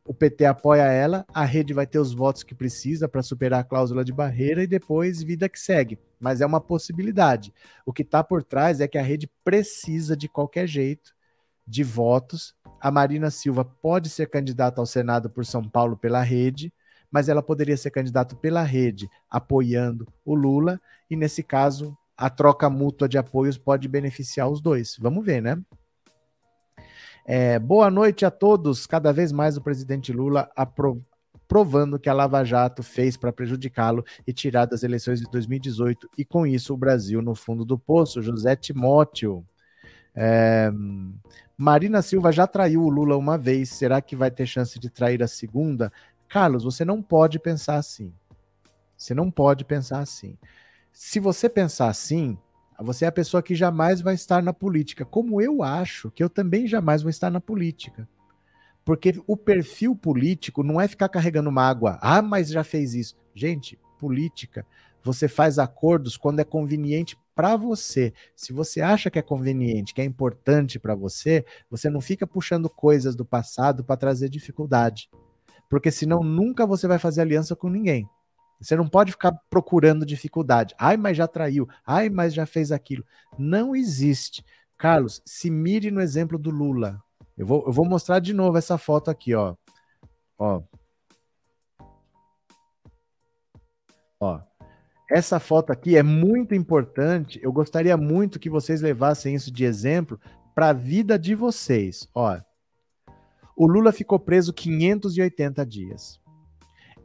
[0.04, 3.64] o PT apoia ela, a rede vai ter os votos que precisa para superar a
[3.64, 5.98] cláusula de barreira e depois vida que segue.
[6.20, 7.54] Mas é uma possibilidade.
[7.86, 11.16] O que está por trás é que a rede precisa de qualquer jeito
[11.66, 12.54] de votos
[12.86, 16.72] a Marina Silva pode ser candidata ao Senado por São Paulo pela rede,
[17.10, 20.80] mas ela poderia ser candidata pela rede, apoiando o Lula,
[21.10, 24.98] e nesse caso, a troca mútua de apoios pode beneficiar os dois.
[25.00, 25.60] Vamos ver, né?
[27.26, 28.86] É, boa noite a todos.
[28.86, 30.48] Cada vez mais o presidente Lula
[31.48, 36.24] provando que a Lava Jato fez para prejudicá-lo e tirar das eleições de 2018 e
[36.24, 38.22] com isso o Brasil no fundo do poço.
[38.22, 39.44] José Timóteo.
[40.18, 40.72] É,
[41.58, 45.24] Marina Silva já traiu o Lula uma vez, será que vai ter chance de trair
[45.24, 45.92] a segunda?
[46.28, 48.14] Carlos, você não pode pensar assim.
[48.98, 50.38] Você não pode pensar assim.
[50.92, 52.38] Se você pensar assim,
[52.80, 55.06] você é a pessoa que jamais vai estar na política.
[55.06, 58.08] Como eu acho que eu também jamais vou estar na política.
[58.84, 61.98] Porque o perfil político não é ficar carregando mágoa.
[62.02, 63.16] Ah, mas já fez isso.
[63.34, 64.66] Gente, política,
[65.02, 68.14] você faz acordos quando é conveniente para você.
[68.36, 72.70] Se você acha que é conveniente, que é importante para você, você não fica puxando
[72.70, 75.10] coisas do passado para trazer dificuldade.
[75.70, 78.10] Porque senão nunca você vai fazer aliança com ninguém.
[78.60, 80.74] Você não pode ficar procurando dificuldade.
[80.80, 81.68] Ai, mas já traiu.
[81.86, 83.06] Ai, mas já fez aquilo.
[83.38, 84.44] Não existe.
[84.78, 87.02] Carlos, se mire no exemplo do Lula.
[87.38, 89.56] Eu vou, eu vou mostrar de novo essa foto aqui, ó.
[90.38, 90.64] Ó.
[94.20, 94.55] Ó.
[95.10, 97.40] Essa foto aqui é muito importante.
[97.42, 100.20] Eu gostaria muito que vocês levassem isso de exemplo
[100.54, 102.10] para a vida de vocês.
[102.14, 102.40] Ó,
[103.56, 106.20] o Lula ficou preso 580 dias.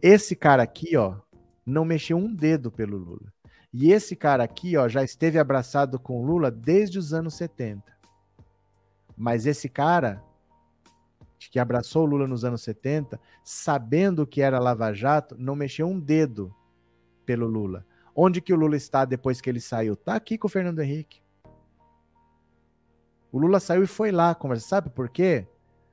[0.00, 1.16] Esse cara aqui, ó,
[1.64, 3.32] não mexeu um dedo pelo Lula.
[3.72, 7.82] E esse cara aqui, ó, já esteve abraçado com o Lula desde os anos 70.
[9.16, 10.22] Mas esse cara
[11.50, 15.98] que abraçou o Lula nos anos 70, sabendo que era Lava Jato, não mexeu um
[15.98, 16.54] dedo
[17.24, 17.86] pelo Lula.
[18.14, 19.96] Onde que o Lula está depois que ele saiu?
[19.96, 21.22] Tá aqui com o Fernando Henrique.
[23.32, 24.68] O Lula saiu e foi lá conversar.
[24.68, 25.46] Sabe por quê?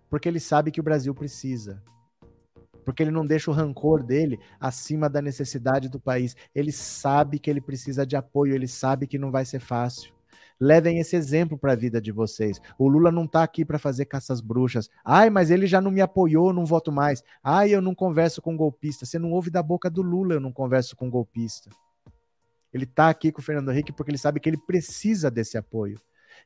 [0.09, 1.81] Porque ele sabe que o Brasil precisa.
[2.83, 6.35] Porque ele não deixa o rancor dele acima da necessidade do país.
[6.55, 10.15] Ele sabe que ele precisa de apoio, ele sabe que não vai ser fácil.
[10.59, 12.59] Levem esse exemplo para a vida de vocês.
[12.79, 14.89] O Lula não está aqui para fazer caças bruxas.
[15.05, 17.23] Ai, mas ele já não me apoiou, não voto mais.
[17.43, 19.05] Ai, eu não converso com golpista.
[19.05, 21.69] Você não ouve da boca do Lula, eu não converso com golpista.
[22.73, 25.99] Ele está aqui com o Fernando Henrique porque ele sabe que ele precisa desse apoio.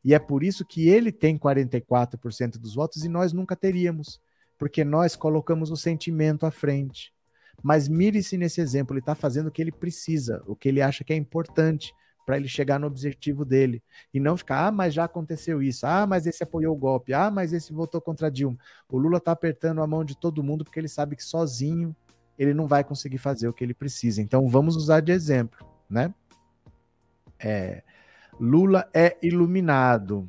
[0.03, 4.19] E é por isso que ele tem 44% dos votos e nós nunca teríamos,
[4.57, 7.13] porque nós colocamos o sentimento à frente.
[7.61, 11.03] Mas mire-se nesse exemplo, ele está fazendo o que ele precisa, o que ele acha
[11.03, 11.93] que é importante
[12.25, 13.83] para ele chegar no objetivo dele.
[14.13, 17.29] E não ficar, ah, mas já aconteceu isso, ah, mas esse apoiou o golpe, ah,
[17.29, 18.57] mas esse votou contra Dilma.
[18.89, 21.95] O Lula está apertando a mão de todo mundo porque ele sabe que sozinho
[22.37, 24.21] ele não vai conseguir fazer o que ele precisa.
[24.21, 26.13] Então vamos usar de exemplo, né?
[27.39, 27.83] É,
[28.39, 30.27] Lula é iluminado.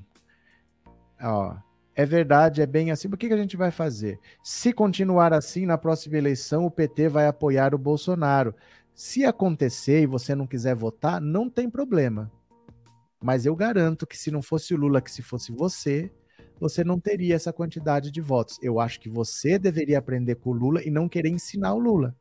[1.22, 1.54] Ó,
[1.94, 3.08] é verdade, é bem assim.
[3.08, 4.18] O que, que a gente vai fazer?
[4.42, 8.54] Se continuar assim, na próxima eleição, o PT vai apoiar o Bolsonaro.
[8.94, 12.30] Se acontecer e você não quiser votar, não tem problema.
[13.22, 16.10] Mas eu garanto que se não fosse o Lula, que se fosse você,
[16.58, 18.58] você não teria essa quantidade de votos.
[18.60, 22.16] Eu acho que você deveria aprender com o Lula e não querer ensinar o Lula.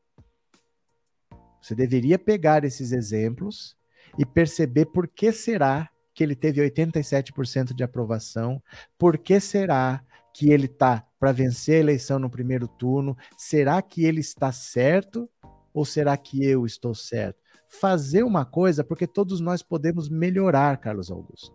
[1.61, 3.75] Você deveria pegar esses exemplos
[4.17, 8.61] e perceber por que será que ele teve 87% de aprovação,
[8.97, 14.03] por que será que ele está para vencer a eleição no primeiro turno, será que
[14.03, 15.29] ele está certo
[15.73, 17.41] ou será que eu estou certo?
[17.71, 21.53] fazer uma coisa, porque todos nós podemos melhorar, Carlos Augusto.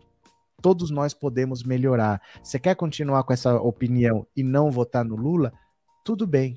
[0.62, 2.22] Todos nós podemos melhorar.
[2.42, 5.52] Você quer continuar com essa opinião e não votar no Lula?
[6.02, 6.56] Tudo bem.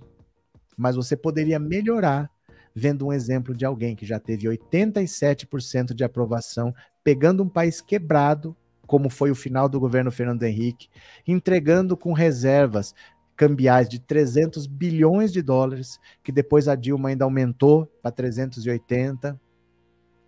[0.78, 2.32] Mas você poderia melhorar
[2.76, 6.74] vendo um exemplo de alguém que já teve 87% de aprovação,
[7.04, 8.56] pegando um país quebrado,
[8.86, 10.90] como foi o final do governo Fernando Henrique,
[11.28, 12.94] entregando com reservas
[13.36, 19.40] cambiais de 300 bilhões de dólares, que depois a Dilma ainda aumentou para 380,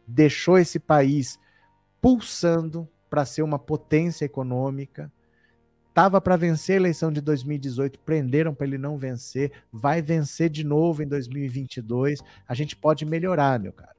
[0.07, 1.38] deixou esse país
[2.01, 5.11] pulsando para ser uma potência econômica,
[5.93, 10.63] Tava para vencer a eleição de 2018, prenderam para ele não vencer, vai vencer de
[10.63, 12.22] novo em 2022.
[12.47, 13.95] A gente pode melhorar, meu cara,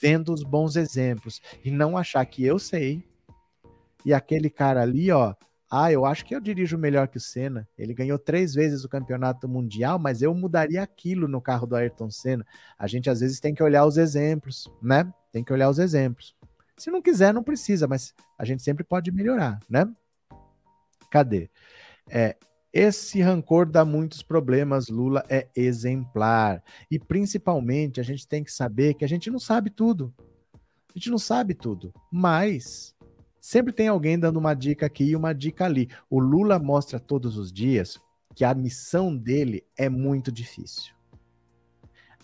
[0.00, 3.02] vendo os bons exemplos e não achar que eu sei
[4.04, 5.34] e aquele cara ali, ó,
[5.70, 7.66] ah, eu acho que eu dirijo melhor que o Senna.
[7.76, 12.10] Ele ganhou três vezes o campeonato mundial, mas eu mudaria aquilo no carro do Ayrton
[12.10, 12.46] Senna.
[12.78, 15.12] A gente às vezes tem que olhar os exemplos, né?
[15.32, 16.36] Tem que olhar os exemplos.
[16.76, 19.84] Se não quiser, não precisa, mas a gente sempre pode melhorar, né?
[21.14, 21.48] Cadê?
[22.10, 22.36] É,
[22.72, 24.88] esse rancor dá muitos problemas.
[24.88, 26.60] Lula é exemplar.
[26.90, 30.12] E principalmente a gente tem que saber que a gente não sabe tudo.
[30.92, 31.94] A gente não sabe tudo.
[32.10, 32.96] Mas
[33.40, 35.88] sempre tem alguém dando uma dica aqui e uma dica ali.
[36.10, 37.96] O Lula mostra todos os dias
[38.34, 40.92] que a missão dele é muito difícil.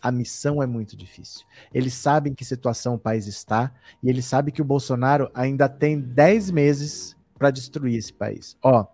[0.02, 1.46] A missão é muito difícil.
[1.72, 3.72] Eles sabem que situação o país está
[4.02, 8.54] e eles sabem que o Bolsonaro ainda tem 10 meses para destruir esse país.
[8.62, 8.86] Ó,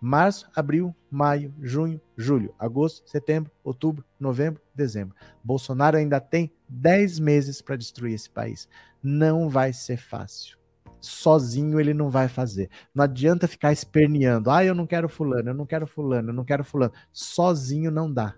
[0.00, 5.14] março, abril, maio, junho, julho, agosto, setembro, outubro, novembro, dezembro.
[5.44, 8.66] Bolsonaro ainda tem 10 meses para destruir esse país.
[9.02, 10.56] Não vai ser fácil.
[10.98, 12.70] Sozinho ele não vai fazer.
[12.94, 14.50] Não adianta ficar esperneando.
[14.50, 16.92] Ah, eu não quero fulano, eu não quero fulano, eu não quero fulano.
[17.12, 18.34] Sozinho não dá.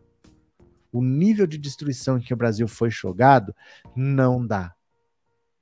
[0.91, 3.55] O nível de destruição em que o Brasil foi jogado,
[3.95, 4.75] não dá.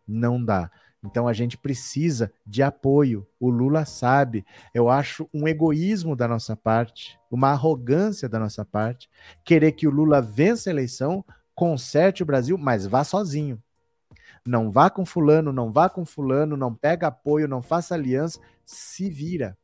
[0.08, 0.70] Não dá.
[1.04, 3.26] Então a gente precisa de apoio.
[3.38, 4.44] O Lula sabe.
[4.72, 9.10] Eu acho um egoísmo da nossa parte, uma arrogância da nossa parte,
[9.44, 11.24] querer que o Lula vença a eleição,
[11.54, 13.62] conserte o Brasil, mas vá sozinho.
[14.46, 19.08] Não vá com fulano, não vá com fulano, não pega apoio, não faça aliança, se
[19.08, 19.56] vira.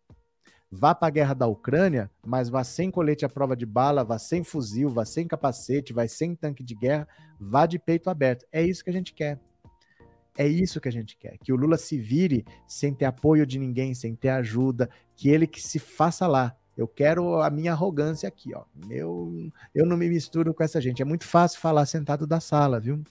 [0.71, 4.19] Vá para a guerra da Ucrânia, mas vá sem colete à prova de bala, vá
[4.19, 7.09] sem fuzil, vá sem capacete, vá sem tanque de guerra,
[7.41, 8.47] vá de peito aberto.
[8.53, 9.41] É isso que a gente quer.
[10.37, 13.59] É isso que a gente quer, que o Lula se vire sem ter apoio de
[13.59, 16.57] ninguém, sem ter ajuda, que ele que se faça lá.
[16.77, 18.65] Eu quero a minha arrogância aqui, ó.
[18.89, 21.03] Eu, eu não me misturo com essa gente.
[21.03, 23.03] É muito fácil falar sentado da sala, viu?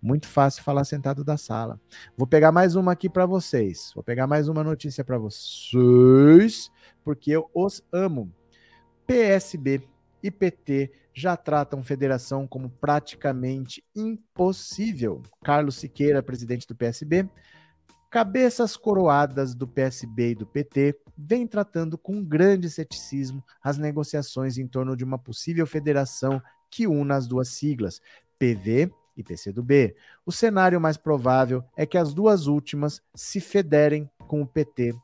[0.00, 1.78] Muito fácil falar sentado da sala.
[2.16, 3.92] Vou pegar mais uma aqui para vocês.
[3.94, 6.70] Vou pegar mais uma notícia para vocês,
[7.04, 8.32] porque eu os amo.
[9.06, 9.82] PSB
[10.22, 15.22] e PT já tratam federação como praticamente impossível.
[15.44, 17.28] Carlos Siqueira, presidente do PSB,
[18.10, 24.66] cabeças coroadas do PSB e do PT, vem tratando com grande ceticismo as negociações em
[24.66, 26.40] torno de uma possível federação
[26.70, 28.00] que una as duas siglas,
[28.38, 29.96] PV e PCdoB.
[30.24, 34.94] O cenário mais provável é que as duas últimas se federem com o PT,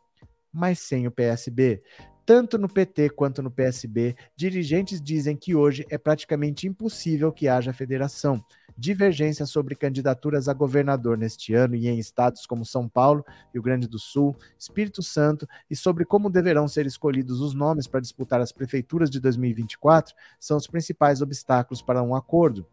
[0.53, 1.83] mas sem o PSB.
[2.27, 7.71] Tanto no PT quanto no PSB, dirigentes dizem que hoje é praticamente impossível que haja
[7.71, 8.43] federação.
[8.79, 13.87] Divergência sobre candidaturas a governador neste ano e em estados como São Paulo, Rio Grande
[13.87, 18.53] do Sul, Espírito Santo e sobre como deverão ser escolhidos os nomes para disputar as
[18.53, 22.67] prefeituras de 2024 são os principais obstáculos para um acordo.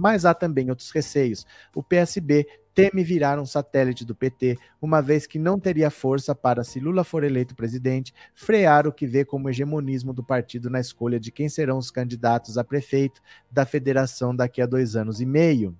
[0.00, 1.46] Mas há também outros receios.
[1.74, 6.64] O PSB teme virar um satélite do PT, uma vez que não teria força para,
[6.64, 11.20] se Lula for eleito presidente, frear o que vê como hegemonismo do partido na escolha
[11.20, 13.20] de quem serão os candidatos a prefeito
[13.50, 15.76] da federação daqui a dois anos e meio.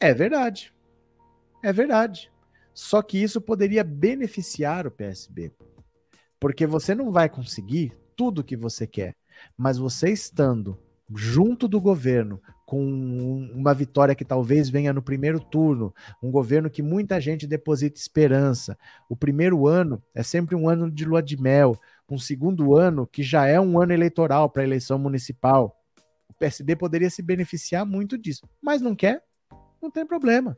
[0.00, 0.74] É verdade.
[1.62, 2.28] É verdade.
[2.74, 5.52] Só que isso poderia beneficiar o PSB.
[6.40, 9.14] Porque você não vai conseguir tudo o que você quer,
[9.56, 10.76] mas você estando
[11.14, 12.40] junto do governo,
[12.72, 18.00] com uma vitória que talvez venha no primeiro turno, um governo que muita gente deposita
[18.00, 18.78] esperança.
[19.10, 21.78] O primeiro ano é sempre um ano de lua de mel,
[22.08, 25.78] um segundo ano que já é um ano eleitoral para a eleição municipal.
[26.26, 29.22] O PSB poderia se beneficiar muito disso, mas não quer?
[29.82, 30.56] Não tem problema.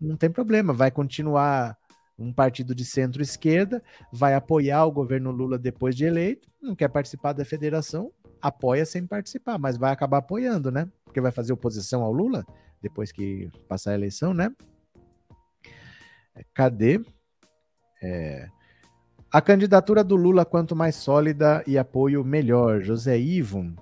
[0.00, 1.76] Não tem problema, vai continuar
[2.16, 3.82] um partido de centro-esquerda,
[4.12, 9.06] vai apoiar o governo Lula depois de eleito, não quer participar da federação, apoia sem
[9.06, 10.88] participar, mas vai acabar apoiando, né?
[11.04, 12.44] Porque vai fazer oposição ao Lula
[12.80, 14.54] depois que passar a eleição, né?
[16.34, 17.00] É, cadê?
[18.02, 18.48] É...
[19.30, 22.80] A candidatura do Lula, quanto mais sólida e apoio, melhor.
[22.80, 23.74] José Ivo.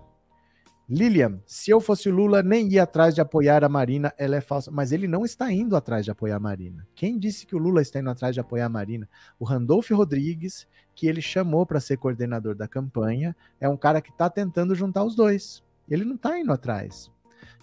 [0.88, 4.70] Lilian, se eu fosse Lula, nem ia atrás de apoiar a Marina, ela é falsa.
[4.70, 6.86] Mas ele não está indo atrás de apoiar a Marina.
[6.94, 9.08] Quem disse que o Lula está indo atrás de apoiar a Marina?
[9.38, 10.66] O Randolph Rodrigues,
[10.96, 15.04] que ele chamou para ser coordenador da campanha, é um cara que está tentando juntar
[15.04, 15.62] os dois.
[15.88, 17.08] Ele não está indo atrás.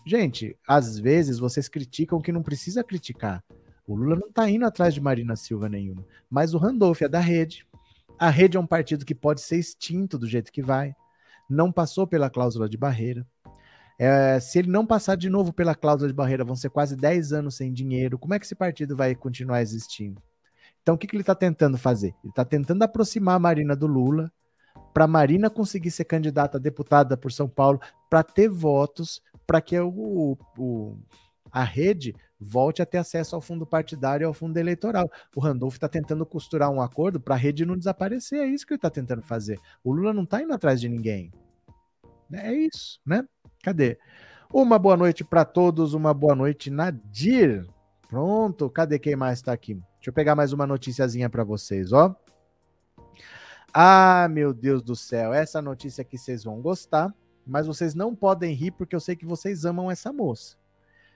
[0.05, 3.43] Gente, às vezes vocês criticam que não precisa criticar.
[3.85, 6.05] O Lula não está indo atrás de Marina Silva nenhuma.
[6.29, 7.67] Mas o Randolph é da rede.
[8.17, 10.95] A rede é um partido que pode ser extinto do jeito que vai
[11.49, 13.25] não passou pela cláusula de barreira.
[13.99, 17.31] É, se ele não passar de novo pela cláusula de barreira, vão ser quase 10
[17.31, 18.17] anos sem dinheiro.
[18.17, 20.21] Como é que esse partido vai continuar existindo?
[20.83, 22.13] Então, o que, que ele está tentando fazer?
[22.23, 24.31] Ele está tentando aproximar a Marina do Lula,
[24.93, 27.79] para Marina conseguir ser candidata a deputada por São Paulo,
[28.09, 30.97] para ter votos, para que o, o,
[31.51, 35.09] a rede volte a ter acesso ao fundo partidário e ao fundo eleitoral.
[35.35, 38.39] O Randolph está tentando costurar um acordo para a rede não desaparecer.
[38.39, 39.57] É isso que ele está tentando fazer.
[39.83, 41.31] O Lula não está indo atrás de ninguém.
[42.31, 43.23] É isso, né?
[43.63, 43.97] Cadê?
[44.51, 47.65] Uma boa noite para todos, uma boa noite, Nadir.
[48.13, 49.73] Pronto, cadê quem mais está aqui?
[49.73, 52.15] Deixa eu pegar mais uma noticiazinha para vocês, ó.
[53.73, 57.11] Ah, meu Deus do céu, essa notícia aqui vocês vão gostar,
[57.43, 60.55] mas vocês não podem rir porque eu sei que vocês amam essa moça.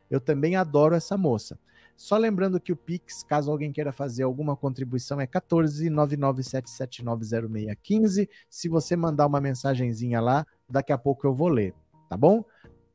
[0.09, 1.59] Eu também adoro essa moça.
[1.95, 8.27] Só lembrando que o Pix, caso alguém queira fazer alguma contribuição, é 14 997790615.
[8.49, 11.75] Se você mandar uma mensagenzinha lá, daqui a pouco eu vou ler,
[12.09, 12.43] tá bom?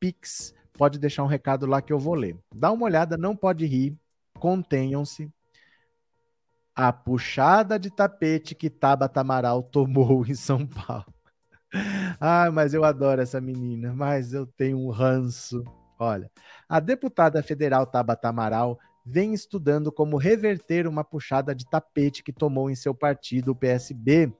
[0.00, 2.36] Pix, pode deixar um recado lá que eu vou ler.
[2.54, 3.96] Dá uma olhada, não pode rir,
[4.38, 5.30] contenham-se.
[6.74, 11.12] A puxada de tapete que Tabata Amaral tomou em São Paulo.
[12.20, 15.64] Ah, mas eu adoro essa menina, mas eu tenho um ranço.
[15.98, 16.30] Olha,
[16.68, 22.70] a deputada federal Tabata Amaral vem estudando como reverter uma puxada de tapete que tomou
[22.70, 24.32] em seu partido, o PSB.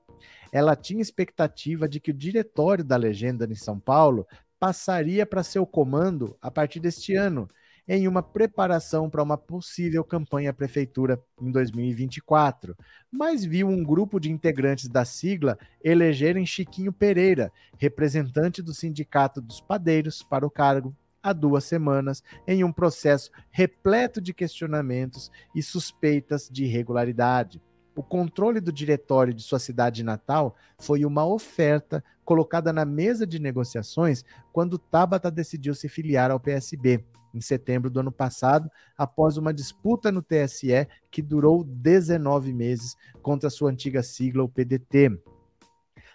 [0.52, 4.26] Ela tinha expectativa de que o diretório da legenda em São Paulo
[4.62, 7.50] passaria para seu comando a partir deste ano,
[7.88, 12.76] em uma preparação para uma possível campanha à prefeitura em 2024,
[13.10, 19.60] mas viu um grupo de integrantes da sigla elegerem Chiquinho Pereira, representante do Sindicato dos
[19.60, 26.48] Padeiros, para o cargo há duas semanas em um processo repleto de questionamentos e suspeitas
[26.48, 27.60] de irregularidade.
[27.94, 33.38] O controle do diretório de sua cidade natal foi uma oferta colocada na mesa de
[33.38, 37.04] negociações quando Tabata decidiu se filiar ao PSB,
[37.34, 43.50] em setembro do ano passado, após uma disputa no TSE que durou 19 meses contra
[43.50, 45.18] sua antiga sigla, o PDT.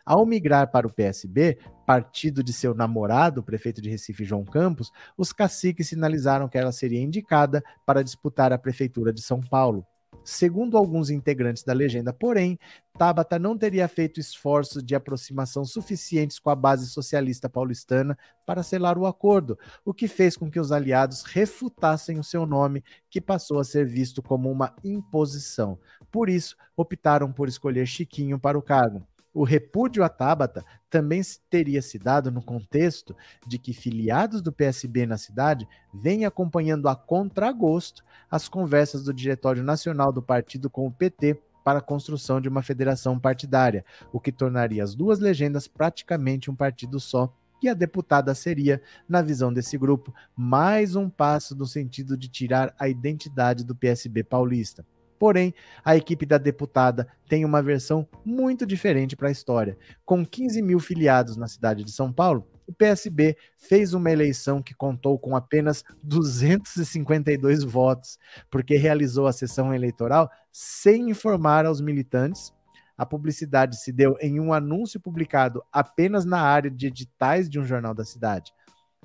[0.04, 4.92] Ao migrar para o PSB, partido de seu namorado, o prefeito de Recife, João Campos,
[5.18, 9.86] os caciques sinalizaram que ela seria indicada para disputar a prefeitura de São Paulo.
[10.30, 12.60] Segundo alguns integrantes da legenda, porém,
[12.98, 18.98] Tabata não teria feito esforços de aproximação suficientes com a base socialista paulistana para selar
[18.98, 23.58] o acordo, o que fez com que os aliados refutassem o seu nome, que passou
[23.58, 25.80] a ser visto como uma imposição.
[26.12, 29.08] Por isso, optaram por escolher Chiquinho para o cargo.
[29.38, 33.16] O repúdio a Tabata também teria se dado no contexto
[33.46, 39.62] de que filiados do PSB na cidade vêm acompanhando a contragosto as conversas do Diretório
[39.62, 44.32] Nacional do partido com o PT para a construção de uma federação partidária, o que
[44.32, 47.32] tornaria as duas legendas praticamente um partido só
[47.62, 52.74] e a deputada seria, na visão desse grupo, mais um passo no sentido de tirar
[52.80, 54.84] a identidade do PSB paulista.
[55.20, 55.54] Porém,
[55.84, 59.78] a equipe da deputada tem uma versão muito diferente para a história.
[60.06, 64.76] Com 15 mil filiados na cidade de São Paulo, o PSB fez uma eleição que
[64.76, 68.20] contou com apenas 252 votos,
[68.52, 72.54] porque realizou a sessão eleitoral sem informar aos militantes.
[72.98, 77.64] A publicidade se deu em um anúncio publicado apenas na área de editais de um
[77.64, 78.52] jornal da cidade.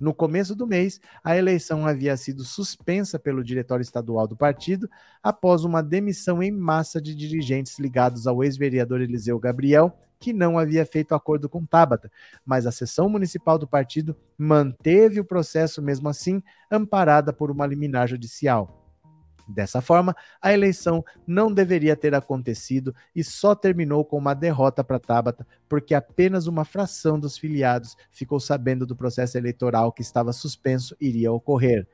[0.00, 4.88] No começo do mês, a eleição havia sido suspensa pelo diretório estadual do partido
[5.22, 10.86] após uma demissão em massa de dirigentes ligados ao ex-vereador Eliseu Gabriel, que não havia
[10.86, 12.10] feito acordo com Tabata,
[12.44, 18.08] mas a sessão municipal do partido manteve o processo mesmo assim, amparada por uma liminar
[18.08, 18.81] judicial.
[19.52, 24.98] Dessa forma, a eleição não deveria ter acontecido e só terminou com uma derrota para
[24.98, 30.96] Tabata, porque apenas uma fração dos filiados ficou sabendo do processo eleitoral que estava suspenso
[30.98, 31.86] iria ocorrer.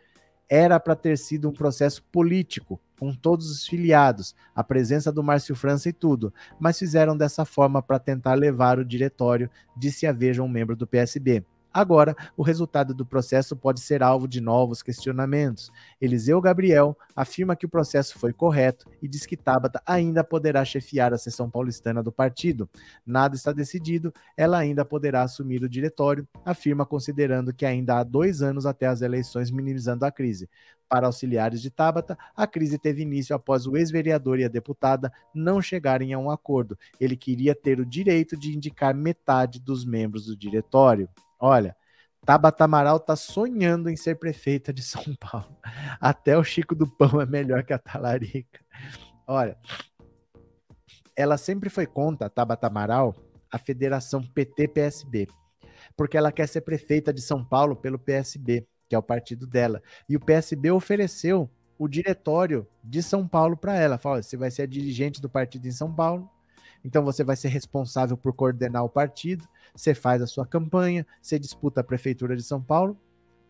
[0.49, 5.55] Era para ter sido um processo político, com todos os filiados, a presença do Márcio
[5.55, 10.43] França e tudo, mas fizeram dessa forma para tentar levar o diretório, disse a Veja
[10.43, 11.45] um membro do PSB.
[11.73, 15.71] Agora, o resultado do processo pode ser alvo de novos questionamentos.
[16.01, 21.13] Eliseu Gabriel afirma que o processo foi correto e diz que Tabata ainda poderá chefiar
[21.13, 22.69] a seção paulistana do partido.
[23.05, 28.41] Nada está decidido, ela ainda poderá assumir o diretório, afirma considerando que ainda há dois
[28.41, 30.49] anos até as eleições, minimizando a crise.
[30.89, 35.61] Para auxiliares de Tabata, a crise teve início após o ex-vereador e a deputada não
[35.61, 36.79] chegarem a um acordo.
[36.99, 41.07] Ele queria ter o direito de indicar metade dos membros do diretório.
[41.39, 41.77] Olha,
[42.25, 45.57] Tabata Amaral tá sonhando em ser prefeita de São Paulo.
[46.01, 48.61] Até o Chico do Pão é melhor que a Talarica.
[49.27, 49.57] Olha,
[51.17, 53.15] ela sempre foi contra, Tabata Amaral,
[53.51, 55.27] a federação PT-PSB,
[55.97, 59.83] porque ela quer ser prefeita de São Paulo pelo PSB, que é o partido dela.
[60.09, 63.99] E o PSB ofereceu o diretório de São Paulo para ela.
[63.99, 66.29] Fala, você vai ser a dirigente do partido em São Paulo,
[66.85, 69.49] então você vai ser responsável por coordenar o partido,
[69.79, 72.99] você faz a sua campanha, você disputa a prefeitura de São Paulo,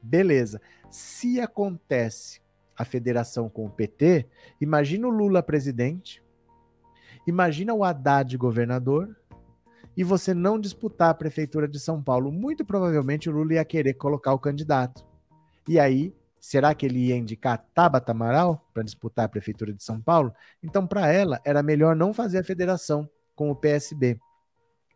[0.03, 0.61] beleza.
[0.91, 2.41] Se acontece
[2.77, 4.29] a federação com o PT,
[4.61, 6.23] imagina o Lula presidente,
[7.27, 9.17] imagina o Haddad governador,
[9.97, 13.95] e você não disputar a prefeitura de São Paulo, muito provavelmente o Lula ia querer
[13.95, 15.05] colocar o candidato.
[15.67, 20.01] E aí, será que ele ia indicar Tabata Amaral para disputar a prefeitura de São
[20.01, 20.33] Paulo?
[20.63, 24.21] Então, para ela, era melhor não fazer a federação com o PSB,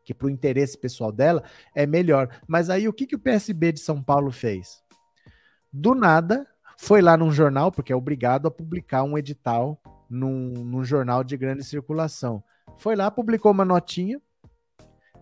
[0.04, 1.42] que para o interesse pessoal dela
[1.74, 2.28] é melhor.
[2.46, 4.82] Mas aí o que, que o PSB de São Paulo fez?
[5.72, 6.46] Do nada,
[6.76, 11.36] foi lá num jornal, porque é obrigado a publicar um edital num, num jornal de
[11.36, 12.42] grande circulação.
[12.76, 14.20] Foi lá, publicou uma notinha,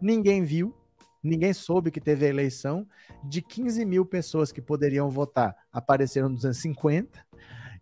[0.00, 0.74] ninguém viu,
[1.22, 2.86] ninguém soube que teve a eleição.
[3.22, 7.20] De 15 mil pessoas que poderiam votar, apareceram 250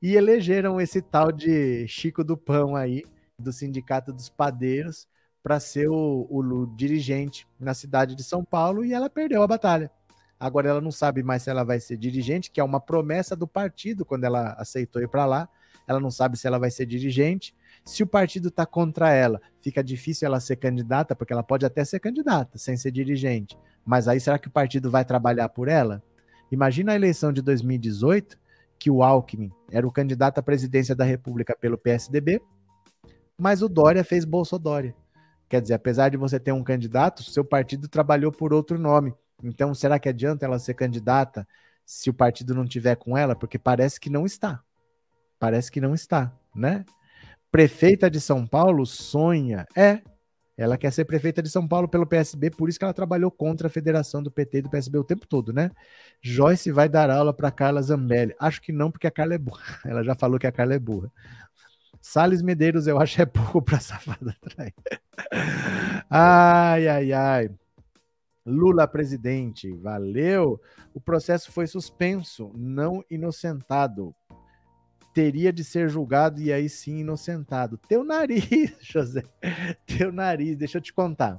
[0.02, 3.04] e elegeram esse tal de Chico do Pão aí,
[3.38, 5.06] do Sindicato dos Padeiros,
[5.48, 9.46] para ser o, o, o, dirigente na cidade de São Paulo e ela perdeu a
[9.46, 9.90] batalha.
[10.38, 13.48] Agora ela não sabe mais se ela vai ser dirigente, que é uma promessa do
[13.48, 15.48] partido quando ela aceitou ir para lá.
[15.86, 17.54] Ela não sabe se ela vai ser dirigente.
[17.82, 21.82] Se o partido está contra ela, fica difícil ela ser candidata, porque ela pode até
[21.82, 23.58] ser candidata sem ser dirigente.
[23.86, 26.02] Mas aí será que o partido vai trabalhar por ela?
[26.52, 28.38] Imagina a eleição de 2018,
[28.78, 32.38] que o Alckmin era o candidato à presidência da República pelo PSDB,
[33.38, 34.92] mas o Dória fez Bolsonaro.
[35.48, 39.14] Quer dizer, apesar de você ter um candidato, seu partido trabalhou por outro nome.
[39.42, 41.46] Então, será que adianta ela ser candidata
[41.86, 43.34] se o partido não tiver com ela?
[43.34, 44.62] Porque parece que não está.
[45.38, 46.84] Parece que não está, né?
[47.50, 49.66] Prefeita de São Paulo sonha.
[49.74, 50.02] É.
[50.56, 53.68] Ela quer ser prefeita de São Paulo pelo PSB, por isso que ela trabalhou contra
[53.68, 55.70] a federação do PT e do PSB o tempo todo, né?
[56.20, 58.34] Joyce vai dar aula para Carla Zambelli.
[58.40, 59.62] Acho que não, porque a Carla é burra.
[59.86, 61.12] Ela já falou que a Carla é burra.
[62.10, 64.72] Salles Medeiros, eu acho é pouco para safada atrair.
[66.08, 67.50] Ai, ai, ai.
[68.46, 70.58] Lula presidente, valeu.
[70.94, 74.14] O processo foi suspenso, não inocentado.
[75.12, 77.76] Teria de ser julgado e aí sim inocentado.
[77.76, 79.22] Teu nariz, José.
[79.84, 81.38] Teu nariz, deixa eu te contar.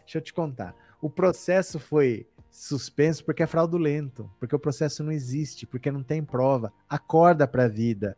[0.00, 0.74] Deixa eu te contar.
[1.00, 6.20] O processo foi suspenso porque é fraudulento, porque o processo não existe, porque não tem
[6.20, 6.72] prova.
[6.88, 8.16] Acorda para a vida.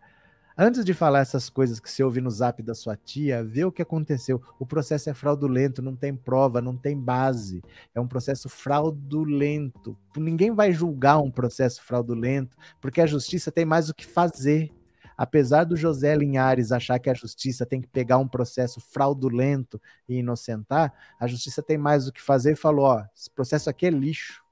[0.58, 3.70] Antes de falar essas coisas que você ouve no zap da sua tia, vê o
[3.70, 4.40] que aconteceu.
[4.58, 7.62] O processo é fraudulento, não tem prova, não tem base.
[7.94, 9.94] É um processo fraudulento.
[10.16, 14.72] Ninguém vai julgar um processo fraudulento, porque a justiça tem mais o que fazer.
[15.14, 19.78] Apesar do José Linhares achar que a justiça tem que pegar um processo fraudulento
[20.08, 23.84] e inocentar, a justiça tem mais o que fazer e falou: ó, esse processo aqui
[23.84, 24.42] é lixo.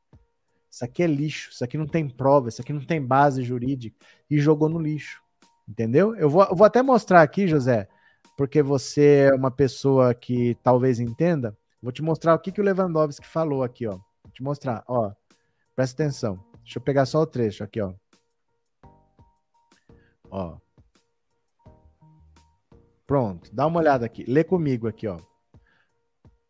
[0.71, 3.97] Isso aqui é lixo, isso aqui não tem prova, isso aqui não tem base jurídica,
[4.29, 5.24] e jogou no lixo.
[5.69, 6.15] Entendeu?
[6.17, 7.89] Eu vou, eu vou até mostrar aqui, José,
[8.37, 11.57] porque você é uma pessoa que talvez entenda.
[11.83, 13.99] Vou te mostrar o que, que o Lewandowski falou aqui, ó.
[14.23, 15.13] Vou te mostrar, ó.
[15.75, 16.43] Presta atenção.
[16.63, 17.95] Deixa eu pegar só o trecho aqui, ó.
[20.31, 20.57] Ó.
[23.07, 24.25] Pronto, dá uma olhada aqui.
[24.27, 25.19] Lê comigo aqui, ó.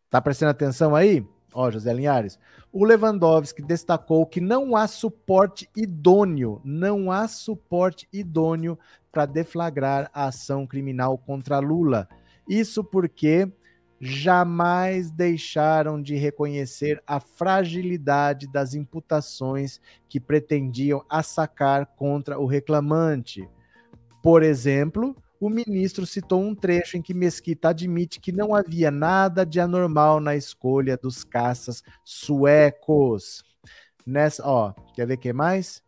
[0.09, 1.25] Tá prestando atenção aí?
[1.57, 2.37] Ó, José Linhares.
[2.69, 8.77] O Lewandowski destacou que não há suporte idôneo, não há suporte idôneo
[9.09, 12.09] para deflagrar a ação criminal contra Lula.
[12.45, 13.49] Isso porque
[14.01, 19.79] jamais deixaram de reconhecer a fragilidade das imputações
[20.09, 23.47] que pretendiam assacar contra o reclamante.
[24.21, 25.15] Por exemplo,
[25.45, 30.19] o ministro citou um trecho em que Mesquita admite que não havia nada de anormal
[30.19, 33.43] na escolha dos caças suecos.
[34.05, 35.83] Nessa, ó, quer ver o que mais?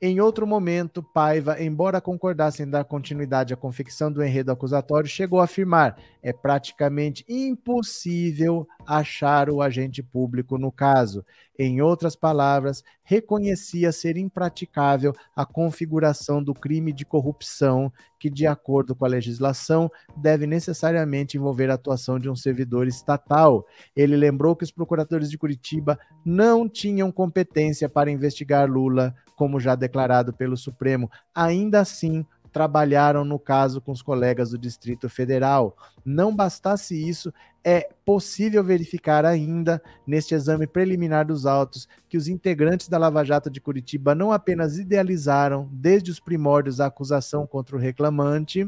[0.00, 5.40] Em outro momento, Paiva, embora concordasse em dar continuidade à confecção do enredo acusatório, chegou
[5.40, 11.24] a afirmar: é praticamente impossível achar o agente público no caso.
[11.58, 18.94] Em outras palavras, reconhecia ser impraticável a configuração do crime de corrupção, que, de acordo
[18.94, 23.66] com a legislação, deve necessariamente envolver a atuação de um servidor estatal.
[23.96, 29.74] Ele lembrou que os procuradores de Curitiba não tinham competência para investigar Lula, como já
[29.74, 31.10] declarado pelo Supremo.
[31.34, 35.76] Ainda assim, trabalharam no caso com os colegas do Distrito Federal.
[36.04, 42.88] Não bastasse isso, é possível verificar ainda, neste exame preliminar dos autos, que os integrantes
[42.88, 47.78] da Lava Jato de Curitiba não apenas idealizaram, desde os primórdios, a acusação contra o
[47.78, 48.66] reclamante,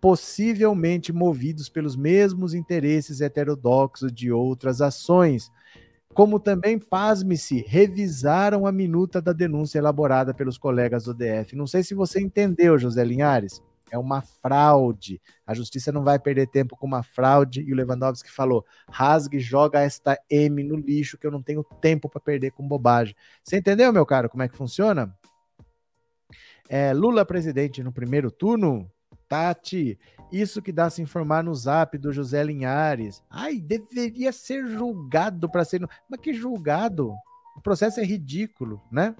[0.00, 5.52] possivelmente movidos pelos mesmos interesses heterodoxos de outras ações
[6.12, 11.54] como também, pasme-se, revisaram a minuta da denúncia elaborada pelos colegas do DF.
[11.54, 13.62] Não sei se você entendeu, José Linhares.
[13.90, 15.20] É uma fraude.
[15.46, 17.62] A justiça não vai perder tempo com uma fraude.
[17.62, 22.08] E o Lewandowski falou: rasgue, joga esta M no lixo, que eu não tenho tempo
[22.08, 23.16] para perder com bobagem.
[23.42, 25.12] Você entendeu, meu caro, como é que funciona?
[26.68, 28.90] É, Lula presidente no primeiro turno?
[29.28, 29.96] Tati,
[30.32, 33.22] isso que dá se informar no zap do José Linhares.
[33.28, 35.86] Ai, deveria ser julgado para ser.
[36.08, 37.14] Mas que julgado?
[37.56, 39.14] O processo é ridículo, né?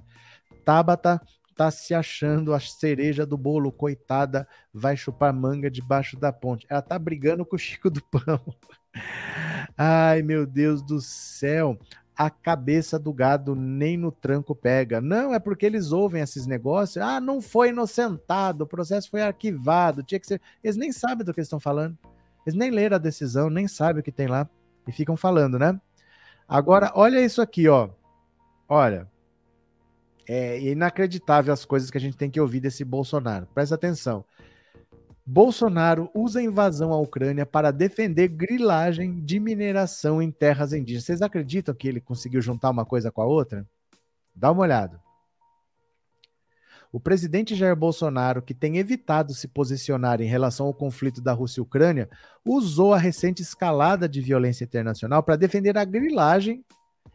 [0.64, 1.20] Tabata
[1.56, 6.66] tá se achando a cereja do bolo, coitada, vai chupar manga debaixo da ponte.
[6.70, 8.40] Ela tá brigando com o Chico do Pão.
[9.76, 11.78] Ai, meu Deus do céu
[12.20, 15.00] a cabeça do gado nem no tranco pega.
[15.00, 17.02] Não, é porque eles ouvem esses negócios.
[17.02, 20.38] Ah, não foi inocentado, o processo foi arquivado, tinha que ser.
[20.62, 21.96] Eles nem sabem do que estão falando.
[22.44, 24.46] Eles nem leram a decisão, nem sabem o que tem lá
[24.86, 25.80] e ficam falando, né?
[26.46, 27.88] Agora, olha isso aqui, ó.
[28.68, 29.08] Olha.
[30.28, 33.48] É inacreditável as coisas que a gente tem que ouvir desse Bolsonaro.
[33.54, 34.26] Presta atenção.
[35.24, 41.04] Bolsonaro usa a invasão à Ucrânia para defender grilagem de mineração em terras indígenas.
[41.04, 43.66] Vocês acreditam que ele conseguiu juntar uma coisa com a outra?
[44.34, 45.00] Dá uma olhada.
[46.92, 51.60] O presidente Jair Bolsonaro, que tem evitado se posicionar em relação ao conflito da Rússia
[51.60, 52.10] e Ucrânia,
[52.44, 56.64] usou a recente escalada de violência internacional para defender a grilagem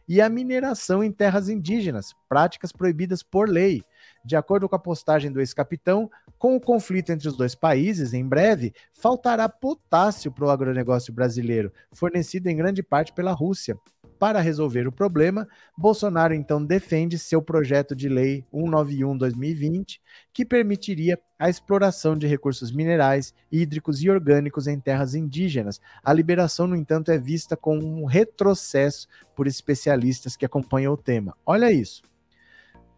[0.08, 3.82] e a mineração em terras indígenas, práticas proibidas por lei.
[4.24, 8.26] De acordo com a postagem do ex-capitão, com o conflito entre os dois países, em
[8.26, 13.76] breve, faltará potássio para o agronegócio brasileiro, fornecido em grande parte pela Rússia.
[14.18, 15.46] Para resolver o problema,
[15.76, 20.00] Bolsonaro então defende seu projeto de lei 191-2020,
[20.32, 25.80] que permitiria a exploração de recursos minerais, hídricos e orgânicos em terras indígenas.
[26.02, 31.36] A liberação, no entanto, é vista como um retrocesso por especialistas que acompanham o tema.
[31.44, 32.02] Olha isso.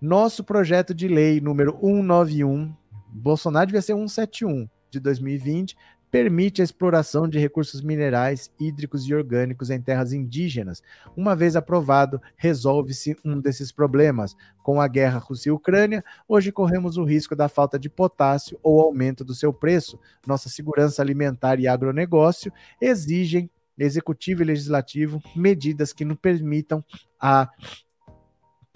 [0.00, 2.72] Nosso projeto de lei número 191,
[3.10, 5.76] Bolsonaro devia ser 171 de 2020,
[6.10, 10.82] permite a exploração de recursos minerais, hídricos e orgânicos em terras indígenas.
[11.16, 14.34] Uma vez aprovado, resolve-se um desses problemas.
[14.62, 19.34] Com a guerra Rússia-Ucrânia, hoje corremos o risco da falta de potássio ou aumento do
[19.34, 19.98] seu preço.
[20.26, 26.84] Nossa segurança alimentar e agronegócio exigem, executivo e legislativo, medidas que nos permitam
[27.20, 27.50] a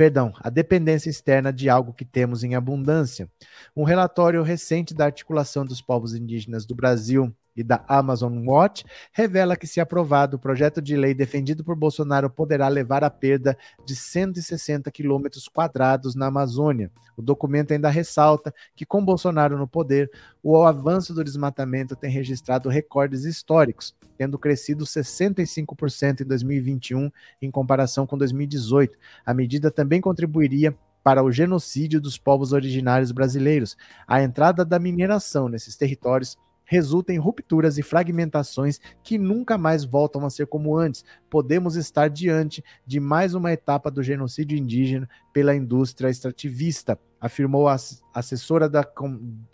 [0.03, 3.31] perdão, a dependência externa de algo que temos em abundância.
[3.77, 9.57] Um relatório recente da Articulação dos Povos Indígenas do Brasil e da Amazon Watch revela
[9.57, 13.95] que, se aprovado, o projeto de lei defendido por Bolsonaro poderá levar à perda de
[13.95, 16.91] 160 quilômetros quadrados na Amazônia.
[17.17, 20.11] O documento ainda ressalta que, com Bolsonaro no poder,
[20.43, 27.11] o avanço do desmatamento tem registrado recordes históricos, tendo crescido 65% em 2021
[27.41, 28.99] em comparação com 2018.
[29.25, 33.77] A medida também contribuiria para o genocídio dos povos originários brasileiros.
[34.07, 36.39] A entrada da mineração nesses territórios
[36.73, 41.05] resulta em rupturas e fragmentações que nunca mais voltam a ser como antes.
[41.29, 47.77] Podemos estar diante de mais uma etapa do genocídio indígena pela indústria extrativista, afirmou a
[48.15, 48.91] assessora, da,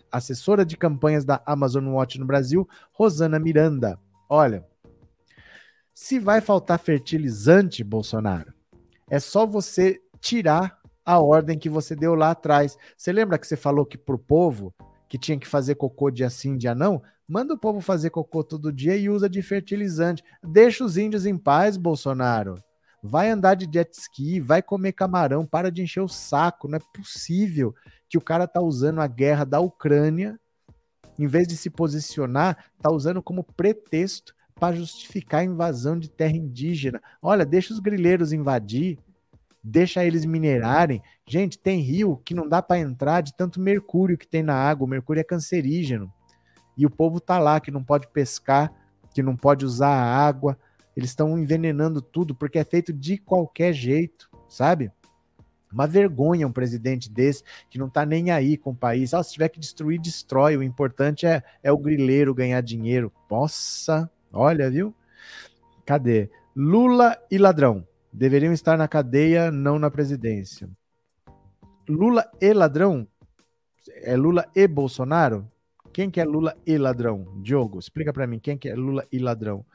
[0.09, 3.99] assessora de campanhas da Amazon Watch no Brasil, Rosana Miranda.
[4.29, 4.65] Olha,
[5.93, 8.53] se vai faltar fertilizante, Bolsonaro,
[9.09, 12.77] é só você tirar a ordem que você deu lá atrás.
[12.95, 14.73] Você lembra que você falou que para o povo
[15.09, 18.71] que tinha que fazer cocô dia sim, dia não, manda o povo fazer cocô todo
[18.71, 20.23] dia e usa de fertilizante.
[20.41, 22.63] Deixa os índios em paz, Bolsonaro.
[23.01, 26.67] Vai andar de jet ski, vai comer camarão, para de encher o saco.
[26.67, 27.73] Não é possível
[28.07, 30.39] que o cara tá usando a guerra da Ucrânia,
[31.17, 36.35] em vez de se posicionar, tá usando como pretexto para justificar a invasão de terra
[36.35, 37.01] indígena.
[37.21, 38.99] Olha, deixa os grileiros invadir,
[39.63, 41.01] deixa eles minerarem.
[41.27, 44.85] Gente, tem rio que não dá para entrar de tanto mercúrio que tem na água.
[44.85, 46.11] O mercúrio é cancerígeno.
[46.77, 48.71] E o povo tá lá que não pode pescar,
[49.13, 50.57] que não pode usar a água.
[50.95, 54.29] Eles estão envenenando tudo porque é feito de qualquer jeito.
[54.47, 54.91] sabe?
[55.71, 59.13] Uma vergonha um presidente desse que não tá nem aí com o país.
[59.13, 60.57] Ah, se tiver que destruir, destrói.
[60.57, 63.11] O importante é, é o grileiro ganhar dinheiro.
[63.29, 64.95] Nossa, olha, viu?
[65.85, 66.29] Cadê?
[66.55, 70.69] Lula e ladrão deveriam estar na cadeia, não na presidência.
[71.87, 73.07] Lula e ladrão?
[74.03, 75.49] É Lula e Bolsonaro?
[75.91, 77.41] Quem que é Lula e ladrão?
[77.41, 79.65] Diogo, explica para mim quem que é Lula e ladrão.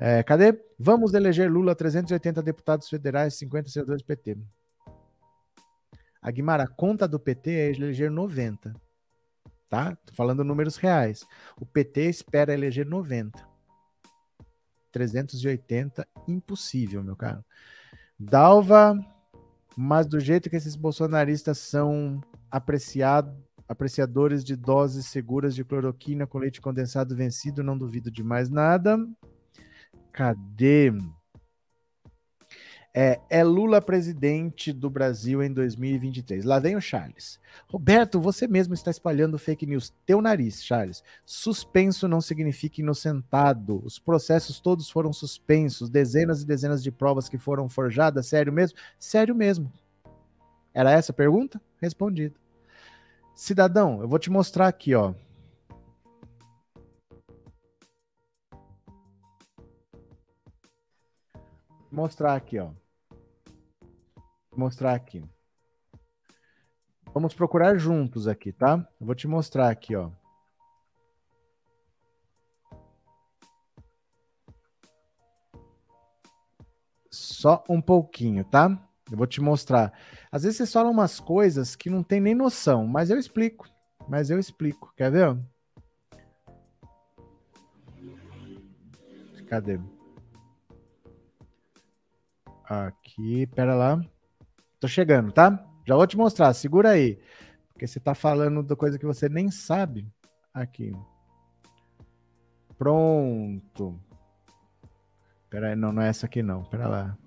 [0.00, 0.58] É, cadê?
[0.78, 4.38] Vamos eleger Lula 380 deputados federais, 50 senadores do PT.
[6.22, 8.74] Aguimar, a conta do PT é eleger 90.
[9.68, 9.94] Tá?
[10.04, 11.24] Tô falando números reais.
[11.60, 13.49] O PT espera eleger 90.
[14.90, 17.44] 380, impossível, meu caro.
[18.18, 18.98] Dalva,
[19.76, 23.32] mas do jeito que esses bolsonaristas são apreciados,
[23.68, 28.98] apreciadores de doses seguras de cloroquina com leite condensado vencido, não duvido de mais nada.
[30.12, 30.92] Cadê?
[32.92, 36.44] É, é, Lula presidente do Brasil em 2023.
[36.44, 37.38] Lá vem o Charles.
[37.68, 39.94] Roberto, você mesmo está espalhando fake news.
[40.04, 41.02] Teu nariz, Charles.
[41.24, 43.80] Suspenso não significa inocentado.
[43.84, 45.88] Os processos todos foram suspensos.
[45.88, 48.26] Dezenas e dezenas de provas que foram forjadas.
[48.26, 48.76] Sério mesmo?
[48.98, 49.72] Sério mesmo.
[50.74, 51.60] Era essa a pergunta?
[51.80, 52.34] Respondido.
[53.34, 55.14] Cidadão, eu vou te mostrar aqui, ó.
[61.90, 62.70] Mostrar aqui, ó.
[64.56, 65.24] Mostrar aqui.
[67.12, 68.86] Vamos procurar juntos aqui, tá?
[69.00, 70.10] Eu vou te mostrar aqui, ó.
[77.10, 78.78] Só um pouquinho, tá?
[79.10, 79.92] Eu vou te mostrar.
[80.30, 83.68] Às vezes vocês falam umas coisas que não tem nem noção, mas eu explico.
[84.08, 84.92] Mas eu explico.
[84.96, 85.36] Quer ver?
[89.48, 89.80] Cadê?
[92.70, 94.00] Aqui, pera lá.
[94.78, 95.66] Tô chegando, tá?
[95.84, 97.18] Já vou te mostrar, segura aí.
[97.72, 100.06] Porque você tá falando da coisa que você nem sabe.
[100.54, 100.92] Aqui.
[102.78, 104.00] Pronto.
[105.50, 106.62] Pera aí, não, não é essa aqui não.
[106.62, 107.18] Pera lá.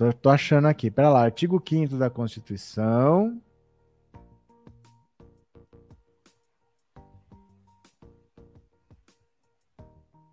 [0.00, 0.90] Tô, tô achando aqui.
[0.90, 3.38] Pera lá, artigo 5 da Constituição.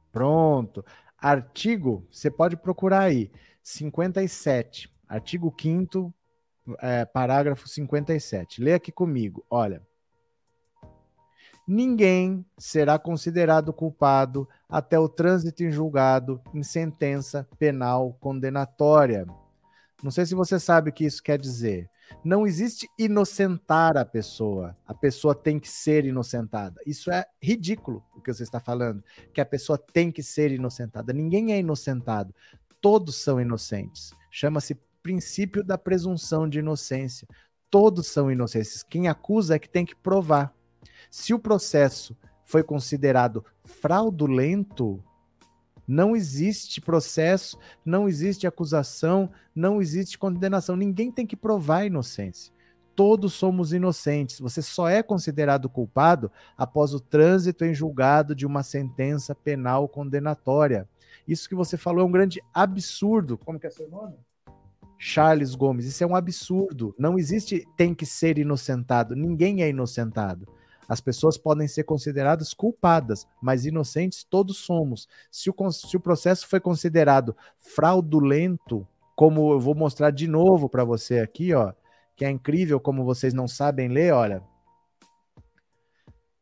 [0.10, 0.86] Pronto.
[1.18, 3.30] Artigo, você pode procurar aí,
[3.62, 4.90] 57.
[5.06, 6.14] Artigo 5
[6.80, 8.64] é, parágrafo 57.
[8.64, 9.46] Lê aqui comigo.
[9.50, 9.86] Olha.
[11.68, 19.28] Ninguém será considerado culpado até o trânsito em julgado em sentença penal condenatória.
[20.04, 21.90] Não sei se você sabe o que isso quer dizer.
[22.24, 24.78] Não existe inocentar a pessoa.
[24.86, 26.80] A pessoa tem que ser inocentada.
[26.86, 29.04] Isso é ridículo o que você está falando.
[29.34, 31.12] Que a pessoa tem que ser inocentada.
[31.12, 32.34] Ninguém é inocentado.
[32.80, 34.14] Todos são inocentes.
[34.30, 37.28] Chama-se princípio da presunção de inocência.
[37.70, 38.84] Todos são inocentes.
[38.84, 40.54] Quem acusa é que tem que provar.
[41.10, 45.04] Se o processo foi considerado fraudulento,
[45.88, 50.76] não existe processo, não existe acusação, não existe condenação.
[50.76, 52.54] Ninguém tem que provar a inocência.
[52.94, 54.40] Todos somos inocentes.
[54.40, 60.90] Você só é considerado culpado após o trânsito em julgado de uma sentença penal condenatória.
[61.28, 63.38] Isso que você falou é um grande absurdo.
[63.38, 64.16] Como que é seu nome?
[64.98, 65.86] Charles Gomes.
[65.86, 66.94] Isso é um absurdo.
[66.98, 69.16] Não existe tem que ser inocentado.
[69.16, 70.48] Ninguém é inocentado.
[70.88, 75.08] As pessoas podem ser consideradas culpadas, mas inocentes todos somos.
[75.30, 80.84] Se o, se o processo foi considerado fraudulento, como eu vou mostrar de novo para
[80.84, 81.74] você aqui, ó,
[82.16, 84.42] que é incrível como vocês não sabem ler, olha.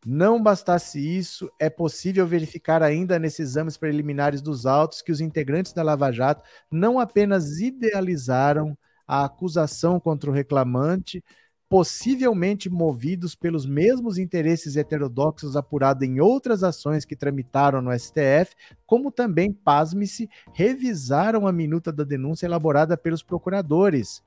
[0.06, 5.74] Não bastasse isso, é possível verificar ainda nesses exames preliminares dos autos que os integrantes
[5.74, 8.78] da Lava Jato não apenas idealizaram
[9.08, 11.24] a acusação contra o reclamante,
[11.68, 18.56] possivelmente movidos pelos mesmos interesses heterodoxos apurados em outras ações que tramitaram no STF,
[18.86, 24.24] como também, pasme-se, revisaram a minuta da denúncia elaborada pelos procuradores.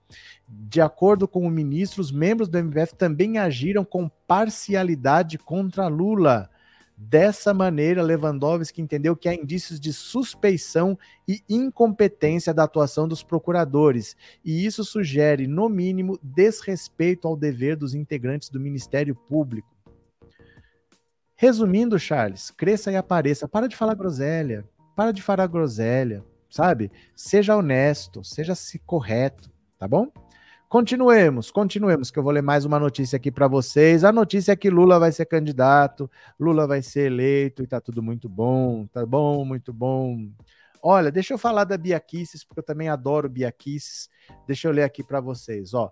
[0.48, 6.50] De acordo com o ministro, os membros do MPF também agiram com parcialidade contra Lula
[7.00, 10.98] Dessa maneira, Lewandowski entendeu que há indícios de suspeição
[11.28, 17.94] e incompetência da atuação dos procuradores, e isso sugere, no mínimo, desrespeito ao dever dos
[17.94, 19.68] integrantes do Ministério Público.
[21.36, 23.46] Resumindo, Charles, cresça e apareça.
[23.46, 24.68] Para de falar groselha.
[24.96, 26.90] Para de falar groselha, sabe?
[27.14, 29.48] Seja honesto, seja -se correto,
[29.78, 30.10] tá bom?
[30.68, 34.04] Continuemos, continuemos, que eu vou ler mais uma notícia aqui para vocês.
[34.04, 38.02] A notícia é que Lula vai ser candidato, Lula vai ser eleito e tá tudo
[38.02, 40.28] muito bom, tá bom, muito bom.
[40.82, 44.10] Olha, deixa eu falar da Bia Kisses, porque eu também adoro Bia Kisses.
[44.46, 45.90] Deixa eu ler aqui para vocês, ó.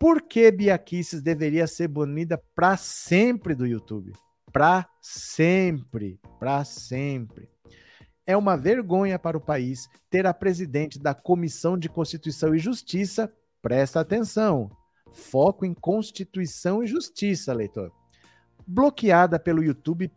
[0.00, 4.14] Por que Bia Kisses deveria ser banida para sempre do YouTube?
[4.50, 7.50] Para sempre, para sempre.
[8.26, 13.30] É uma vergonha para o país ter a presidente da Comissão de Constituição e Justiça
[13.66, 14.70] Presta atenção.
[15.12, 17.90] Foco em Constituição e Justiça, leitor.
[18.64, 20.08] Bloqueada pelo YouTube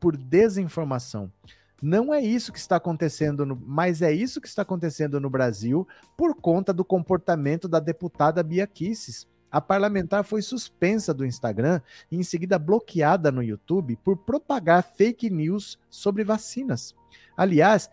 [0.00, 1.32] por desinformação.
[1.80, 5.86] Não é isso que está acontecendo, no, mas é isso que está acontecendo no Brasil
[6.16, 9.28] por conta do comportamento da deputada Bia Kisses.
[9.48, 11.80] A parlamentar foi suspensa do Instagram
[12.10, 16.96] e em seguida bloqueada no YouTube por propagar fake news sobre vacinas.
[17.36, 17.88] Aliás,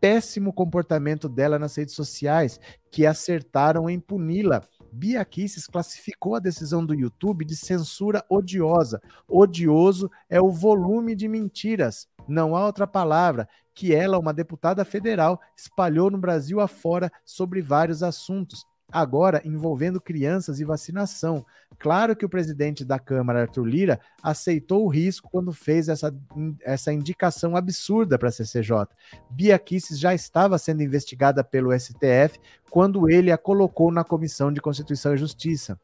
[0.00, 2.60] péssimo comportamento dela nas redes sociais,
[2.90, 4.62] que acertaram em puni-la.
[4.92, 9.00] Bia Kisses classificou a decisão do YouTube de censura odiosa.
[9.28, 15.40] Odioso é o volume de mentiras, não há outra palavra, que ela, uma deputada federal,
[15.56, 21.44] espalhou no Brasil afora sobre vários assuntos agora envolvendo crianças e vacinação.
[21.78, 26.14] Claro que o presidente da Câmara, Arthur Lira, aceitou o risco quando fez essa,
[26.62, 28.86] essa indicação absurda para a CCJ.
[29.30, 32.38] Bia Kicis já estava sendo investigada pelo STF
[32.70, 35.78] quando ele a colocou na Comissão de Constituição e Justiça.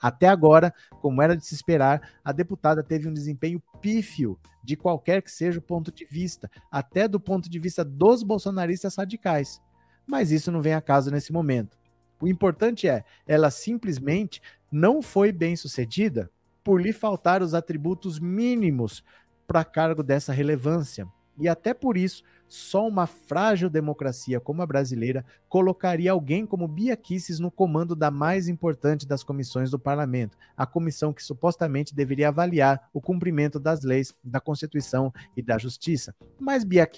[0.00, 5.22] Até agora, como era de se esperar, a deputada teve um desempenho pífio de qualquer
[5.22, 9.60] que seja o ponto de vista, até do ponto de vista dos bolsonaristas radicais.
[10.06, 11.76] Mas isso não vem a caso nesse momento.
[12.20, 16.30] O importante é, ela simplesmente não foi bem sucedida
[16.62, 19.02] por lhe faltar os atributos mínimos
[19.46, 21.06] para cargo dessa relevância.
[21.40, 26.98] E até por isso, só uma frágil democracia como a brasileira colocaria alguém como Bia
[27.38, 32.88] no comando da mais importante das comissões do parlamento, a comissão que supostamente deveria avaliar
[32.92, 36.14] o cumprimento das leis, da Constituição e da Justiça.
[36.40, 36.88] Mas Bia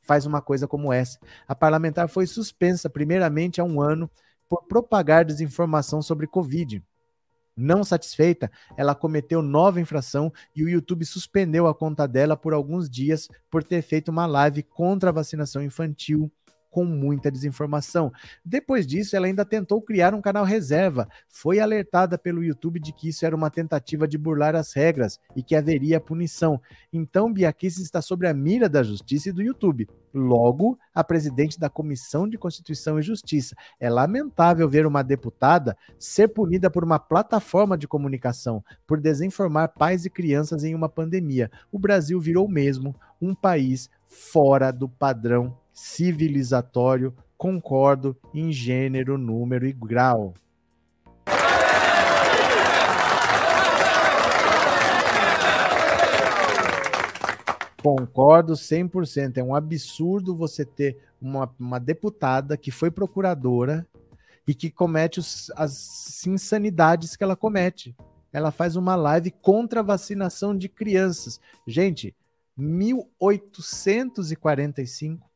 [0.00, 1.18] faz uma coisa como essa.
[1.46, 4.10] A parlamentar foi suspensa primeiramente há um ano
[4.52, 6.84] por propagar desinformação sobre Covid.
[7.56, 12.88] Não satisfeita, ela cometeu nova infração e o YouTube suspendeu a conta dela por alguns
[12.88, 16.30] dias por ter feito uma live contra a vacinação infantil
[16.72, 18.10] com muita desinformação.
[18.42, 21.06] Depois disso, ela ainda tentou criar um canal reserva.
[21.28, 25.42] Foi alertada pelo YouTube de que isso era uma tentativa de burlar as regras e
[25.42, 26.58] que haveria punição.
[26.90, 29.86] Então, Biaquice está sobre a mira da justiça e do YouTube.
[30.14, 33.54] Logo, a presidente da Comissão de Constituição e Justiça.
[33.78, 40.06] É lamentável ver uma deputada ser punida por uma plataforma de comunicação por desinformar pais
[40.06, 41.50] e crianças em uma pandemia.
[41.70, 49.72] O Brasil virou mesmo um país fora do padrão civilizatório, concordo em gênero, número e
[49.72, 50.34] grau.
[57.82, 59.38] Concordo 100%.
[59.38, 63.84] É um absurdo você ter uma, uma deputada que foi procuradora
[64.46, 67.96] e que comete os, as insanidades que ela comete.
[68.32, 71.40] Ela faz uma live contra a vacinação de crianças.
[71.66, 72.14] Gente,
[72.56, 75.31] 1845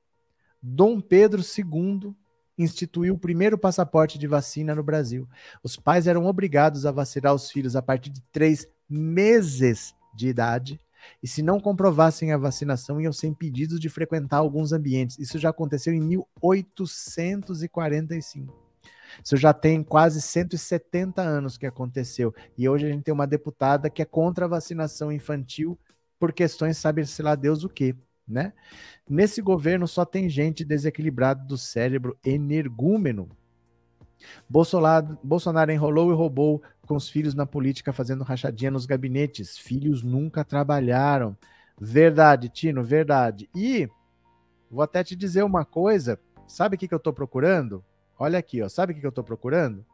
[0.68, 2.12] Dom Pedro II
[2.59, 5.28] instituiu o primeiro passaporte de vacina no Brasil.
[5.62, 10.80] Os pais eram obrigados a vacinar os filhos a partir de três meses de idade.
[11.22, 15.20] E se não comprovassem a vacinação, iam ser impedidos de frequentar alguns ambientes.
[15.20, 18.52] Isso já aconteceu em 1845.
[19.24, 22.34] Isso já tem quase 170 anos que aconteceu.
[22.59, 25.78] E hoje a gente tem uma deputada que é contra a vacinação infantil
[26.18, 27.94] por questões, sabe-se lá Deus o quê
[28.26, 28.52] né?
[29.08, 33.28] Nesse governo só tem gente desequilibrada do cérebro energúmeno.
[34.48, 39.58] Bolsonaro, Bolsonaro enrolou e roubou com os filhos na política, fazendo rachadinha nos gabinetes.
[39.58, 41.36] Filhos nunca trabalharam.
[41.78, 43.48] Verdade, Tino, verdade.
[43.54, 43.88] E
[44.70, 46.18] vou até te dizer uma coisa.
[46.48, 47.84] Sabe o que, que eu tô procurando?
[48.18, 48.68] Olha aqui, ó.
[48.68, 49.84] Sabe o que, que eu tô procurando?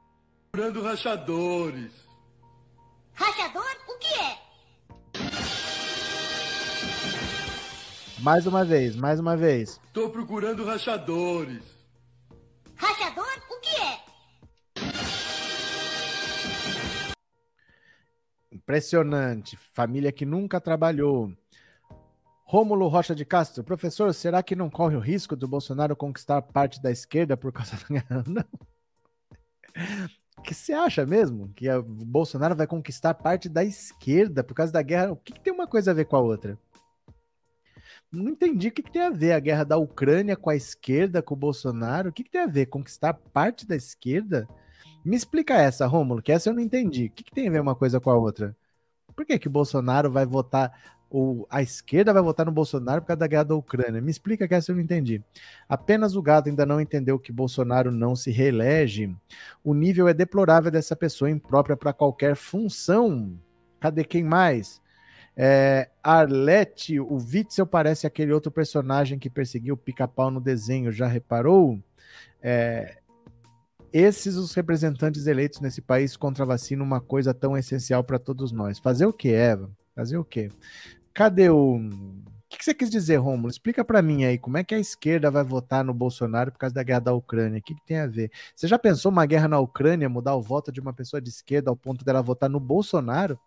[0.52, 2.08] Procurando rachadores.
[3.14, 3.71] Rachador?
[8.22, 9.80] Mais uma vez, mais uma vez.
[9.92, 11.64] Tô procurando rachadores.
[12.76, 13.26] Rachador?
[13.50, 13.98] O que é?
[18.52, 19.56] Impressionante.
[19.56, 21.32] Família que nunca trabalhou.
[22.44, 26.80] Rômulo Rocha de Castro, professor, será que não corre o risco do Bolsonaro conquistar parte
[26.80, 28.22] da esquerda por causa da guerra?
[28.28, 28.44] Não.
[30.38, 31.52] O que você acha mesmo?
[31.54, 35.10] Que o Bolsonaro vai conquistar parte da esquerda por causa da guerra?
[35.10, 36.56] O que, que tem uma coisa a ver com a outra?
[38.12, 41.22] Não entendi o que, que, tem a ver a guerra da Ucrânia com a esquerda,
[41.22, 42.10] com o Bolsonaro.
[42.10, 42.66] O que, que tem a ver?
[42.66, 44.46] Conquistar parte da esquerda?
[45.02, 47.06] Me explica essa, Rômulo, que essa eu não entendi.
[47.06, 48.54] O que, que tem a ver uma coisa com a outra?
[49.16, 50.78] Por que, que o Bolsonaro vai votar,
[51.08, 54.02] ou a esquerda vai votar no Bolsonaro por causa da guerra da Ucrânia?
[54.02, 55.22] Me explica que essa eu não entendi.
[55.66, 59.16] Apenas o gado ainda não entendeu que Bolsonaro não se reelege.
[59.64, 63.40] O nível é deplorável dessa pessoa imprópria para qualquer função.
[63.80, 64.81] Cadê quem mais?
[65.36, 71.06] É, Arlete, o Witzel parece aquele outro personagem que perseguiu o pica-pau no desenho, já
[71.06, 71.82] reparou?
[72.42, 72.98] É,
[73.92, 78.50] esses os representantes eleitos nesse país contra a vacina, uma coisa tão essencial para todos
[78.50, 78.78] nós.
[78.78, 79.70] Fazer o que, Eva?
[79.94, 80.50] Fazer o quê?
[81.12, 81.76] Cadê o.
[81.76, 83.48] O que você quis dizer, Romulo?
[83.48, 86.74] Explica para mim aí, como é que a esquerda vai votar no Bolsonaro por causa
[86.74, 87.58] da guerra da Ucrânia?
[87.58, 88.30] O que, que tem a ver?
[88.54, 91.70] Você já pensou uma guerra na Ucrânia mudar o voto de uma pessoa de esquerda
[91.70, 93.38] ao ponto dela votar no Bolsonaro?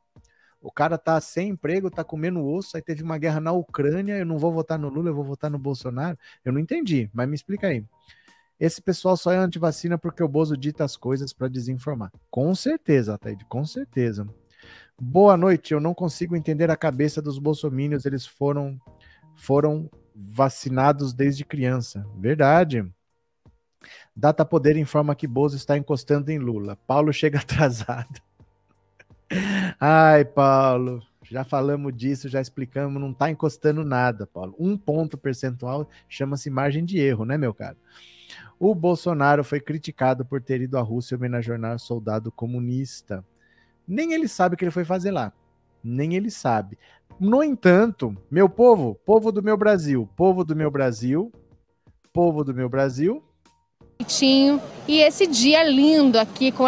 [0.65, 4.25] O cara tá sem emprego, tá comendo osso, aí teve uma guerra na Ucrânia, eu
[4.25, 6.17] não vou votar no Lula, eu vou votar no Bolsonaro.
[6.43, 7.85] Eu não entendi, mas me explica aí.
[8.59, 12.11] Esse pessoal só é antivacina porque o Bozo dita as coisas para desinformar.
[12.31, 14.27] Com certeza, Ataíde, com certeza.
[14.99, 18.81] Boa noite, eu não consigo entender a cabeça dos bolsomínios, eles foram
[19.35, 22.03] foram vacinados desde criança.
[22.17, 22.91] Verdade.
[24.15, 26.75] Data Poder informa que Bozo está encostando em Lula.
[26.87, 28.19] Paulo chega atrasado.
[29.79, 34.55] Ai, Paulo, já falamos disso, já explicamos, não está encostando nada, Paulo.
[34.59, 37.77] Um ponto percentual chama-se margem de erro, né, meu cara?
[38.59, 43.23] O Bolsonaro foi criticado por ter ido à Rússia homenagear soldado comunista.
[43.87, 45.33] Nem ele sabe o que ele foi fazer lá.
[45.83, 46.77] Nem ele sabe.
[47.19, 51.31] No entanto, meu povo, povo do meu Brasil, povo do meu Brasil,
[52.13, 53.23] povo do meu Brasil.
[54.87, 56.67] E esse dia lindo aqui com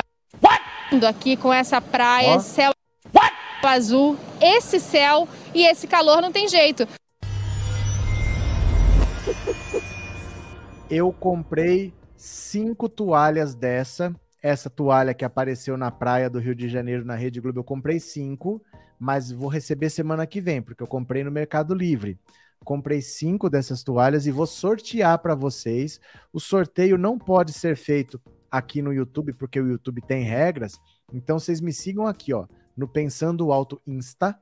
[1.07, 2.39] aqui com essa praia, oh.
[2.39, 2.71] céu
[3.13, 3.35] What?
[3.63, 6.87] azul, esse céu e esse calor não tem jeito.
[10.89, 14.15] Eu comprei cinco toalhas dessa.
[14.41, 17.99] Essa toalha que apareceu na praia do Rio de Janeiro na Rede Globo, eu comprei
[17.99, 18.61] cinco,
[18.97, 22.17] mas vou receber semana que vem, porque eu comprei no Mercado Livre.
[22.63, 25.99] Comprei cinco dessas toalhas e vou sortear para vocês.
[26.31, 30.79] O sorteio não pode ser feito aqui no YouTube, porque o YouTube tem regras.
[31.13, 32.45] Então vocês me sigam aqui, ó,
[32.75, 34.37] no Pensando Alto Insta.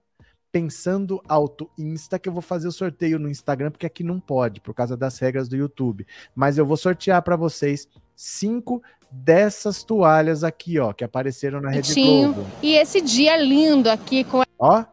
[0.52, 4.62] Pensando Alto Insta, que eu vou fazer o sorteio no Instagram, porque aqui não pode,
[4.62, 6.08] por causa das regras do YouTube.
[6.34, 11.94] Mas eu vou sortear para vocês cinco dessas toalhas aqui, ó, que apareceram na Rede
[11.94, 12.46] Globo.
[12.62, 14.44] E esse dia lindo aqui com.
[14.58, 14.86] Ó,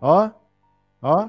[0.00, 0.30] ó,
[1.02, 1.28] ó.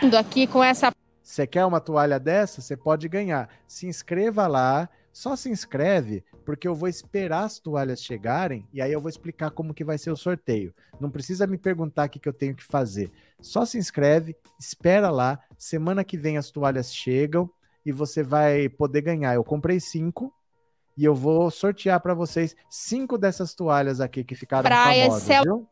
[0.00, 0.92] Lindo aqui com essa.
[1.20, 2.60] Você quer uma toalha dessa?
[2.60, 3.48] Você pode ganhar.
[3.66, 4.88] Se inscreva lá
[5.18, 9.50] só se inscreve, porque eu vou esperar as toalhas chegarem e aí eu vou explicar
[9.50, 10.72] como que vai ser o sorteio.
[11.00, 13.10] Não precisa me perguntar o que, que eu tenho que fazer.
[13.40, 15.40] Só se inscreve, espera lá.
[15.58, 17.50] Semana que vem as toalhas chegam
[17.84, 19.34] e você vai poder ganhar.
[19.34, 20.32] Eu comprei cinco
[20.96, 25.42] e eu vou sortear para vocês cinco dessas toalhas aqui que ficaram Praia, famosas, céu
[25.42, 25.68] viu?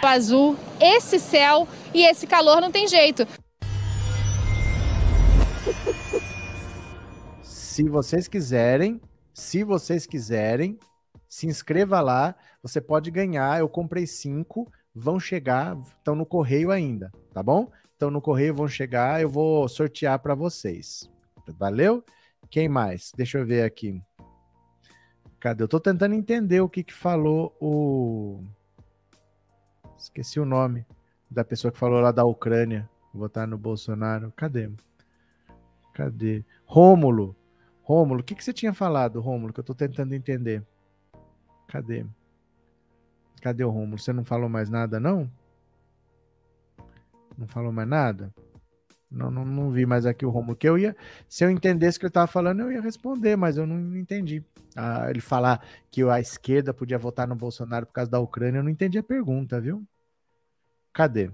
[0.00, 3.26] azul, esse céu e esse calor não tem jeito.
[7.76, 8.98] se vocês quiserem,
[9.34, 10.78] se vocês quiserem,
[11.28, 13.60] se inscreva lá, você pode ganhar.
[13.60, 17.70] Eu comprei cinco, vão chegar, estão no correio ainda, tá bom?
[17.94, 21.06] Então no correio vão chegar, eu vou sortear para vocês.
[21.58, 22.02] Valeu?
[22.48, 23.12] Quem mais?
[23.14, 24.02] Deixa eu ver aqui.
[25.38, 25.62] Cadê?
[25.62, 28.42] Eu tô tentando entender o que que falou o
[29.98, 30.86] Esqueci o nome
[31.30, 34.32] da pessoa que falou lá da Ucrânia, votar no Bolsonaro.
[34.34, 34.70] Cadê?
[35.92, 36.42] Cadê?
[36.64, 37.36] Rômulo.
[37.86, 40.60] Rômulo, o que, que você tinha falado, Rômulo, que eu tô tentando entender?
[41.68, 42.04] Cadê?
[43.40, 43.96] Cadê o Rômulo?
[43.96, 45.30] Você não falou mais nada, não?
[47.38, 48.34] Não falou mais nada?
[49.08, 50.56] Não, não, não vi mais aqui o Rômulo.
[50.56, 50.96] Que eu ia,
[51.28, 54.44] se eu entendesse o que ele estava falando, eu ia responder, mas eu não entendi.
[54.74, 58.64] Ah, ele falar que a esquerda podia votar no Bolsonaro por causa da Ucrânia, eu
[58.64, 59.86] não entendi a pergunta, viu?
[60.92, 61.30] Cadê?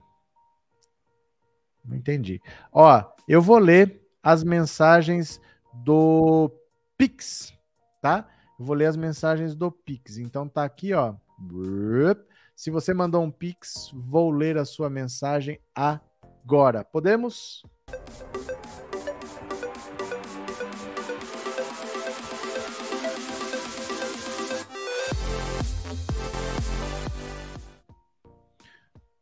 [1.83, 2.43] Não entendi.
[2.71, 5.41] Ó, eu vou ler as mensagens
[5.73, 6.51] do
[6.97, 7.53] Pix,
[8.01, 8.29] tá?
[8.59, 10.19] Eu vou ler as mensagens do Pix.
[10.19, 11.15] Então tá aqui, ó.
[12.55, 16.85] Se você mandou um Pix, vou ler a sua mensagem agora.
[16.85, 17.63] Podemos?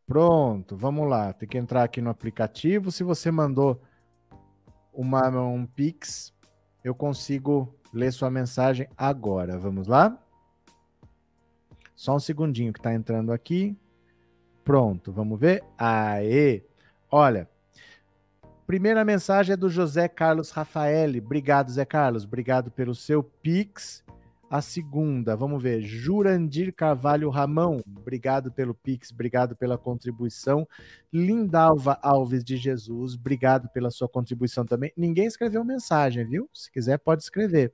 [0.07, 1.33] Pronto, vamos lá.
[1.33, 2.91] Tem que entrar aqui no aplicativo.
[2.91, 3.81] Se você mandou
[4.93, 6.35] uma, um Pix,
[6.83, 9.59] eu consigo ler sua mensagem agora.
[9.59, 10.19] Vamos lá?
[11.95, 13.77] Só um segundinho que está entrando aqui.
[14.65, 15.63] Pronto, vamos ver?
[15.77, 16.63] Aê!
[17.11, 17.49] Olha,
[18.67, 21.11] primeira mensagem é do José Carlos Rafael.
[21.19, 22.25] Obrigado, Zé Carlos.
[22.25, 24.05] Obrigado pelo seu Pix.
[24.51, 30.67] A segunda, vamos ver, Jurandir Carvalho Ramão, obrigado pelo Pix, obrigado pela contribuição.
[31.13, 34.93] Lindalva Alves de Jesus, obrigado pela sua contribuição também.
[34.97, 36.51] Ninguém escreveu mensagem, viu?
[36.53, 37.73] Se quiser, pode escrever.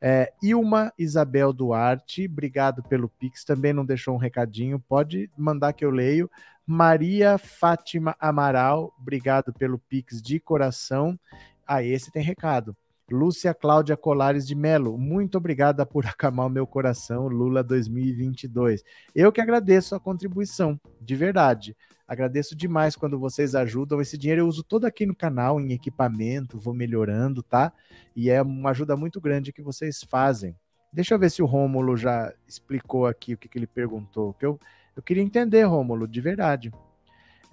[0.00, 5.84] É, Ilma Isabel Duarte, obrigado pelo Pix, também não deixou um recadinho, pode mandar que
[5.84, 6.28] eu leio.
[6.66, 11.16] Maria Fátima Amaral, obrigado pelo Pix de coração.
[11.64, 12.76] Ah, esse tem recado.
[13.10, 18.82] Lúcia Cláudia Colares de Melo, muito obrigada por acalmar o meu coração, Lula 2022.
[19.14, 21.76] Eu que agradeço a contribuição, de verdade.
[22.08, 24.00] Agradeço demais quando vocês ajudam.
[24.00, 27.72] Esse dinheiro eu uso todo aqui no canal, em equipamento, vou melhorando, tá?
[28.14, 30.56] E é uma ajuda muito grande que vocês fazem.
[30.92, 34.34] Deixa eu ver se o Rômulo já explicou aqui o que, que ele perguntou.
[34.34, 34.58] Que eu,
[34.96, 36.72] eu queria entender, Rômulo, de verdade.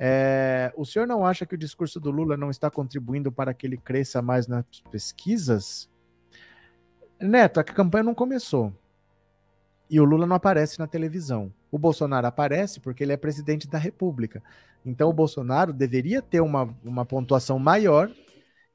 [0.05, 3.65] É, o senhor não acha que o discurso do Lula não está contribuindo para que
[3.65, 5.89] ele cresça mais nas pesquisas?
[7.17, 8.73] Neto, a campanha não começou.
[9.89, 11.53] E o Lula não aparece na televisão.
[11.71, 14.43] O Bolsonaro aparece porque ele é presidente da República.
[14.85, 18.11] Então o Bolsonaro deveria ter uma, uma pontuação maior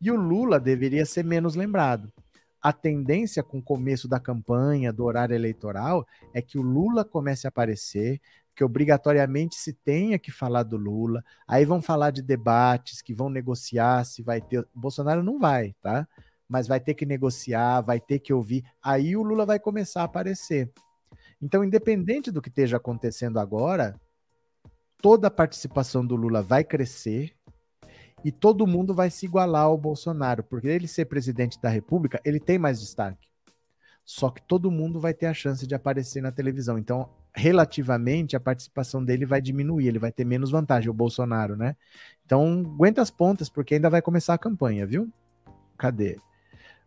[0.00, 2.10] e o Lula deveria ser menos lembrado.
[2.59, 7.46] A tendência com o começo da campanha, do horário eleitoral, é que o Lula comece
[7.46, 8.18] a aparecer,
[8.59, 11.24] que obrigatoriamente se tenha que falar do Lula.
[11.47, 14.66] Aí vão falar de debates que vão negociar se vai ter.
[14.74, 16.09] Bolsonaro não vai, tá?
[16.48, 18.64] Mas vai ter que negociar, vai ter que ouvir.
[18.82, 20.72] Aí o Lula vai começar a aparecer.
[21.40, 23.94] Então, independente do que esteja acontecendo agora,
[25.01, 27.36] toda a participação do Lula vai crescer
[28.24, 32.40] e todo mundo vai se igualar ao Bolsonaro, porque ele ser presidente da República, ele
[32.40, 33.28] tem mais destaque.
[34.05, 36.76] Só que todo mundo vai ter a chance de aparecer na televisão.
[36.76, 41.76] Então, relativamente a participação dele vai diminuir, ele vai ter menos vantagem, o Bolsonaro, né?
[42.24, 45.09] Então, aguenta as pontas, porque ainda vai começar a campanha, viu?
[45.76, 46.18] Cadê?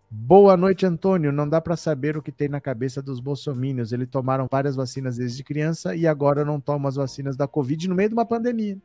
[0.10, 1.32] Boa noite, Antônio.
[1.32, 3.94] Não dá para saber o que tem na cabeça dos bolsomínios.
[3.94, 7.96] Eles tomaram várias vacinas desde criança e agora não tomam as vacinas da Covid no
[7.96, 8.78] meio de uma pandemia.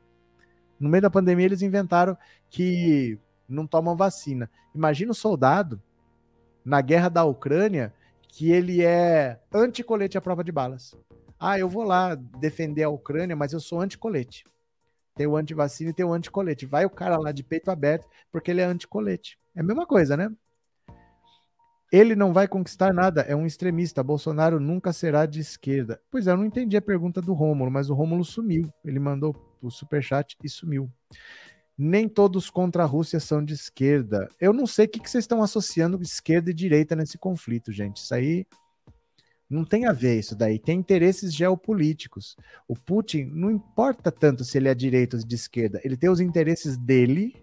[0.79, 2.17] No meio da pandemia, eles inventaram
[2.49, 3.19] que
[3.49, 4.49] não tomam vacina.
[4.73, 5.83] Imagina o soldado
[6.65, 7.93] na guerra da Ucrânia
[8.29, 10.97] que ele é anti-colete à prova de balas.
[11.39, 14.45] Ah, eu vou lá defender a Ucrânia, mas eu sou anti-colete.
[15.15, 16.67] Tem o anti-vacina e tem o anti-colete.
[16.67, 19.39] Vai o cara lá de peito aberto porque ele é anti-colete.
[19.55, 20.31] É a mesma coisa, né?
[21.93, 24.03] Ele não vai conquistar nada, é um extremista.
[24.03, 26.01] Bolsonaro nunca será de esquerda.
[26.11, 28.73] Pois é, eu não entendi a pergunta do Rômulo, mas o Rômulo sumiu.
[28.85, 30.91] Ele mandou o superchat e sumiu.
[31.79, 34.29] Nem todos contra a Rússia são de esquerda.
[34.41, 37.99] Eu não sei o que, que vocês estão associando esquerda e direita nesse conflito, gente.
[37.99, 38.47] Isso aí
[39.49, 40.59] não tem a ver isso daí.
[40.59, 42.37] Tem interesses geopolíticos.
[42.67, 45.81] O Putin não importa tanto se ele é direita ou de esquerda.
[45.85, 47.37] Ele tem os interesses dele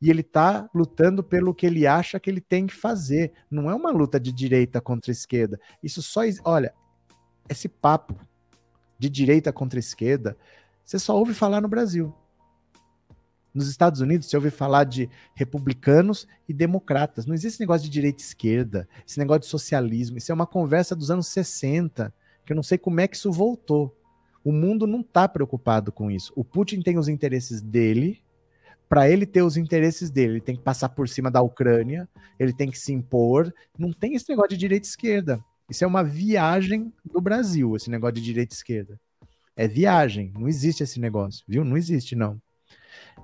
[0.00, 3.32] e ele está lutando pelo que ele acha que ele tem que fazer.
[3.50, 5.58] Não é uma luta de direita contra esquerda.
[5.82, 6.20] Isso só.
[6.44, 6.72] Olha,
[7.48, 8.14] esse papo
[8.98, 10.36] de direita contra esquerda,
[10.84, 12.14] você só ouve falar no Brasil.
[13.52, 17.26] Nos Estados Unidos, você ouve falar de republicanos e democratas.
[17.26, 20.18] Não existe negócio de direita e esquerda, esse negócio de socialismo.
[20.18, 22.14] Isso é uma conversa dos anos 60,
[22.44, 23.96] que eu não sei como é que isso voltou.
[24.44, 26.32] O mundo não está preocupado com isso.
[26.36, 28.22] O Putin tem os interesses dele.
[28.88, 32.08] Para ele ter os interesses dele, ele tem que passar por cima da Ucrânia,
[32.38, 33.52] ele tem que se impor.
[33.78, 35.44] Não tem esse negócio de direita e esquerda.
[35.68, 39.00] Isso é uma viagem do Brasil, esse negócio de direita e esquerda.
[39.54, 41.64] É viagem, não existe esse negócio, viu?
[41.64, 42.40] Não existe, não.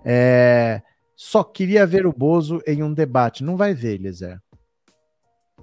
[0.05, 0.83] É,
[1.15, 3.43] só queria ver o Bozo em um debate.
[3.43, 4.41] Não vai ver, Eliezer.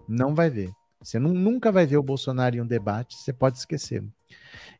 [0.07, 0.71] Não vai ver.
[1.01, 4.03] Você nunca vai ver o Bolsonaro em um debate, você pode esquecer.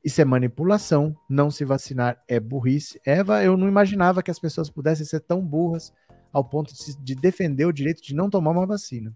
[0.03, 2.99] Isso é manipulação, não se vacinar é burrice.
[3.05, 5.93] Eva, eu não imaginava que as pessoas pudessem ser tão burras
[6.31, 9.13] ao ponto de, de defender o direito de não tomar uma vacina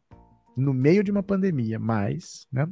[0.58, 2.68] no meio de uma pandemia, mas, né?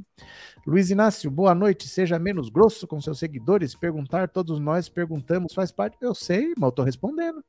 [0.65, 1.87] Luiz Inácio, boa noite.
[1.87, 3.75] Seja menos grosso com seus seguidores.
[3.75, 5.95] Perguntar, todos nós perguntamos, faz parte.
[6.01, 7.45] Eu sei, mas eu tô respondendo.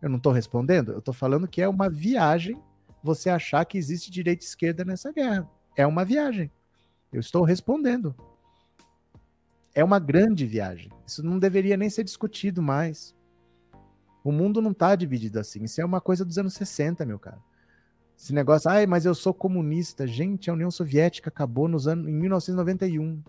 [0.00, 0.92] Eu não tô respondendo?
[0.92, 2.56] Eu tô falando que é uma viagem
[3.02, 5.46] você achar que existe direita e esquerda nessa guerra.
[5.76, 6.50] É uma viagem.
[7.12, 8.14] Eu estou respondendo.
[9.74, 10.90] É uma grande viagem.
[11.06, 13.14] Isso não deveria nem ser discutido mais.
[14.24, 15.62] O mundo não está dividido assim.
[15.64, 17.38] Isso é uma coisa dos anos 60, meu cara.
[18.18, 20.04] Esse negócio, ai, mas eu sou comunista.
[20.04, 23.22] Gente, a União Soviética acabou nos anos, em 1991.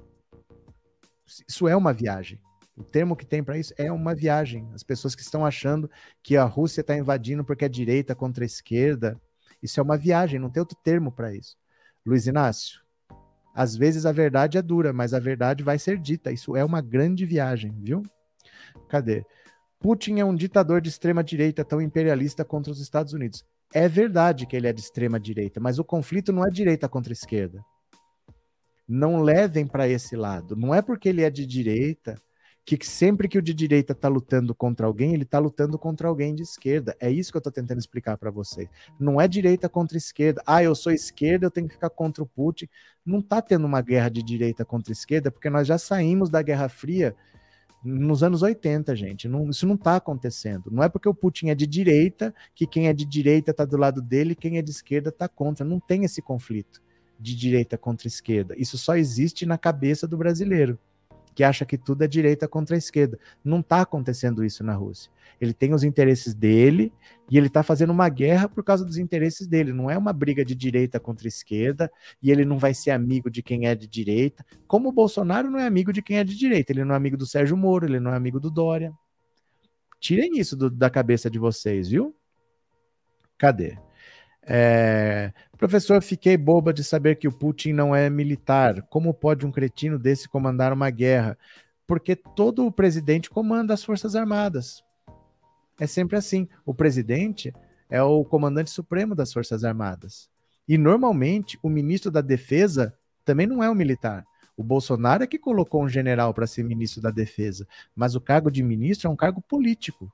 [1.47, 2.41] Isso é uma viagem.
[2.75, 4.67] O termo que tem para isso é uma viagem.
[4.73, 5.89] As pessoas que estão achando
[6.23, 9.21] que a Rússia está invadindo porque é direita contra a esquerda,
[9.61, 11.55] isso é uma viagem, não tem outro termo para isso.
[12.03, 12.81] Luiz Inácio,
[13.53, 16.31] às vezes a verdade é dura, mas a verdade vai ser dita.
[16.31, 18.01] Isso é uma grande viagem, viu?
[18.87, 19.23] Cadê?
[19.79, 23.45] Putin é um ditador de extrema direita tão imperialista contra os Estados Unidos.
[23.73, 27.13] É verdade que ele é de extrema direita, mas o conflito não é direita contra
[27.13, 27.63] esquerda.
[28.87, 30.55] Não levem para esse lado.
[30.55, 32.19] Não é porque ele é de direita
[32.77, 36.35] que sempre que o de direita está lutando contra alguém, ele está lutando contra alguém
[36.35, 36.95] de esquerda.
[36.99, 38.69] É isso que eu estou tentando explicar para vocês.
[38.99, 40.41] Não é direita contra esquerda.
[40.45, 42.67] Ah, eu sou esquerda, eu tenho que ficar contra o Putin.
[43.03, 46.69] Não está tendo uma guerra de direita contra esquerda, porque nós já saímos da Guerra
[46.69, 47.15] Fria
[47.83, 49.27] nos anos 80, gente.
[49.27, 50.69] Não, isso não está acontecendo.
[50.71, 53.77] Não é porque o Putin é de direita que quem é de direita está do
[53.77, 55.65] lado dele, quem é de esquerda está contra.
[55.65, 56.81] Não tem esse conflito
[57.19, 58.55] de direita contra esquerda.
[58.57, 60.79] Isso só existe na cabeça do brasileiro
[61.39, 63.17] que acha que tudo é direita contra a esquerda.
[63.41, 65.09] Não está acontecendo isso na Rússia.
[65.39, 66.91] Ele tem os interesses dele
[67.31, 69.71] e ele está fazendo uma guerra por causa dos interesses dele.
[69.71, 71.89] Não é uma briga de direita contra esquerda
[72.21, 74.45] e ele não vai ser amigo de quem é de direita.
[74.67, 76.73] Como o Bolsonaro não é amigo de quem é de direita.
[76.73, 78.91] Ele não é amigo do Sérgio Moro, ele não é amigo do Dória.
[79.97, 82.13] Tirem isso do, da cabeça de vocês, viu?
[83.37, 83.77] Cadê?
[84.51, 88.81] É, professor, fiquei boba de saber que o Putin não é militar.
[88.89, 91.37] Como pode um cretino desse comandar uma guerra?
[91.85, 94.83] Porque todo o presidente comanda as Forças Armadas.
[95.79, 96.47] É sempre assim.
[96.65, 97.53] O presidente
[97.91, 100.27] é o comandante supremo das Forças Armadas.
[100.67, 102.91] E normalmente o ministro da Defesa
[103.23, 104.25] também não é um militar.
[104.57, 108.49] O Bolsonaro é que colocou um general para ser ministro da Defesa, mas o cargo
[108.49, 110.11] de ministro é um cargo político.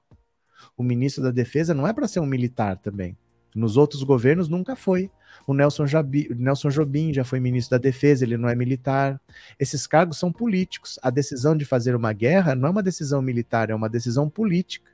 [0.76, 3.18] O ministro da Defesa não é para ser um militar também.
[3.56, 5.10] Nos outros governos nunca foi.
[5.48, 9.20] O Nelson, Jabi, Nelson Jobim já foi ministro da Defesa, ele não é militar.
[9.58, 11.00] Esses cargos são políticos.
[11.02, 14.92] A decisão de fazer uma guerra não é uma decisão militar, é uma decisão política.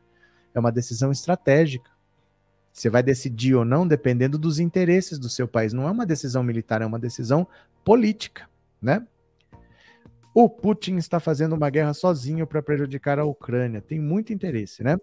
[0.53, 1.89] É uma decisão estratégica.
[2.71, 5.73] Você vai decidir ou não dependendo dos interesses do seu país.
[5.73, 7.47] Não é uma decisão militar, é uma decisão
[7.83, 8.47] política,
[8.81, 9.05] né?
[10.33, 13.81] O Putin está fazendo uma guerra sozinho para prejudicar a Ucrânia.
[13.81, 14.97] Tem muito interesse, né?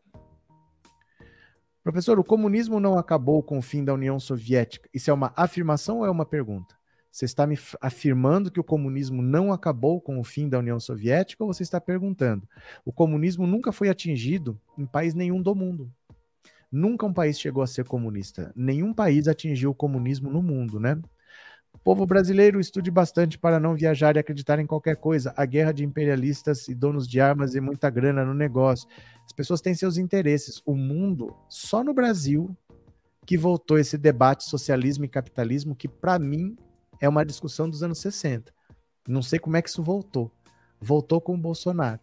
[1.88, 4.86] Professor, o comunismo não acabou com o fim da União Soviética.
[4.92, 6.74] Isso é uma afirmação ou é uma pergunta?
[7.10, 11.42] Você está me afirmando que o comunismo não acabou com o fim da União Soviética
[11.42, 12.46] ou você está perguntando?
[12.84, 15.90] O comunismo nunca foi atingido em país nenhum do mundo.
[16.70, 18.52] Nunca um país chegou a ser comunista.
[18.54, 21.00] Nenhum país atingiu o comunismo no mundo, né?
[21.84, 25.32] Povo brasileiro, estude bastante para não viajar e acreditar em qualquer coisa.
[25.36, 28.86] A guerra de imperialistas e donos de armas e muita grana no negócio.
[29.24, 30.60] As pessoas têm seus interesses.
[30.66, 32.54] O mundo, só no Brasil,
[33.24, 36.56] que voltou esse debate socialismo e capitalismo, que para mim
[37.00, 38.52] é uma discussão dos anos 60.
[39.08, 40.30] Não sei como é que isso voltou.
[40.80, 42.00] Voltou com o Bolsonaro.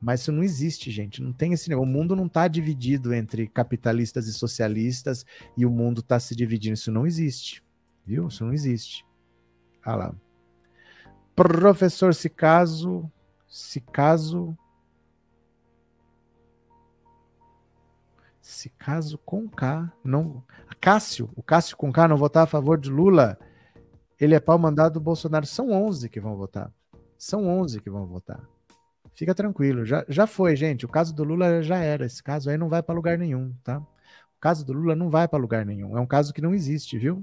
[0.00, 1.22] Mas isso não existe, gente.
[1.22, 1.72] Não tem esse.
[1.74, 5.24] O mundo não está dividido entre capitalistas e socialistas
[5.56, 6.74] e o mundo está se dividindo.
[6.74, 7.65] Isso não existe.
[8.06, 8.28] Viu?
[8.28, 9.04] Isso não existe.
[9.84, 10.14] Ah lá.
[11.34, 13.10] Professor, se caso.
[13.48, 14.56] Se caso.
[18.40, 19.92] Se caso com K.
[20.04, 20.42] Não.
[20.80, 23.36] Cássio, o Cássio com K não votar a favor de Lula.
[24.20, 25.46] Ele é pau mandado do Bolsonaro.
[25.46, 26.72] São 11 que vão votar.
[27.18, 28.40] São 11 que vão votar.
[29.14, 29.84] Fica tranquilo.
[29.84, 30.86] Já, já foi, gente.
[30.86, 32.06] O caso do Lula já era.
[32.06, 33.78] Esse caso aí não vai para lugar nenhum, tá?
[33.78, 35.96] O caso do Lula não vai para lugar nenhum.
[35.96, 37.22] É um caso que não existe, viu?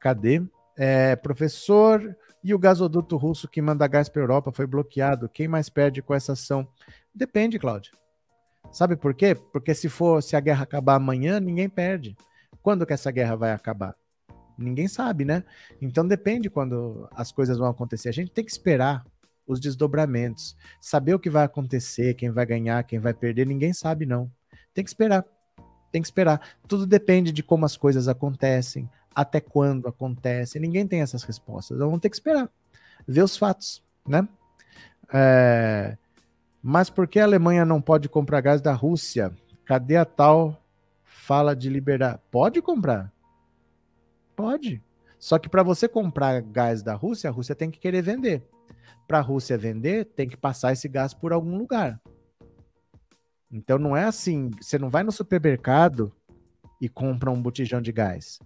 [0.00, 0.42] Cadê?
[0.76, 5.28] É, professor, e o gasoduto russo que manda gás para a Europa foi bloqueado.
[5.28, 6.66] Quem mais perde com essa ação?
[7.14, 7.92] Depende, Cláudio.
[8.70, 9.34] Sabe por quê?
[9.34, 12.16] Porque se for, se a guerra acabar amanhã, ninguém perde.
[12.62, 13.94] Quando que essa guerra vai acabar?
[14.56, 15.44] Ninguém sabe, né?
[15.80, 18.08] Então depende quando as coisas vão acontecer.
[18.08, 19.04] A gente tem que esperar
[19.46, 24.04] os desdobramentos, saber o que vai acontecer, quem vai ganhar, quem vai perder, ninguém sabe
[24.04, 24.30] não.
[24.74, 25.24] Tem que esperar.
[25.90, 26.56] Tem que esperar.
[26.68, 28.88] Tudo depende de como as coisas acontecem,
[29.18, 30.60] até quando acontece.
[30.60, 31.74] Ninguém tem essas respostas.
[31.74, 32.48] Então vamos ter que esperar,
[33.04, 34.28] ver os fatos, né?
[35.12, 35.98] É...
[36.62, 39.32] Mas por que a Alemanha não pode comprar gás da Rússia?
[39.64, 40.62] Cadê a tal
[41.02, 42.20] fala de liberar?
[42.30, 43.12] Pode comprar.
[44.36, 44.80] Pode.
[45.18, 48.48] Só que para você comprar gás da Rússia, a Rússia tem que querer vender.
[49.08, 52.00] Para a Rússia vender, tem que passar esse gás por algum lugar.
[53.50, 56.12] Então não é assim, você não vai no supermercado
[56.80, 58.38] e compra um botijão de gás.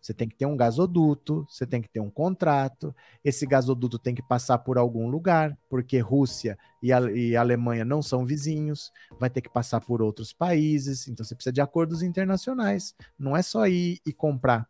[0.00, 2.94] Você tem que ter um gasoduto, você tem que ter um contrato.
[3.24, 8.00] Esse gasoduto tem que passar por algum lugar, porque Rússia e, a, e Alemanha não
[8.00, 11.08] são vizinhos, vai ter que passar por outros países.
[11.08, 12.94] Então você precisa de acordos internacionais.
[13.18, 14.68] Não é só ir e comprar.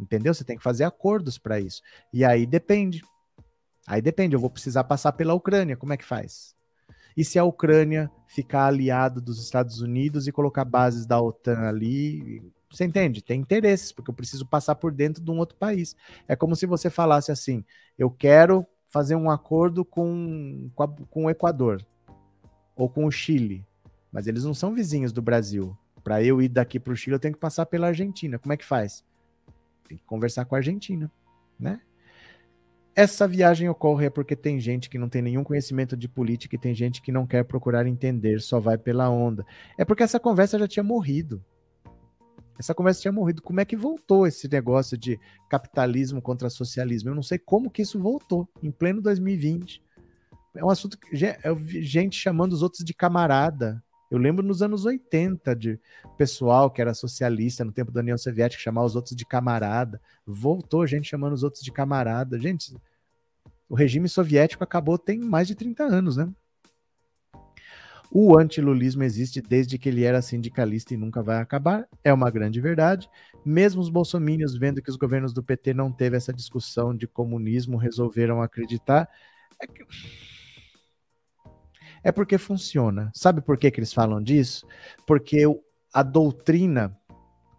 [0.00, 0.34] Entendeu?
[0.34, 1.82] Você tem que fazer acordos para isso.
[2.12, 3.02] E aí depende.
[3.86, 6.54] Aí depende, eu vou precisar passar pela Ucrânia, como é que faz?
[7.16, 12.42] E se a Ucrânia ficar aliado dos Estados Unidos e colocar bases da OTAN ali,
[12.72, 13.22] você entende?
[13.22, 15.94] Tem interesses, porque eu preciso passar por dentro de um outro país.
[16.26, 17.64] É como se você falasse assim:
[17.98, 21.84] eu quero fazer um acordo com, com, a, com o Equador
[22.74, 23.64] ou com o Chile,
[24.10, 25.76] mas eles não são vizinhos do Brasil.
[26.02, 28.38] Para eu ir daqui para o Chile, eu tenho que passar pela Argentina.
[28.38, 29.04] Como é que faz?
[29.88, 31.10] Tem que conversar com a Argentina,
[31.58, 31.80] né?
[32.94, 36.58] essa viagem ocorre é porque tem gente que não tem nenhum conhecimento de política e
[36.58, 39.44] tem gente que não quer procurar entender, só vai pela onda.
[39.78, 41.42] É porque essa conversa já tinha morrido.
[42.58, 43.42] Essa conversa tinha morrido.
[43.42, 45.18] Como é que voltou esse negócio de
[45.48, 47.10] capitalismo contra socialismo?
[47.10, 49.82] Eu não sei como que isso voltou em pleno 2020.
[50.54, 51.38] É um assunto que é
[51.80, 53.82] gente chamando os outros de camarada.
[54.10, 55.80] Eu lembro nos anos 80 de
[56.18, 59.98] pessoal que era socialista no tempo da União Soviética chamar os outros de camarada.
[60.26, 62.38] Voltou gente chamando os outros de camarada.
[62.38, 62.76] Gente,
[63.68, 66.30] o regime soviético acabou tem mais de 30 anos, né?
[68.14, 71.88] O antilulismo existe desde que ele era sindicalista e nunca vai acabar.
[72.04, 73.08] É uma grande verdade.
[73.42, 77.78] Mesmo os bolsomínios, vendo que os governos do PT não teve essa discussão de comunismo,
[77.78, 79.08] resolveram acreditar.
[79.58, 79.82] É que
[82.04, 83.10] é porque funciona.
[83.14, 84.66] Sabe por que, que eles falam disso?
[85.06, 85.44] Porque
[85.94, 86.94] a doutrina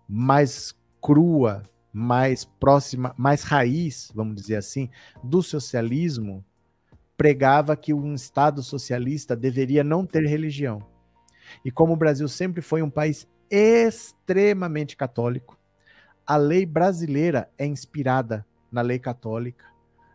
[0.07, 4.89] mais crua, mais próxima, mais raiz, vamos dizer assim,
[5.23, 6.45] do socialismo
[7.17, 10.81] pregava que um Estado socialista deveria não ter religião.
[11.63, 15.57] E como o Brasil sempre foi um país extremamente católico,
[16.25, 19.65] a lei brasileira é inspirada na lei católica.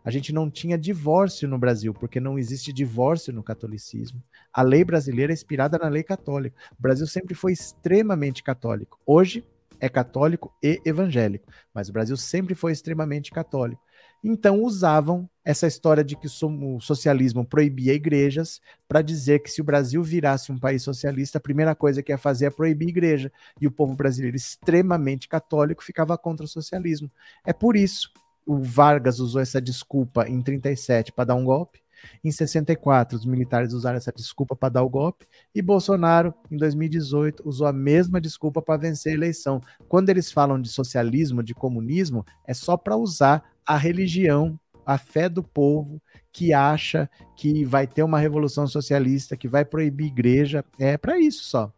[0.04, 4.22] A gente não tinha divórcio no Brasil, porque não existe divórcio no catolicismo.
[4.52, 6.56] A lei brasileira é inspirada na lei católica.
[6.78, 8.98] O Brasil sempre foi extremamente católico.
[9.04, 9.44] Hoje
[9.78, 13.82] é católico e evangélico, mas o Brasil sempre foi extremamente católico.
[14.22, 19.64] Então usavam essa história de que o socialismo proibia igrejas para dizer que se o
[19.64, 23.32] Brasil virasse um país socialista, a primeira coisa que ia fazer é proibir igreja.
[23.60, 27.10] E o povo brasileiro, extremamente católico, ficava contra o socialismo.
[27.46, 28.10] É por isso
[28.48, 31.80] o Vargas usou essa desculpa em 37 para dar um golpe.
[32.24, 35.26] Em 64, os militares usaram essa desculpa para dar o golpe.
[35.54, 39.60] E Bolsonaro, em 2018, usou a mesma desculpa para vencer a eleição.
[39.88, 45.28] Quando eles falam de socialismo, de comunismo, é só para usar a religião, a fé
[45.28, 46.00] do povo
[46.32, 50.64] que acha que vai ter uma revolução socialista, que vai proibir igreja.
[50.78, 51.70] É para isso só.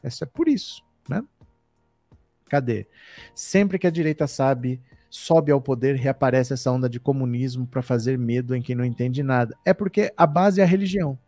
[0.00, 1.24] É por isso, né?
[2.48, 2.86] Cadê?
[3.34, 4.80] Sempre que a direita sabe
[5.10, 9.22] sobe ao poder, reaparece essa onda de comunismo para fazer medo em quem não entende
[9.22, 9.56] nada.
[9.64, 11.18] É porque a base é a religião.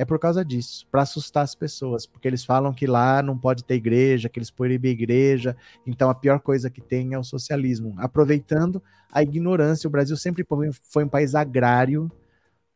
[0.00, 3.64] É por causa disso, para assustar as pessoas, porque eles falam que lá não pode
[3.64, 7.94] ter igreja, que eles proíbem igreja, então a pior coisa que tem é o socialismo.
[7.98, 8.80] Aproveitando
[9.10, 10.46] a ignorância, o Brasil sempre
[10.84, 12.08] foi um país agrário,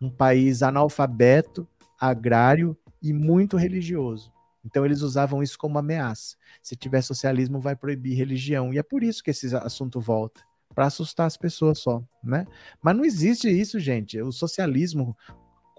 [0.00, 1.64] um país analfabeto,
[1.96, 4.32] agrário e muito religioso.
[4.64, 6.36] Então eles usavam isso como ameaça.
[6.60, 8.72] Se tiver socialismo, vai proibir religião.
[8.74, 10.40] E é por isso que esse assunto volta
[10.74, 12.46] para assustar as pessoas só, né?
[12.82, 14.20] Mas não existe isso, gente.
[14.20, 15.16] O socialismo,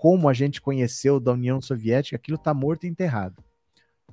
[0.04, 3.42] como a gente conheceu da União Soviética, aquilo está morto e enterrado.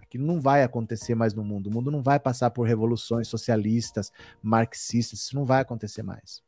[0.01, 1.67] Aquilo não vai acontecer mais no mundo.
[1.67, 5.19] O mundo não vai passar por revoluções socialistas, marxistas.
[5.19, 6.45] Isso não vai acontecer mais.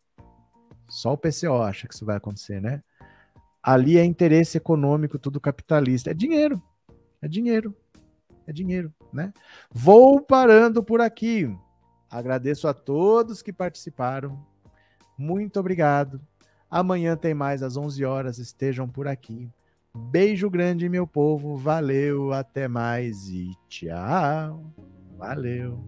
[0.89, 2.85] Só o PCO acha que isso vai acontecer, né?
[3.61, 6.13] Ali é interesse econômico, tudo capitalista.
[6.13, 6.63] É dinheiro.
[7.21, 7.75] É dinheiro
[8.47, 9.33] é dinheiro, né?
[9.71, 11.53] Vou parando por aqui.
[12.11, 14.47] Agradeço a todos que participaram.
[15.17, 16.21] Muito obrigado.
[16.73, 18.39] Amanhã tem mais às 11 horas.
[18.39, 19.47] Estejam por aqui.
[19.95, 21.55] Beijo grande, meu povo.
[21.55, 24.73] Valeu, até mais e tchau.
[25.19, 25.79] Valeu.